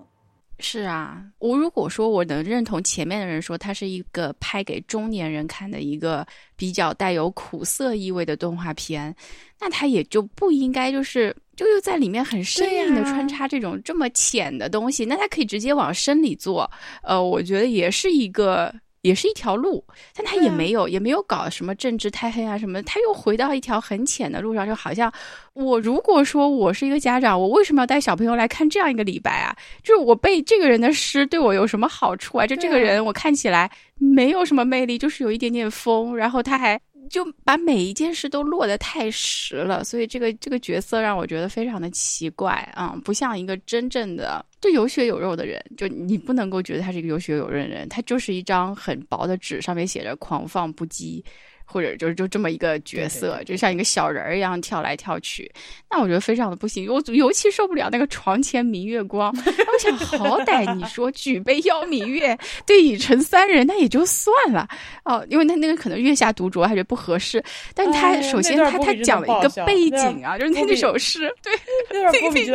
[0.59, 6.27] 是啊，我如果说我能认同前面的人说，它是一个拍给中年人看的一个
[6.57, 9.15] 比较带有苦涩意味的动画片，
[9.61, 15.05] 那它也就不应该就是就又在里面很生硬的穿插这种这么浅的东西。
[15.05, 16.69] 那它可以直接往深里做。
[17.03, 18.74] 呃，我觉得也是一个。
[19.07, 19.85] 也是一条路，
[20.15, 25.12] 但他也没有，也没有搞什么政治太黑啊什么，他又回到一条很浅的路上，就好像
[25.55, 29.57] 我如果说我是一个家长，我为什么要带小朋友来看这样一个李白啊？
[29.83, 32.47] 就是我背这个人的诗对我有什么好处啊？
[32.47, 36.81] 就这个人我看起来没有什么魅力，就是有一点点疯，然后他还。
[37.11, 45.62] 就把每一件事都落得太实了，所以这个这个角色让我觉得非常的奇怪啊，不像一个真正的就有血有肉的人。
[45.77, 51.23] 就你不能够觉得他是一个有血有肉的人，他就是一张很薄的纸，上面写着狂放不羁。
[51.66, 55.51] 或者就是就这么一个角色，就像一个小人儿一样跳来跳去，
[55.90, 56.90] 那我觉得非常的不行。
[56.90, 59.34] 我尤其受不了那个床前明月光。
[59.36, 64.66] 我想，好歹你说举杯邀明月，对影成三人，那也就算了
[65.05, 67.43] 哦，因为他那个可能月下独酌，还是不合适。
[67.74, 71.52] 但他首先他他讲了一个背景啊，就是那那首诗，对，
[71.90, 72.10] 那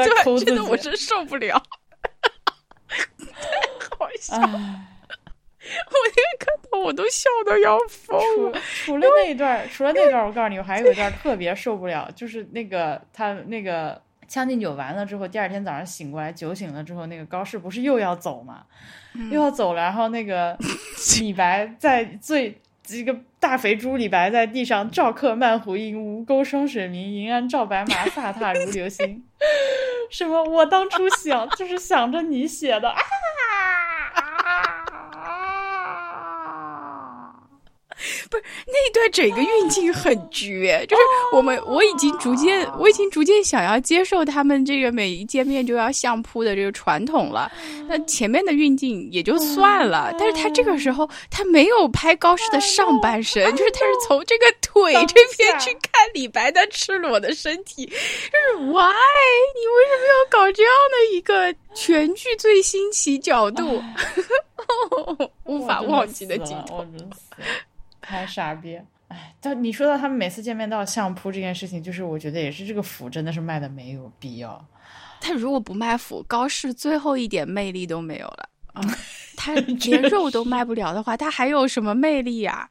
[0.05, 1.61] 段真的我真受不了，
[2.87, 4.37] 太好笑。
[5.89, 8.19] 我那个看到我都笑得要疯。
[8.35, 8.51] 除
[8.85, 13.93] 除了那一段，除了那段，我告诉你，我还有一段特别受不了，就是那个他那个
[14.27, 18.63] 《将进酒》完了之后，第二天早上醒过来，酒醒了之后，那个高适不是又要走吗？
[19.31, 20.57] 又要走了，然后那个
[21.19, 29.23] 李白在最一个大肥猪李白在地上，照客漫胡缨，吴钩霜水明，银鞍照白马，飒沓如流星。
[30.09, 30.43] 什么？
[30.43, 32.99] 我当初想就是想着你写的啊。
[38.29, 41.01] 不是那那段整个运镜很绝，就是
[41.33, 47.51] 我们我已经逐渐我已经逐渐想要接受他们这个每一见面就要相扑的这个传统了。
[47.87, 58.91] 那前面的运镜也就算了，但是他这个时候他没有拍高适的上半身， 就是他是从这个腿这边去看李白的赤裸的身体，就是 why
[59.53, 63.81] 你为什么要搞这样的一个全剧最新奇角度？
[65.45, 66.85] 无法忘记的镜头。
[68.01, 68.79] 太傻逼！
[69.09, 74.65] 哎，但你说到他们每次见面都要相扑这件事情，就是我觉得也是这个腐真的是卖的没有必要。
[75.19, 78.81] 他如果不卖腐，高适最后一点魅力都没有了啊！
[79.37, 82.69] 他连肉都卖不了的话，他还有什么魅力啊？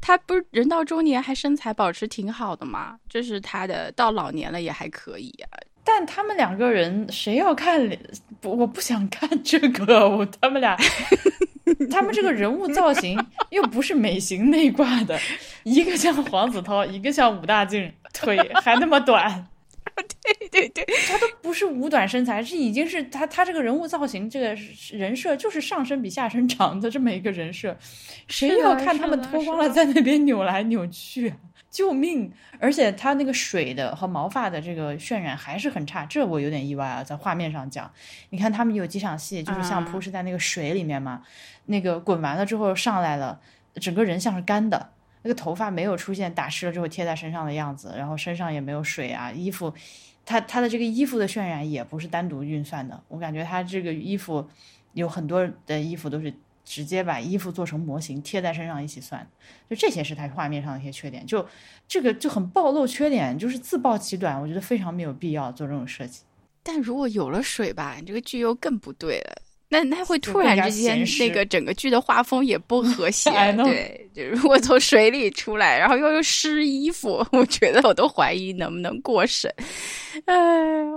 [0.00, 2.98] 他不是人到中年还身材保持挺好的吗？
[3.08, 5.58] 这是他的，到老年了也还可以啊。
[5.84, 7.88] 但他们两个人谁要看？
[8.40, 10.08] 不，我不想看这个。
[10.08, 10.76] 我他们俩。
[11.88, 13.16] 他们这个人物造型
[13.50, 15.16] 又不是美型内挂的，
[15.62, 19.46] 一个像黄子韬，一个像武大靖，腿还那么短。
[20.22, 24.56] 对对对，他都不是五短身材，是已经是他他这个人物造型，这个
[24.92, 27.76] 人设就是上身比下身长的这么一个人设。
[28.28, 31.34] 谁要看他们脱光了在那边扭来扭去？
[31.70, 32.32] 救命！
[32.58, 37.04] 而且他那个水的和毛发的这个渲染还是很差，这我有点意外啊。
[37.04, 37.88] 在画面上讲，
[38.30, 41.22] 你看他们有几场戏，就是相扑是在那个水里面嘛，
[41.66, 43.40] 那个滚完了之后上来了，
[43.74, 44.90] 整个人像是干的，
[45.22, 49.72] 那个头发没有出现打湿了之后贴在身上的样子，然后身上也没有水啊，衣服，
[50.24, 54.48] 他他的这个衣服的渲染也不是单独运算的，我感觉他这个衣服
[54.92, 56.32] 有很多的衣服都是。
[56.62, 59.26] 直接把衣服做成模型贴在身上一起算，
[59.68, 61.44] 就这些是他画面上的一些缺点，就
[61.88, 66.20] 这个就很暴露缺点，就是自暴其短，我觉得非常没有必要做这种设计。
[66.62, 69.42] 但如果有了水吧，你这个剧又更不对了，
[69.72, 73.30] 那那会突然之间那个整个剧的画风也不和谐。
[73.62, 79.48] 对，就如果从水里出来，然后又又湿衣服，我觉得我都怀疑能不能过审。
[80.24, 80.34] 哎，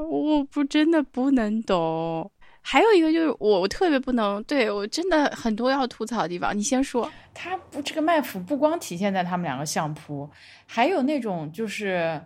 [0.10, 2.30] 我不真的不能懂。
[2.66, 6.58] 还有一个就是我，我特别不能对我真的很多要吐槽的地方。
[6.58, 10.28] 你先说，他不这个卖腐不光体现在他们两个相扑，
[10.66, 12.20] 还有那种就是，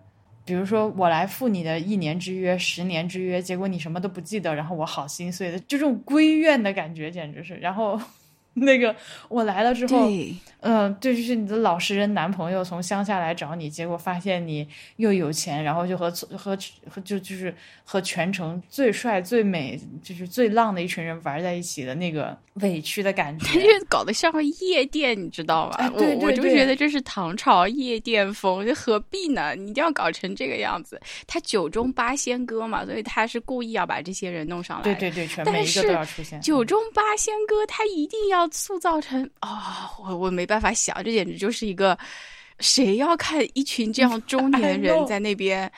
[0.48, 7.54] 比如说我来赴你的一年之约、十年之约，结果你什么都不记得，然后我好心碎的，就这种归怨的感觉，简直是。
[7.58, 8.02] 然后。
[8.60, 8.96] 那个
[9.30, 10.10] 我来了之后，
[10.62, 16.58] 嗯，对就是你的老实人男朋友从乡下来找你，结果发现你又有钱，然后就和和
[16.90, 17.54] 和就就是
[17.84, 25.92] 和全城最帅最美就是最浪的一群人玩在一起的那个委屈的感觉，就搞得像个夜店，你知道吧？
[25.94, 29.54] 我我就觉得这是唐朝夜店风，就何必呢？
[29.56, 31.00] 你一定要搞成这个样子？
[31.28, 34.84] 他九中八仙歌嘛，所以他是故意要把这些人弄上来。
[34.84, 36.42] 对对对，全每一个都要出现。
[36.42, 38.47] 九中八仙歌，他一定要。
[38.52, 41.98] 塑造成啊，我我没办法想，这简直就是一个
[42.60, 45.72] 谁要看一群这样 中年人在那边，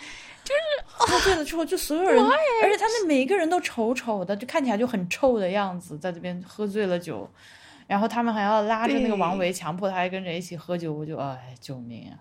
[0.43, 2.23] 就是喝醉了之后，就所有人，
[2.63, 7.29] 而且他们每一个人都丑丑的，就看起来就很臭的样子，在这边喝醉了酒，
[7.87, 12.17] 然后他们还要拉着那个王维，强迫他还跟着一起喝酒，我就哎，救命啊！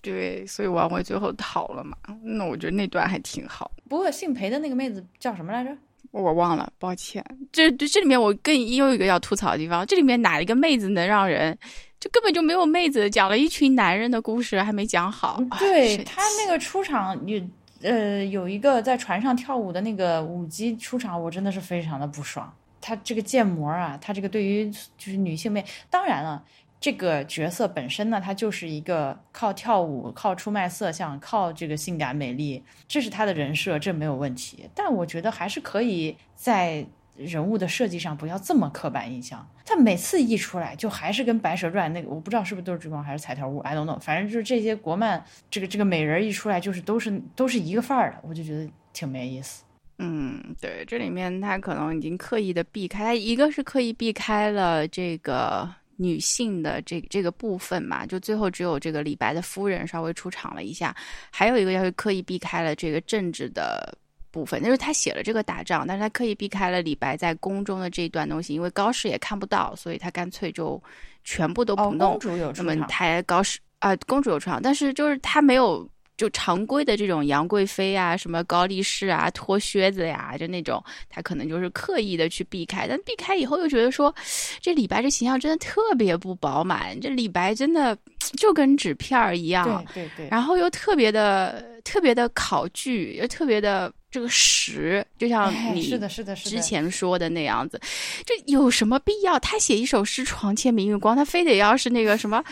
[0.00, 1.96] 对，所以王维最后逃了嘛。
[2.22, 3.70] 那我觉得那段还挺好。
[3.88, 5.76] 不过姓裴的那个妹子叫什么来着？
[6.10, 7.24] 我忘了，抱歉。
[7.52, 11.56] 这这这里面我更又一个要吐槽的地方，这里面哪一个妹子能让人，
[12.00, 15.42] 就根本就没有妹子，讲了一群男人的故事还没讲好。
[15.58, 17.40] 对他那个出场有
[17.82, 22.52] 呃有一个在船上跳舞的那个舞姬出场，我真的是非常的不爽。
[22.80, 26.42] 他这个建模啊，他这个对于就是女性妹，当然了。
[26.80, 34.68] 这个角色本身呢，他就是一个靠跳舞、靠出卖色相、靠这个性感美丽，这是他的人设，这没有问题。
[34.74, 36.86] 但我觉得还是可以在
[37.16, 39.44] 人物的设计上不要这么刻板印象。
[39.64, 43.98] 他每次一出来，就还是跟《白蛇传》那个，我不知道是不是都是追光还是彩条屋，I don't know。
[43.98, 49.64] 反正就是这些国漫，这个这个美人一出来，就是都是都是一个范儿的，我就觉得挺没意思。
[49.98, 55.68] 嗯，对，这里面他可能已经刻意的避开，他一个是刻意避开了这个。
[56.00, 60.94] 女性的这这个部分嘛，就最后只有这个李白的夫人稍微出场了一下，
[61.30, 63.98] 还有一个要是刻意避开了这个政治的
[64.30, 70.80] 部分，就是他写了这个打仗，但是他刻意避开了李白在宫中的这一段东西，因为高适也看不到，所以他干脆就
[71.24, 72.12] 全部都不弄。
[72.12, 75.88] 公主有那么他高适啊，公主有出场，但是就是他没有。
[76.18, 84.12] 就常规的这种杨贵妃啊，什么高力士啊，脱靴子呀，就那种，他可能就是刻意的去避开，但避开以后又觉得说，
[84.60, 87.96] 这李白这形象真的特别不饱满，这李白真的
[88.36, 97.78] 就跟纸片儿一样，对对对，然后又特别的特别的考据，又特别的这个实，就像你是的，是的，是，之前说的那样子，
[98.24, 99.38] 这有什么必要？
[99.38, 102.42] 他写一首诗床前明月光，他非得要是那个什么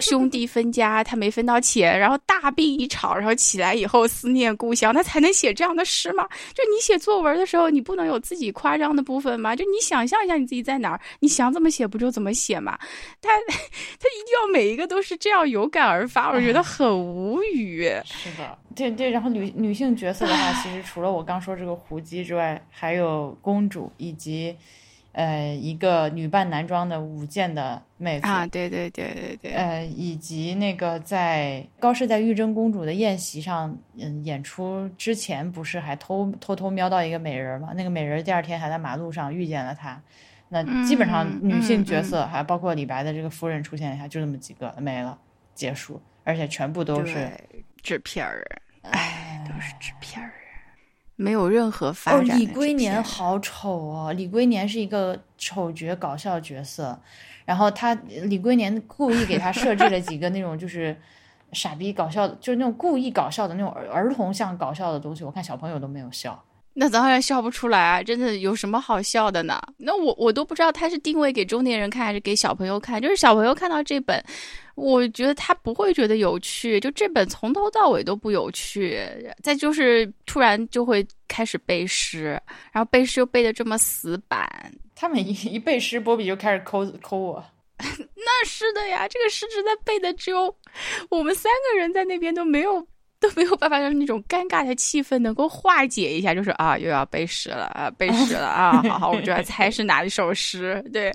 [0.00, 6.26] 兄弟分家，他没分到钱，然后大病一场，然后起来以后思念故乡，他才能写这样的诗吗？
[6.52, 9.54] 就你写作文的时候，你不能有自己夸张的部分吗？
[9.54, 12.76] 就你想象一下你自己在哪儿，你想怎么写不就怎么写吗？
[13.22, 17.88] 他 他一定要每一个都是这样有感而发，我觉得很无语。
[18.04, 18.58] 是的。
[18.74, 24.56] 对对，然后女女性角色的话，其实除了我刚说这个胡姬之外，还有公主以及，
[25.12, 37.72] 呃，一个女扮男装的舞剑的妹子啊，对对对对对，呃，以及那个在高适在玉真公主的宴席上，嗯，演出之前不是还偷偷偷瞄到一个美人嘛？
[37.76, 40.00] 那个美人第二天还在马路上遇见了他，
[40.48, 45.16] 那基本上女性角色还包括李白的这个夫人出现一下，就那么几个没了，
[45.54, 47.30] 结束，而且全部都是
[47.82, 48.44] 纸片儿。
[48.90, 50.32] 哎，都是纸片儿，
[51.16, 52.38] 没有任何发展。
[52.38, 54.12] 李龟年好丑哦！
[54.12, 57.00] 李龟年是一个丑角搞笑角色，
[57.44, 60.96] 然后他李龟年故意给他设置了几个那种就是
[61.52, 66.42] 傻逼搞笑的，就是那种故意搞笑的那种儿儿童像搞笑的东西，我看小朋友都没有笑。
[66.76, 68.02] 那当然笑不出来啊！
[68.02, 69.62] 真的有什么好笑的呢？
[69.78, 73.00] 那我我都不知道他是定位给中年人看还是给小朋友看。
[73.00, 74.20] 就是小朋友看到这本，
[74.74, 76.80] 我觉得他不会觉得有趣。
[76.80, 79.00] 就这本从头到尾都不有趣。
[79.40, 82.40] 再就是突然就会开始背诗，
[82.72, 84.48] 然后背诗又背的这么死板。
[84.96, 87.44] 他们一一背诗，波比就开始抠抠我。
[87.78, 90.52] 那是的呀，这个诗词在背的只有
[91.08, 92.84] 我们三个人在那边都没有。
[93.20, 101.10] 都没有办法让那种尴尬的气氛能够化解一下，就是啊，又要背诗了啊，背诗了啊，好好，我就要猜是哪一首诗，对，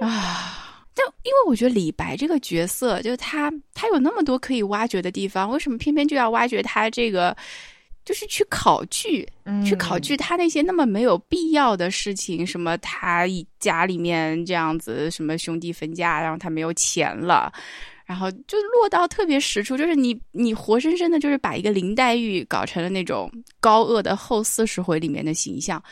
[0.00, 0.64] 啊，
[0.96, 7.36] 但因为我觉得李白这个角色，就是他，他有那么多可以挖掘的地方，为什么偏偏就要挖掘他这个，
[8.02, 9.28] 就是去考据，
[9.66, 17.52] 去考据他那些那么没有必要的事情，什么他一家里面这样子，什么兄弟分家，然后他没有钱了。
[18.06, 23.28] 然后就落到特别实处，就是你你活生生的，就是把一个林黛玉搞成了那种
[23.58, 25.82] 高恶的后四十回里面的形象，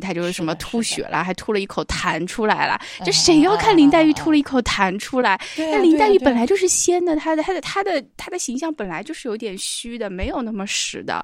[0.00, 2.80] 他就是什么吐血了，还吐了一口痰出来了。
[3.04, 5.38] 就谁要看林黛玉吐了一口痰出来？
[5.58, 11.22] 那林黛玉本来就是仙的，她的她的她的她的形象本来就是有点虚的，没有那么实的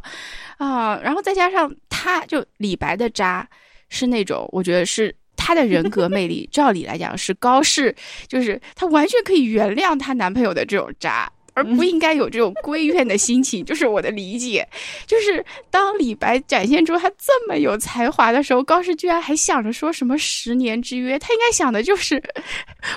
[0.58, 1.00] 啊。
[1.02, 3.48] 然后再加上她就李白的渣
[3.88, 5.14] 是那种，我觉得是。
[5.44, 7.94] 她的人格魅力，照理来讲是高适，
[8.26, 13.62] 就是她完全可以原谅她男朋友的这种渣，而不应该有这种归怨的心情。
[13.62, 14.66] 就是我的理解，
[15.06, 22.22] 就是当李白展现出他这么有才华的时候，高适居然还想着说什么十年之约，他应该想的就是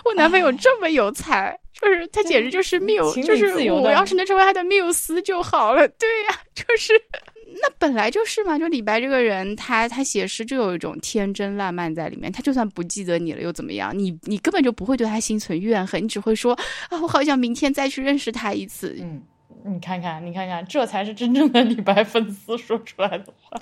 [0.05, 5.85] 我男朋友这么有才，就是他简直就是缪， 就是我要是能成为他的缪斯就好了。
[5.89, 6.93] 对呀，就是。
[7.49, 12.31] 那本来就是嘛，就李白这个人，他他写诗就有一种天真烂漫在里面。
[12.31, 13.97] 他就算不记得你了又怎么样？
[13.97, 16.53] 你你根本就不会对他心存怨恨，你只会说
[16.89, 18.95] 啊，我好想明天再去认识他一次。
[18.99, 19.21] 嗯，
[19.65, 23.59] 你看看，你看看，这才是真正的李白粉丝说出来的话。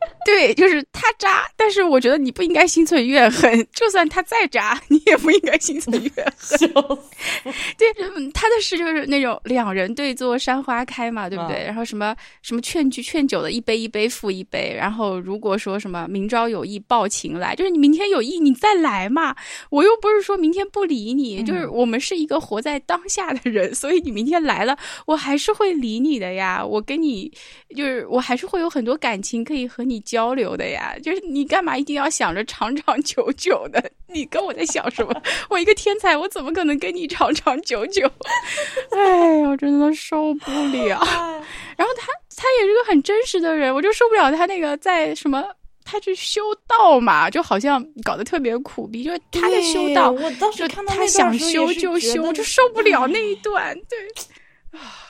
[0.24, 3.66] 对，就是他渣，但是我觉得你不应该心存怨恨。
[3.72, 6.68] 就算他再渣，你也不应该心存怨恨。
[7.76, 7.86] 对，
[8.32, 11.64] 他的事就是那种两人对坐山花开嘛，对不对？
[11.64, 14.74] 然后什么什么劝酒劝酒的一杯一杯复一杯。
[14.74, 19.36] 然后如果说什么明朝有意抱琴来，就是你明天有意你再来嘛。
[19.68, 26.64] 我又不是说明天不理你，就是我们是一个活在当下的人，所以你明天来了，我还是会理你的呀。
[26.64, 27.30] 我跟你
[27.76, 29.89] 就是我还是会有很多感情可以和你。
[30.00, 33.82] 交流的呀，就是你干嘛一定要想着长长久久的？
[34.06, 35.22] 你跟我在想什么？
[35.48, 38.08] 我一个天才，我怎么可能跟你长长久久？
[38.92, 41.00] 哎呀，真的受不了。
[41.76, 45.42] 然后他他也是个很真实的人，我就受不了他那个在什么，
[45.84, 55.06] 他去修道嘛，就好像搞得特别苦逼，就是他在修道，我当时看到他想修就修，就受不了那一段，对啊。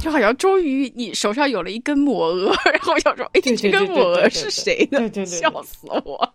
[0.00, 6.34] 就好像终于你手上有了一根抹额，然后想说：“哎，这根抹额是谁的？”笑死我！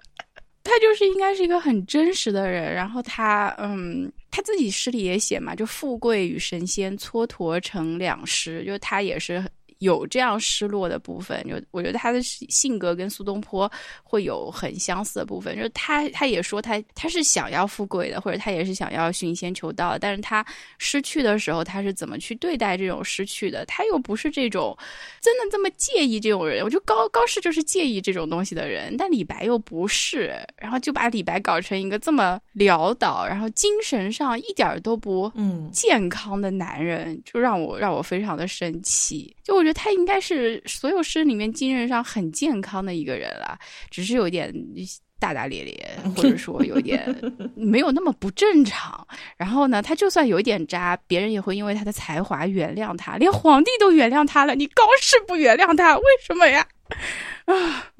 [0.63, 9.43] 他就是应该是一个很真实的人，然后他嗯，他自己诗里也写嘛，就富贵与神仙蹉跎成两失，就他也是。
[9.80, 13.69] 有这样失落的部分，就我觉得他的性格跟苏东坡
[14.03, 15.56] 会有很相似的部分。
[15.56, 20.45] 就是他，他也说他他是想要富贵的，或者他也是想要寻仙求道，但是他
[20.77, 23.65] 失去的时候，他是怎么去对待这种失去的？
[23.65, 24.77] 他又不是这种
[25.22, 26.64] 真的这么介意这种人。
[26.64, 39.35] 我觉得高高适就是介意这种东西的人，但李白又不是，然后就把李白搞成一个这么潦倒，然后精神上一点都不嗯健康的男人，就让我让我非常的生气。
[39.43, 39.64] 就我。
[39.65, 43.57] 觉得他应该是所有诗里面精神上很健康的一个人了，
[43.89, 44.53] 只是有点
[45.17, 47.03] 大大咧咧，或者说有点
[47.55, 49.07] 没有那么不正常。
[49.37, 56.67] 然后呢，他就算有一点渣，别人也会因为他的才华原谅他，连皇帝都原谅他了，你高适不原谅他，为什么呀？
[57.45, 57.91] 啊，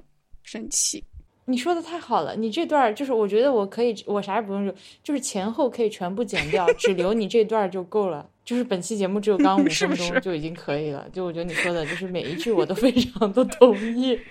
[0.43, 1.03] 生气。
[1.47, 8.27] 你说的太好了，你这段就是我觉得我可以，我啥也不用说，就是前后可以全部剪掉，只留你这段就够了。
[8.45, 11.09] 就是本期节目只有刚五 分钟就已经可以了。
[11.11, 14.15] 就我觉得你说的，就是每一句我都非常的同意。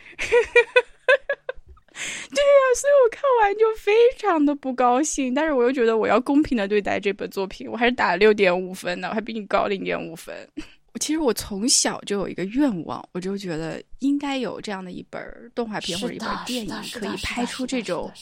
[1.94, 10.34] 对呀，所以我看完就非常的不高兴，但是我又觉得我要公平的对待这本作品，我还是打了六点五分呢，我还比你高零点五分。
[11.00, 15.20] 其实我从小就有一个愿望，我就觉得应该有这样的一本
[15.54, 18.12] 动画片或者一本电影，可以拍出这种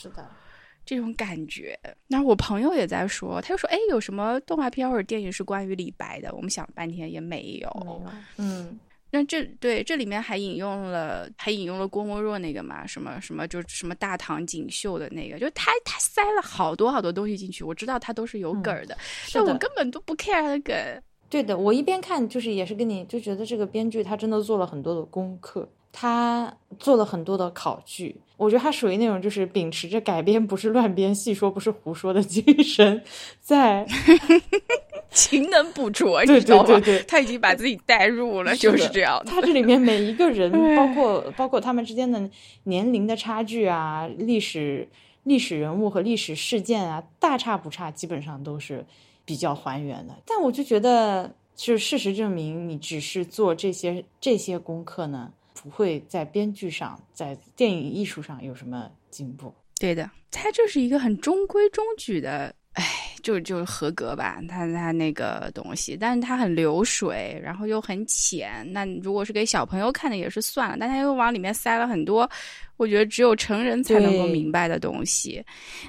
[0.84, 1.78] 这种感觉。
[2.08, 8.02] 那我朋友也在说，他就说：“哎，有什么动画片或者电影是关于李白的？”我们想了半天也没有。
[8.36, 8.78] 嗯，
[9.10, 12.86] 那这对这里面还引用了，还引用了郭沫若那个嘛？
[12.86, 15.38] 什么什么就什么大唐锦绣的那个？
[15.38, 18.96] 就他他塞了好多好多东西进去，我知道他都是有梗的，
[19.32, 20.74] 但我根本都不 care 他的梗。
[21.28, 28.16] 对的，我一边看就是也是跟你就觉得这个编剧他真的做了很多的功课，他做了很多的考据。
[28.38, 33.00] 我觉得他属于那种就是秉持着改编不是乱编、细说不是胡说的精神，
[33.40, 33.86] 在
[35.12, 39.22] 勤能补拙，对对对对，他已经把自己带入了，就是这样。
[39.24, 42.28] 他这里面每一个人， 包括包括他们之间的
[42.64, 44.88] 年龄的差距啊，历史
[45.22, 48.84] 历史人物和历史事件啊，大差不差，基本上都是。
[49.24, 59.52] 比较还原的，但我就觉得，就事实证明，你只是做这些这些功课呢，不会在编剧上，在电影艺术上有什么进步。
[59.78, 62.54] 对的，它就是一个很中规中矩的。
[62.74, 62.82] 哎，
[63.22, 68.66] 就就合格吧，它它那个东西，但是它很流水，然后又很浅。
[68.72, 72.26] 那如果是给小朋友看的也是算了，但他又往里面塞了很多，
[72.78, 75.44] 我觉得只有成人才能够明白的东西。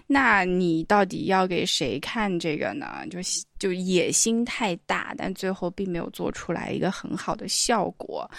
[0.08, 3.06] 那你到底要给谁看这个呢？
[3.10, 3.20] 就
[3.58, 8.30] 就野心太大，但最后并没有做出来一个很好的效果。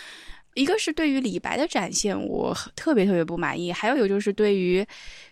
[0.55, 4.87] 一个是对于李白的展现，我特别特别不满意；还有有就是对于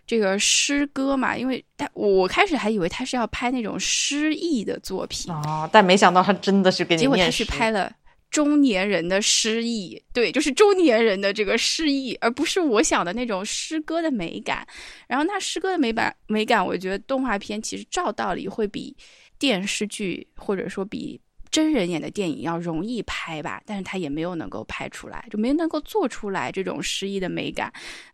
[0.06, 7.92] 这个诗歌嘛，因为他我开始还以为他是要拍那种诗意的作品啊，但没想到他真的是给你结果他去拍了
[8.30, 14.66] 中年人的诗意，对，就是中年人的这个诗意，而不是我想的那种诗歌的美感。
[15.06, 18.96] 然后那诗歌的美感美感，我觉得动画片其实照道理会比
[19.38, 21.20] 电视剧或者说比。
[21.52, 27.72] 真人演的电影要容易拍吧，但是他也没有能够拍出来，就没能够做出来这种诗意的美感。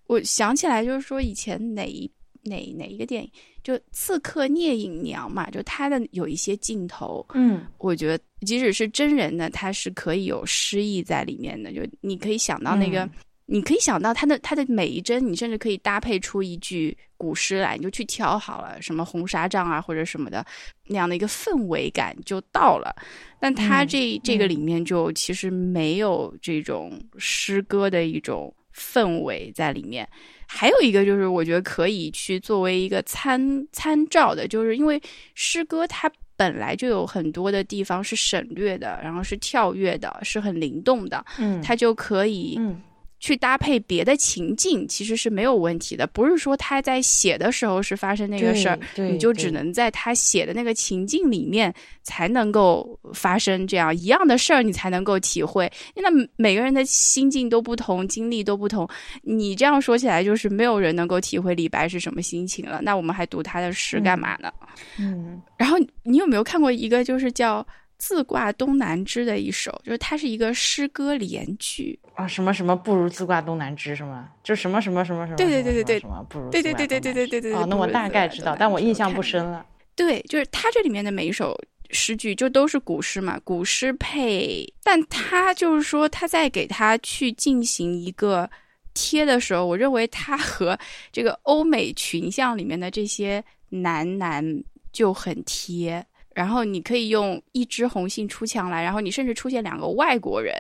[0.08, 2.10] 我想起来，就是说以前哪一
[2.42, 3.30] 哪哪一个电影，
[3.62, 13.08] 就《刺客聂隐娘》嘛，就他的有一些镜头，嗯，我觉得即使是真人呢，他是可以有诗意在里面的，就你可以想到那个。
[13.50, 20.44] 你可以想到它的它的每一帧，你甚至可以搭配出一句古诗来，你就去挑好了，什么红纱帐啊或者什么的
[20.88, 22.94] 那样的一个氛围感就到了。
[23.40, 30.06] 但它这这个里面就其实没有这种诗歌的一种氛围在里面。
[30.46, 35.00] 还有一个就是我觉得可以去作为一个参参照的，就是因为
[35.34, 42.82] 诗歌它本来就有很多的地方是省略的，然后是跳跃的，是很灵动的，嗯，它就可以，嗯。
[43.20, 55.70] 去搭配别的情境其实是没有问题的，不是说他在写的时候是发生那个事儿，你就只能在他写的那个情境里面才能够发生这样一样的事儿，你才能够体会。
[55.96, 58.88] 那每个人的心境都不同，经历都不同，
[59.22, 62.80] 你这样说起来就是没有人能够体会李白是什么心情了。
[62.82, 64.52] 那我们还读他的诗干嘛呢？
[64.98, 67.66] 嗯，然后你有没有看过一个就是叫？
[67.98, 74.28] 自挂东南枝的一首，就是它是一个诗歌联句啊，什么什么不如自挂东南枝，是吗？
[74.42, 79.66] 就什么什么什么什么，对对对对对，什么不如对对对对对对对对啊，那我大概知道，但我印象不深了。
[79.96, 81.60] 对，就是它这里面的每一首
[81.90, 88.48] 诗句就都是古诗嘛，古诗配，但他就是说他在给他去进行一个
[88.94, 90.78] 贴的时候，我认为他和
[91.10, 94.62] 这个欧美群像里面的这些男男
[94.92, 96.06] 就很贴。
[96.38, 100.54] 然后你可以用一枝红杏出墙来，然后你甚至出现两个外国人，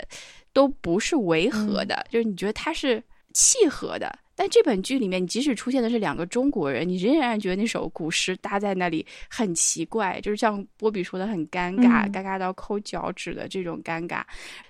[0.52, 3.00] 都不是违和的，就是你觉得它是
[3.32, 4.12] 契合的。
[4.34, 14.24] 但这本剧里面，你即使出现的是两个中国人，你仍然觉得那首古诗搭在那里很奇怪，就是像波比说的很尴尬，尴尬到抠脚趾的这种尴尬。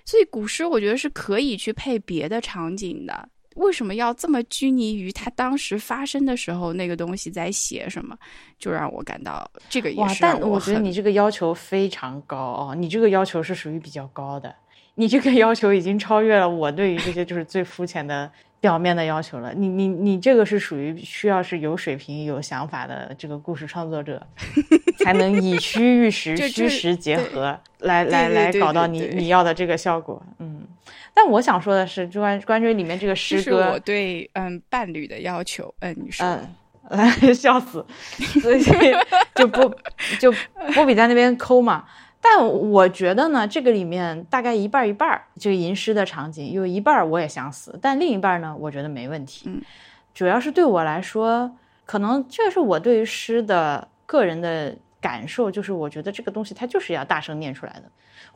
[0.05, 3.27] 所以古诗我觉得是可以去配别的场景的。
[3.55, 8.17] 为什么要这么拘泥于他当时发生的时候那个东西在写什么？
[8.57, 10.21] 就让我感到这个也是。
[10.21, 14.53] 但我觉得你这个要求非常高哦，你这个要求是属于比较高的。
[14.95, 19.53] 你这个要求已经超越了我对于这些就是最肤浅的表面的要求了。
[19.53, 24.21] 你你你这个是属于需要是有水平、有想法的这个故事创作者，
[24.99, 30.21] 才能以虚喻实、虚实结合来来来搞到你你要的这个效果。
[30.39, 30.63] 嗯，
[31.13, 35.73] 但我想说的是，关关于里面这个诗歌，我对嗯伴侣的要求。
[35.79, 36.39] 嗯，你说。
[37.35, 37.85] 笑死，
[38.41, 38.63] 所以
[39.35, 39.71] 就不
[40.19, 40.33] 就
[40.73, 41.85] 波比在那边抠嘛。
[42.19, 49.43] 但我觉得呢，这个里面大概一半一半，这个吟诗的场景有一半我也想死，但另一半呢，我觉得没问题。
[49.45, 49.61] 嗯，
[50.15, 51.55] 主要是对我来说，
[51.85, 57.83] 可能这是我对于诗的个人的感受，就是我觉得这个东西它就是要大声念出来的，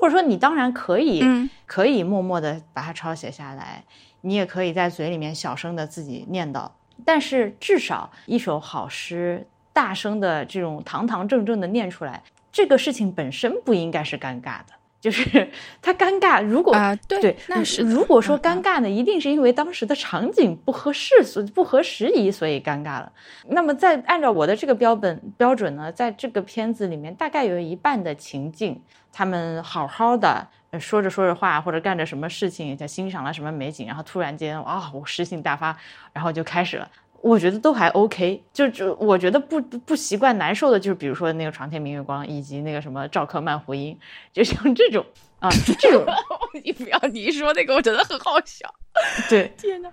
[0.03, 1.23] 或者说你当然可以
[1.65, 3.81] 可以默默的把它抄写下来，
[4.19, 6.69] 你也可以在嘴里面小声的自己念叨。
[7.05, 12.21] 但是至少一首好诗，大声的这种堂堂正正的念出来，
[12.51, 14.73] 这个事情本身不应该是尴尬的。
[15.03, 15.51] 就是
[15.83, 23.11] 他尴尬，如果啊对，那是如果说尴尬呢，一定是因为当时的场景不合适，所不合时宜，所以尴尬了。
[23.49, 28.81] 那么在按照我的这个标本标准呢，在这个片子里面，大概有一半的情境，
[29.11, 30.47] 他们好好的
[30.79, 35.77] 说着说着话，或者干着什么事情，在欣赏了什么美景，然后突然间啊，我诗性大发，
[36.13, 36.89] 然后就开始了。
[37.23, 43.97] 我觉得都还 OK，就就我觉得不不习惯难受的，就是比如说那个床前明月光，以及那个什么赵客慢胡音，
[44.33, 45.05] 就像这种
[45.39, 46.05] 啊，这种
[46.65, 48.69] 你不要你一说那个，我真的很好笑。
[49.29, 49.89] 对，天呐，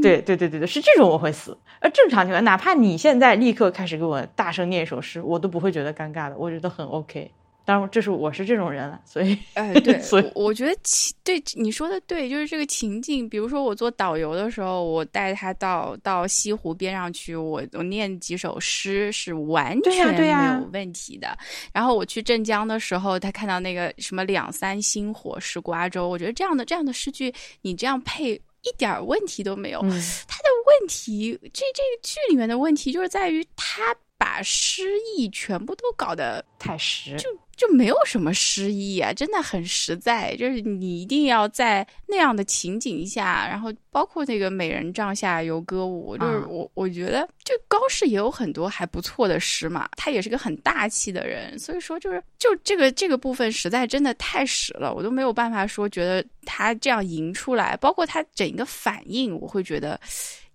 [0.00, 1.58] 对对对对对，是这种我会死。
[1.80, 7.32] 而正常情况，哪怕你现在立刻开始给我大声念一首诗，我都不会觉得尴尬的，我觉得很 OK。
[7.68, 13.28] 当然，这是我是这种人了，所以，哎， 对，所以我觉得情对你说的对，就是这个情境。
[13.28, 21.36] 比如说，我做导游的时候，我带他到到西湖边上去，我我念几首诗是完全没有问题的。
[21.70, 27.30] 然后我去镇江的时候，他看到那个什么“两三星火是瓜洲”，我觉得这样的这样的诗句，
[27.60, 29.82] 你这样配一点问题都没有。
[29.82, 34.84] 他的问题，这这个剧里面的问题，就是在于他把诗
[35.14, 37.28] 意全部都搞得太实，就。
[37.58, 40.34] 就没有什么诗意啊，真的很实在。
[40.36, 49.88] 就是你一定要在那样的情景下，然后包括那个美人帐下游歌舞，就是我我觉得，就高适也有很多还不错的诗嘛。
[49.96, 60.00] 他也是个很大气的人，所以说就是就这个这个部分实在真的太实了，我都没有办法说觉得他这样吟出来，包括他整一个反应，我会觉得。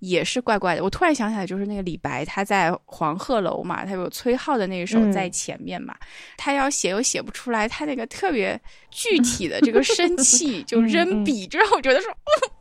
[0.04, 0.84] 也是怪怪的。
[0.84, 5.96] 我突然想起来，就是那个李白，他在黄鹤楼嘛，他有崔颢的那一首在前面嘛，
[6.38, 8.60] 他要写又写不出来，他那个特别
[8.92, 12.12] 具体的这个生气，就扔笔，就让我觉得说，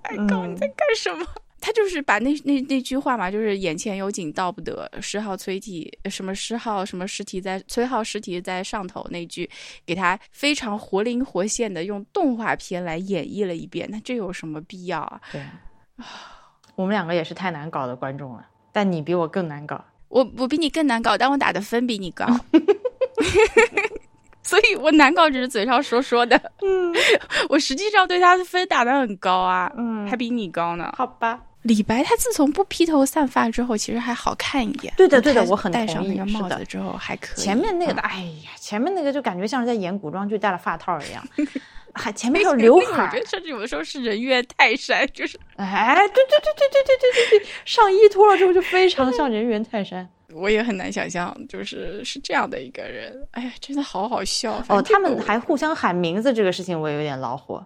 [0.02, 1.26] 哎靠，你在干什么？
[1.64, 9.48] 他就是把那那那句话嘛，就是眼前有景道不得，诗号崔体什么诗号什么诗题在崔颢诗题在上头那句，
[9.86, 13.88] 给他非常活灵活现的用动画片来演绎了一遍。
[13.92, 15.20] 那这有什么必要啊？
[15.30, 16.41] 对啊。
[16.74, 19.84] 我们两个也是太难搞的观众了，但你比我更难搞。
[20.08, 22.26] 我我比你更难搞，但我打的分比你高，
[24.42, 26.36] 所以我难搞只是嘴上说说的。
[26.62, 26.92] 嗯，
[27.48, 30.92] 我实际上对他的分打的很高啊，嗯，还比你高呢。
[30.96, 34.92] 好吧，李白他自从不披头散发之后，其实还好看一点。
[34.96, 37.40] 对的，对的，我很戴上那个帽子之后还可以。
[37.40, 41.24] 前面那个，哎呀，前面那个就感觉像是在演古装剧戴了发套一样。
[41.94, 50.08] 还前面有刘海，我觉得甚至有的时候是人猿泰山，就是哎，对对对对对对对对对，上衣脱了之后就非常像人猿泰山。
[50.32, 53.14] 我也很难想象，就是是这样的一个人。
[53.32, 54.80] 哎呀，真的好好笑哦！
[54.80, 57.62] 他们还互相喊名字，这个事情我有点恼火，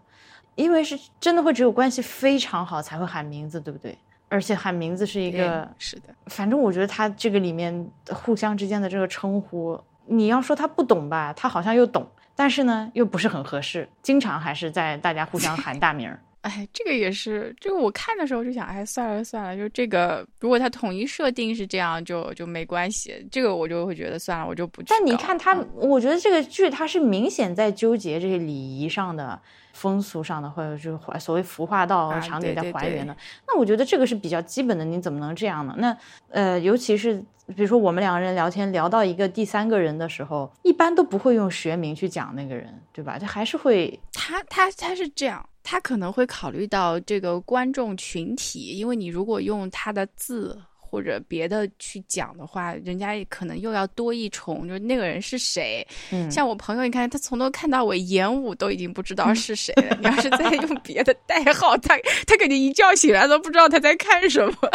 [0.56, 3.96] 因为是真的会只有关系非常好才会喊名字，对不对？
[4.28, 12.04] 而且喊名字是一个是的，反正我觉得他这个里面互相之间的这个称呼，你要说他不懂吧，他好像又懂。
[12.34, 16.20] 但是呢，又不是很合适，经常还是在大家互相喊大名儿。
[16.46, 23.26] 哎，这个也是，这个我看的时候就想，哎，算了算了，就这个，如果他统一设定是这样，就就没关系。
[23.30, 24.82] 这个我就会觉得算了，我就不。
[24.84, 29.40] 但你看他，我觉得这个剧它是明显在纠结这些礼仪上的。
[29.76, 33.14] 风俗上的，或者是怀所谓服化道场景在还原的，
[33.46, 35.74] 那我觉得这个是比较基本的，你怎么能这样呢？
[35.76, 35.94] 那
[36.30, 37.22] 呃，尤其是
[37.54, 43.18] 比如说我们两个人聊天聊到一个第三个人的时候，一般都不会用学名去讲那个人，对吧？
[43.18, 50.60] 他还是会，他他他是这样，他可能会考虑到这个观众群体，因为你如果用他的字。
[50.88, 55.86] 或者别的去讲的话，人家也可能又要多一重，就是那个人是谁？
[56.12, 59.96] 嗯，像我朋友，你看他从头看到尾，演武都已经不知道是谁了。
[60.00, 64.70] 你要是再用别的代号，他他肯定一觉醒来都不知道他在看什么，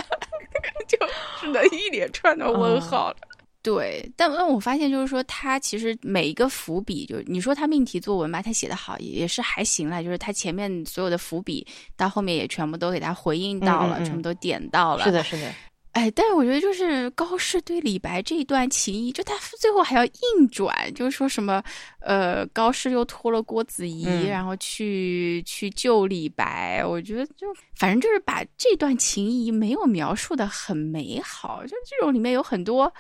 [0.88, 0.98] 就
[1.40, 3.18] 只能一连串的问号了。
[3.64, 11.66] 对，但但我发现就是说，他其实每一个伏笔，就是你说他命题作文吧，他写的好也是还行了，就是他前面所有的伏笔
[11.96, 15.04] 到后面也全部都给他回应到了，全部都点到了。
[15.04, 15.54] 是的，是的。
[15.92, 21.62] 哎，但是我觉得就是高适对李白这一段情谊，就他最后还要硬转，就是说什么，
[22.00, 26.82] 呃，高适又托了郭子仪，然后去去救李白。
[26.86, 32.92] 我觉得就反正就是把这段情谊没有描述的很美好，就这种里面有很多。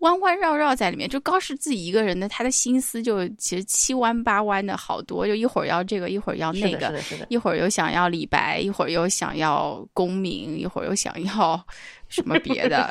[0.00, 11.58] 弯弯绕绕在里面，就高适自己一个人的，他的心思就其实七弯八弯的好多，就一会儿要这个，一会儿要那个，一会儿又想要李白，一会儿又想要功名，一会儿又想要
[12.08, 12.90] 什么别的。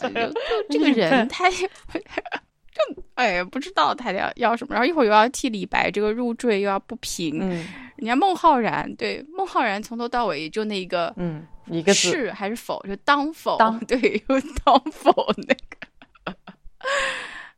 [0.70, 1.68] 就 这个人，他就
[3.16, 7.38] 哎不知道他要要什么，然后一会儿又要替李白这个入赘，又要不平。
[7.40, 7.66] 嗯，
[7.98, 15.75] 人家孟浩然，对孟浩然从头到尾就那个嗯一个是还是否，就当否当对，又当否那个。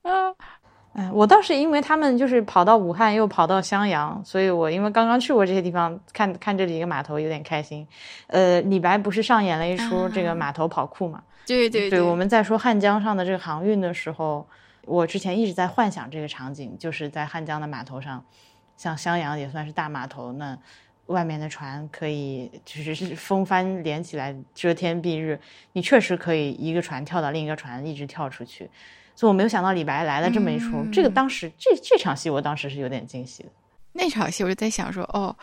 [0.02, 0.34] 啊，
[0.94, 7.88] 哎，我倒是因为他们就是跑到武汉，又跑到襄阳，所以我因为刚刚去过这些地方，看看这里一个码头有点开心。
[8.28, 11.22] 呃，李白不是上演了一出这个码头跑酷嘛？
[11.46, 14.46] 对对对，我们在说汉江上的这个航运的时候，
[14.86, 18.24] 我之前一直在幻想这个场景，就是在汉江的码头上，
[18.76, 20.58] 像襄阳也算是大码头，那
[21.06, 25.40] 外面的船可以就是是风帆连起来遮天蔽日，
[25.72, 28.70] 你确实可以一个船跳到另一个船，一直跳出去。
[29.18, 33.50] 所以我没有想到李白来了这么一出，这个当时这这场戏我当时是有点惊喜的。
[33.94, 35.36] 那场戏我就在想说，哦，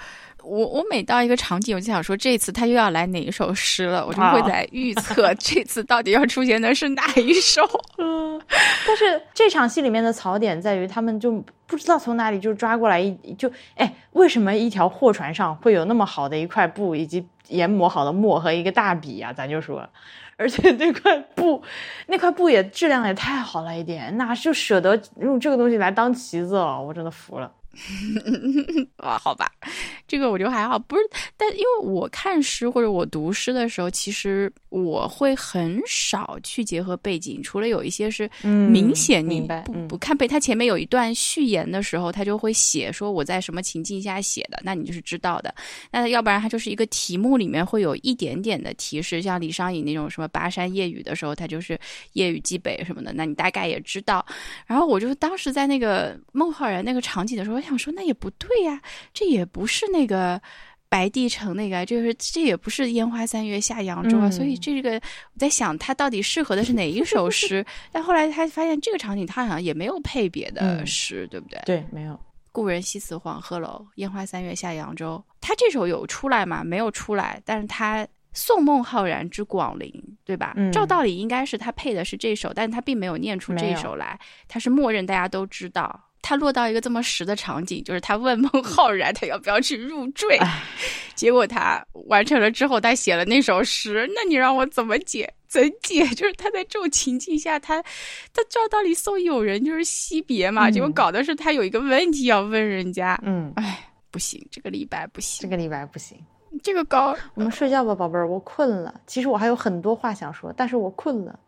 [0.45, 7.69] 我我每到一个场景，我就想说这次他又要来哪一首诗了，我就会在预测这次到底要出现的是哪一首。
[7.99, 8.41] 嗯，
[8.87, 19.33] 但是这场戏里面的槽点在于，他们就不知道从哪里就抓过来一就哎，为什么一条货船上会有那么好的一块布，以及研磨好的墨和一个大笔啊？
[19.33, 19.85] 咱就说。
[20.36, 21.62] 而且那块布，
[22.06, 26.81] 那块布也质量也太好了一点，哪就舍得用这个东西来当旗子了？
[26.81, 27.51] 我真的服了。
[28.97, 29.51] 啊， 好吧，
[30.07, 31.03] 这个我就还好，不是，
[31.37, 45.55] 但因为我看诗或者我读诗的时候，其实我会很少去结合背景，除了有一些是明显你不不看背，他前面有一段序言的时候，他就会写说我在什么情境下写的，那你就是知道的。
[45.91, 51.79] 那要不然他就是一个题目里面会有一点点的提示，像李商隐那种什么巴山夜雨的时候，他就是
[52.13, 54.25] 夜雨寄北什么的，那你大概也知道。
[54.67, 57.55] 然后我就当时在那个孟浩然那个场景的时候。
[57.65, 58.81] 想说那也不对呀，
[59.12, 60.41] 这也不是那个
[60.89, 67.65] 白帝城那个，就是这也不是烟花三月下扬州啊，所以这个我在想，他到底适合的是哪一首 诗？
[67.91, 71.61] 但后来他发现这个场景他好像也没有配别的诗，对不对？
[71.66, 72.19] 对，没有。
[72.53, 75.20] 故人西辞黄鹤楼，烟花三月下扬州。
[75.41, 76.62] 他这首有出来吗？
[76.62, 79.93] 没有出来，但是他送孟浩然之广陵，
[80.24, 80.55] 对吧？
[80.73, 84.16] 照道理应该是他配的是这首，但是他并没有念出这首来，
[84.47, 86.01] 他是默认大家都知道。
[86.27, 90.41] 他落到一个这么实的场景，就是他问孟浩然他要不要去入赘，
[91.15, 94.11] 结果他完成了之后，他写了那首诗。
[94.15, 95.31] 那你让我怎么解？
[95.47, 96.07] 怎解？
[96.17, 97.83] 就是他在这种情境下，他
[98.33, 103.21] 他照道理送友人就是惜别嘛，结果搞的是他有一个问题要问人家。
[103.23, 106.19] 嗯，哎，不行，这个李白不行，这个李白不行，
[106.63, 107.15] 这个高。
[107.35, 108.99] 我们睡觉吧，宝贝儿，我困了。
[109.07, 111.39] 其实我还有很多话想说，但是我困了。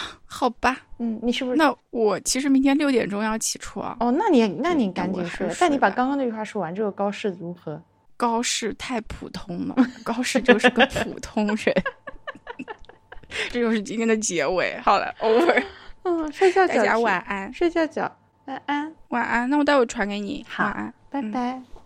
[0.24, 1.56] 好吧，嗯，你是不是？
[1.56, 3.96] 那我其实明天六点钟要起床。
[4.00, 5.48] 哦，那你那你赶紧睡。
[5.60, 7.80] 但你把刚刚那句话说完，这个高适如何？
[8.16, 11.74] 高适太普通了， 高适就是个普通人。
[13.50, 14.78] 这就是今天的结尾。
[14.82, 15.62] 好了，over。
[16.04, 18.10] 嗯，睡觉，大家晚安，睡觉觉，
[18.46, 19.48] 晚安，晚安。
[19.48, 20.44] 那我待会传给你。
[20.48, 21.62] 好，晚安，拜拜。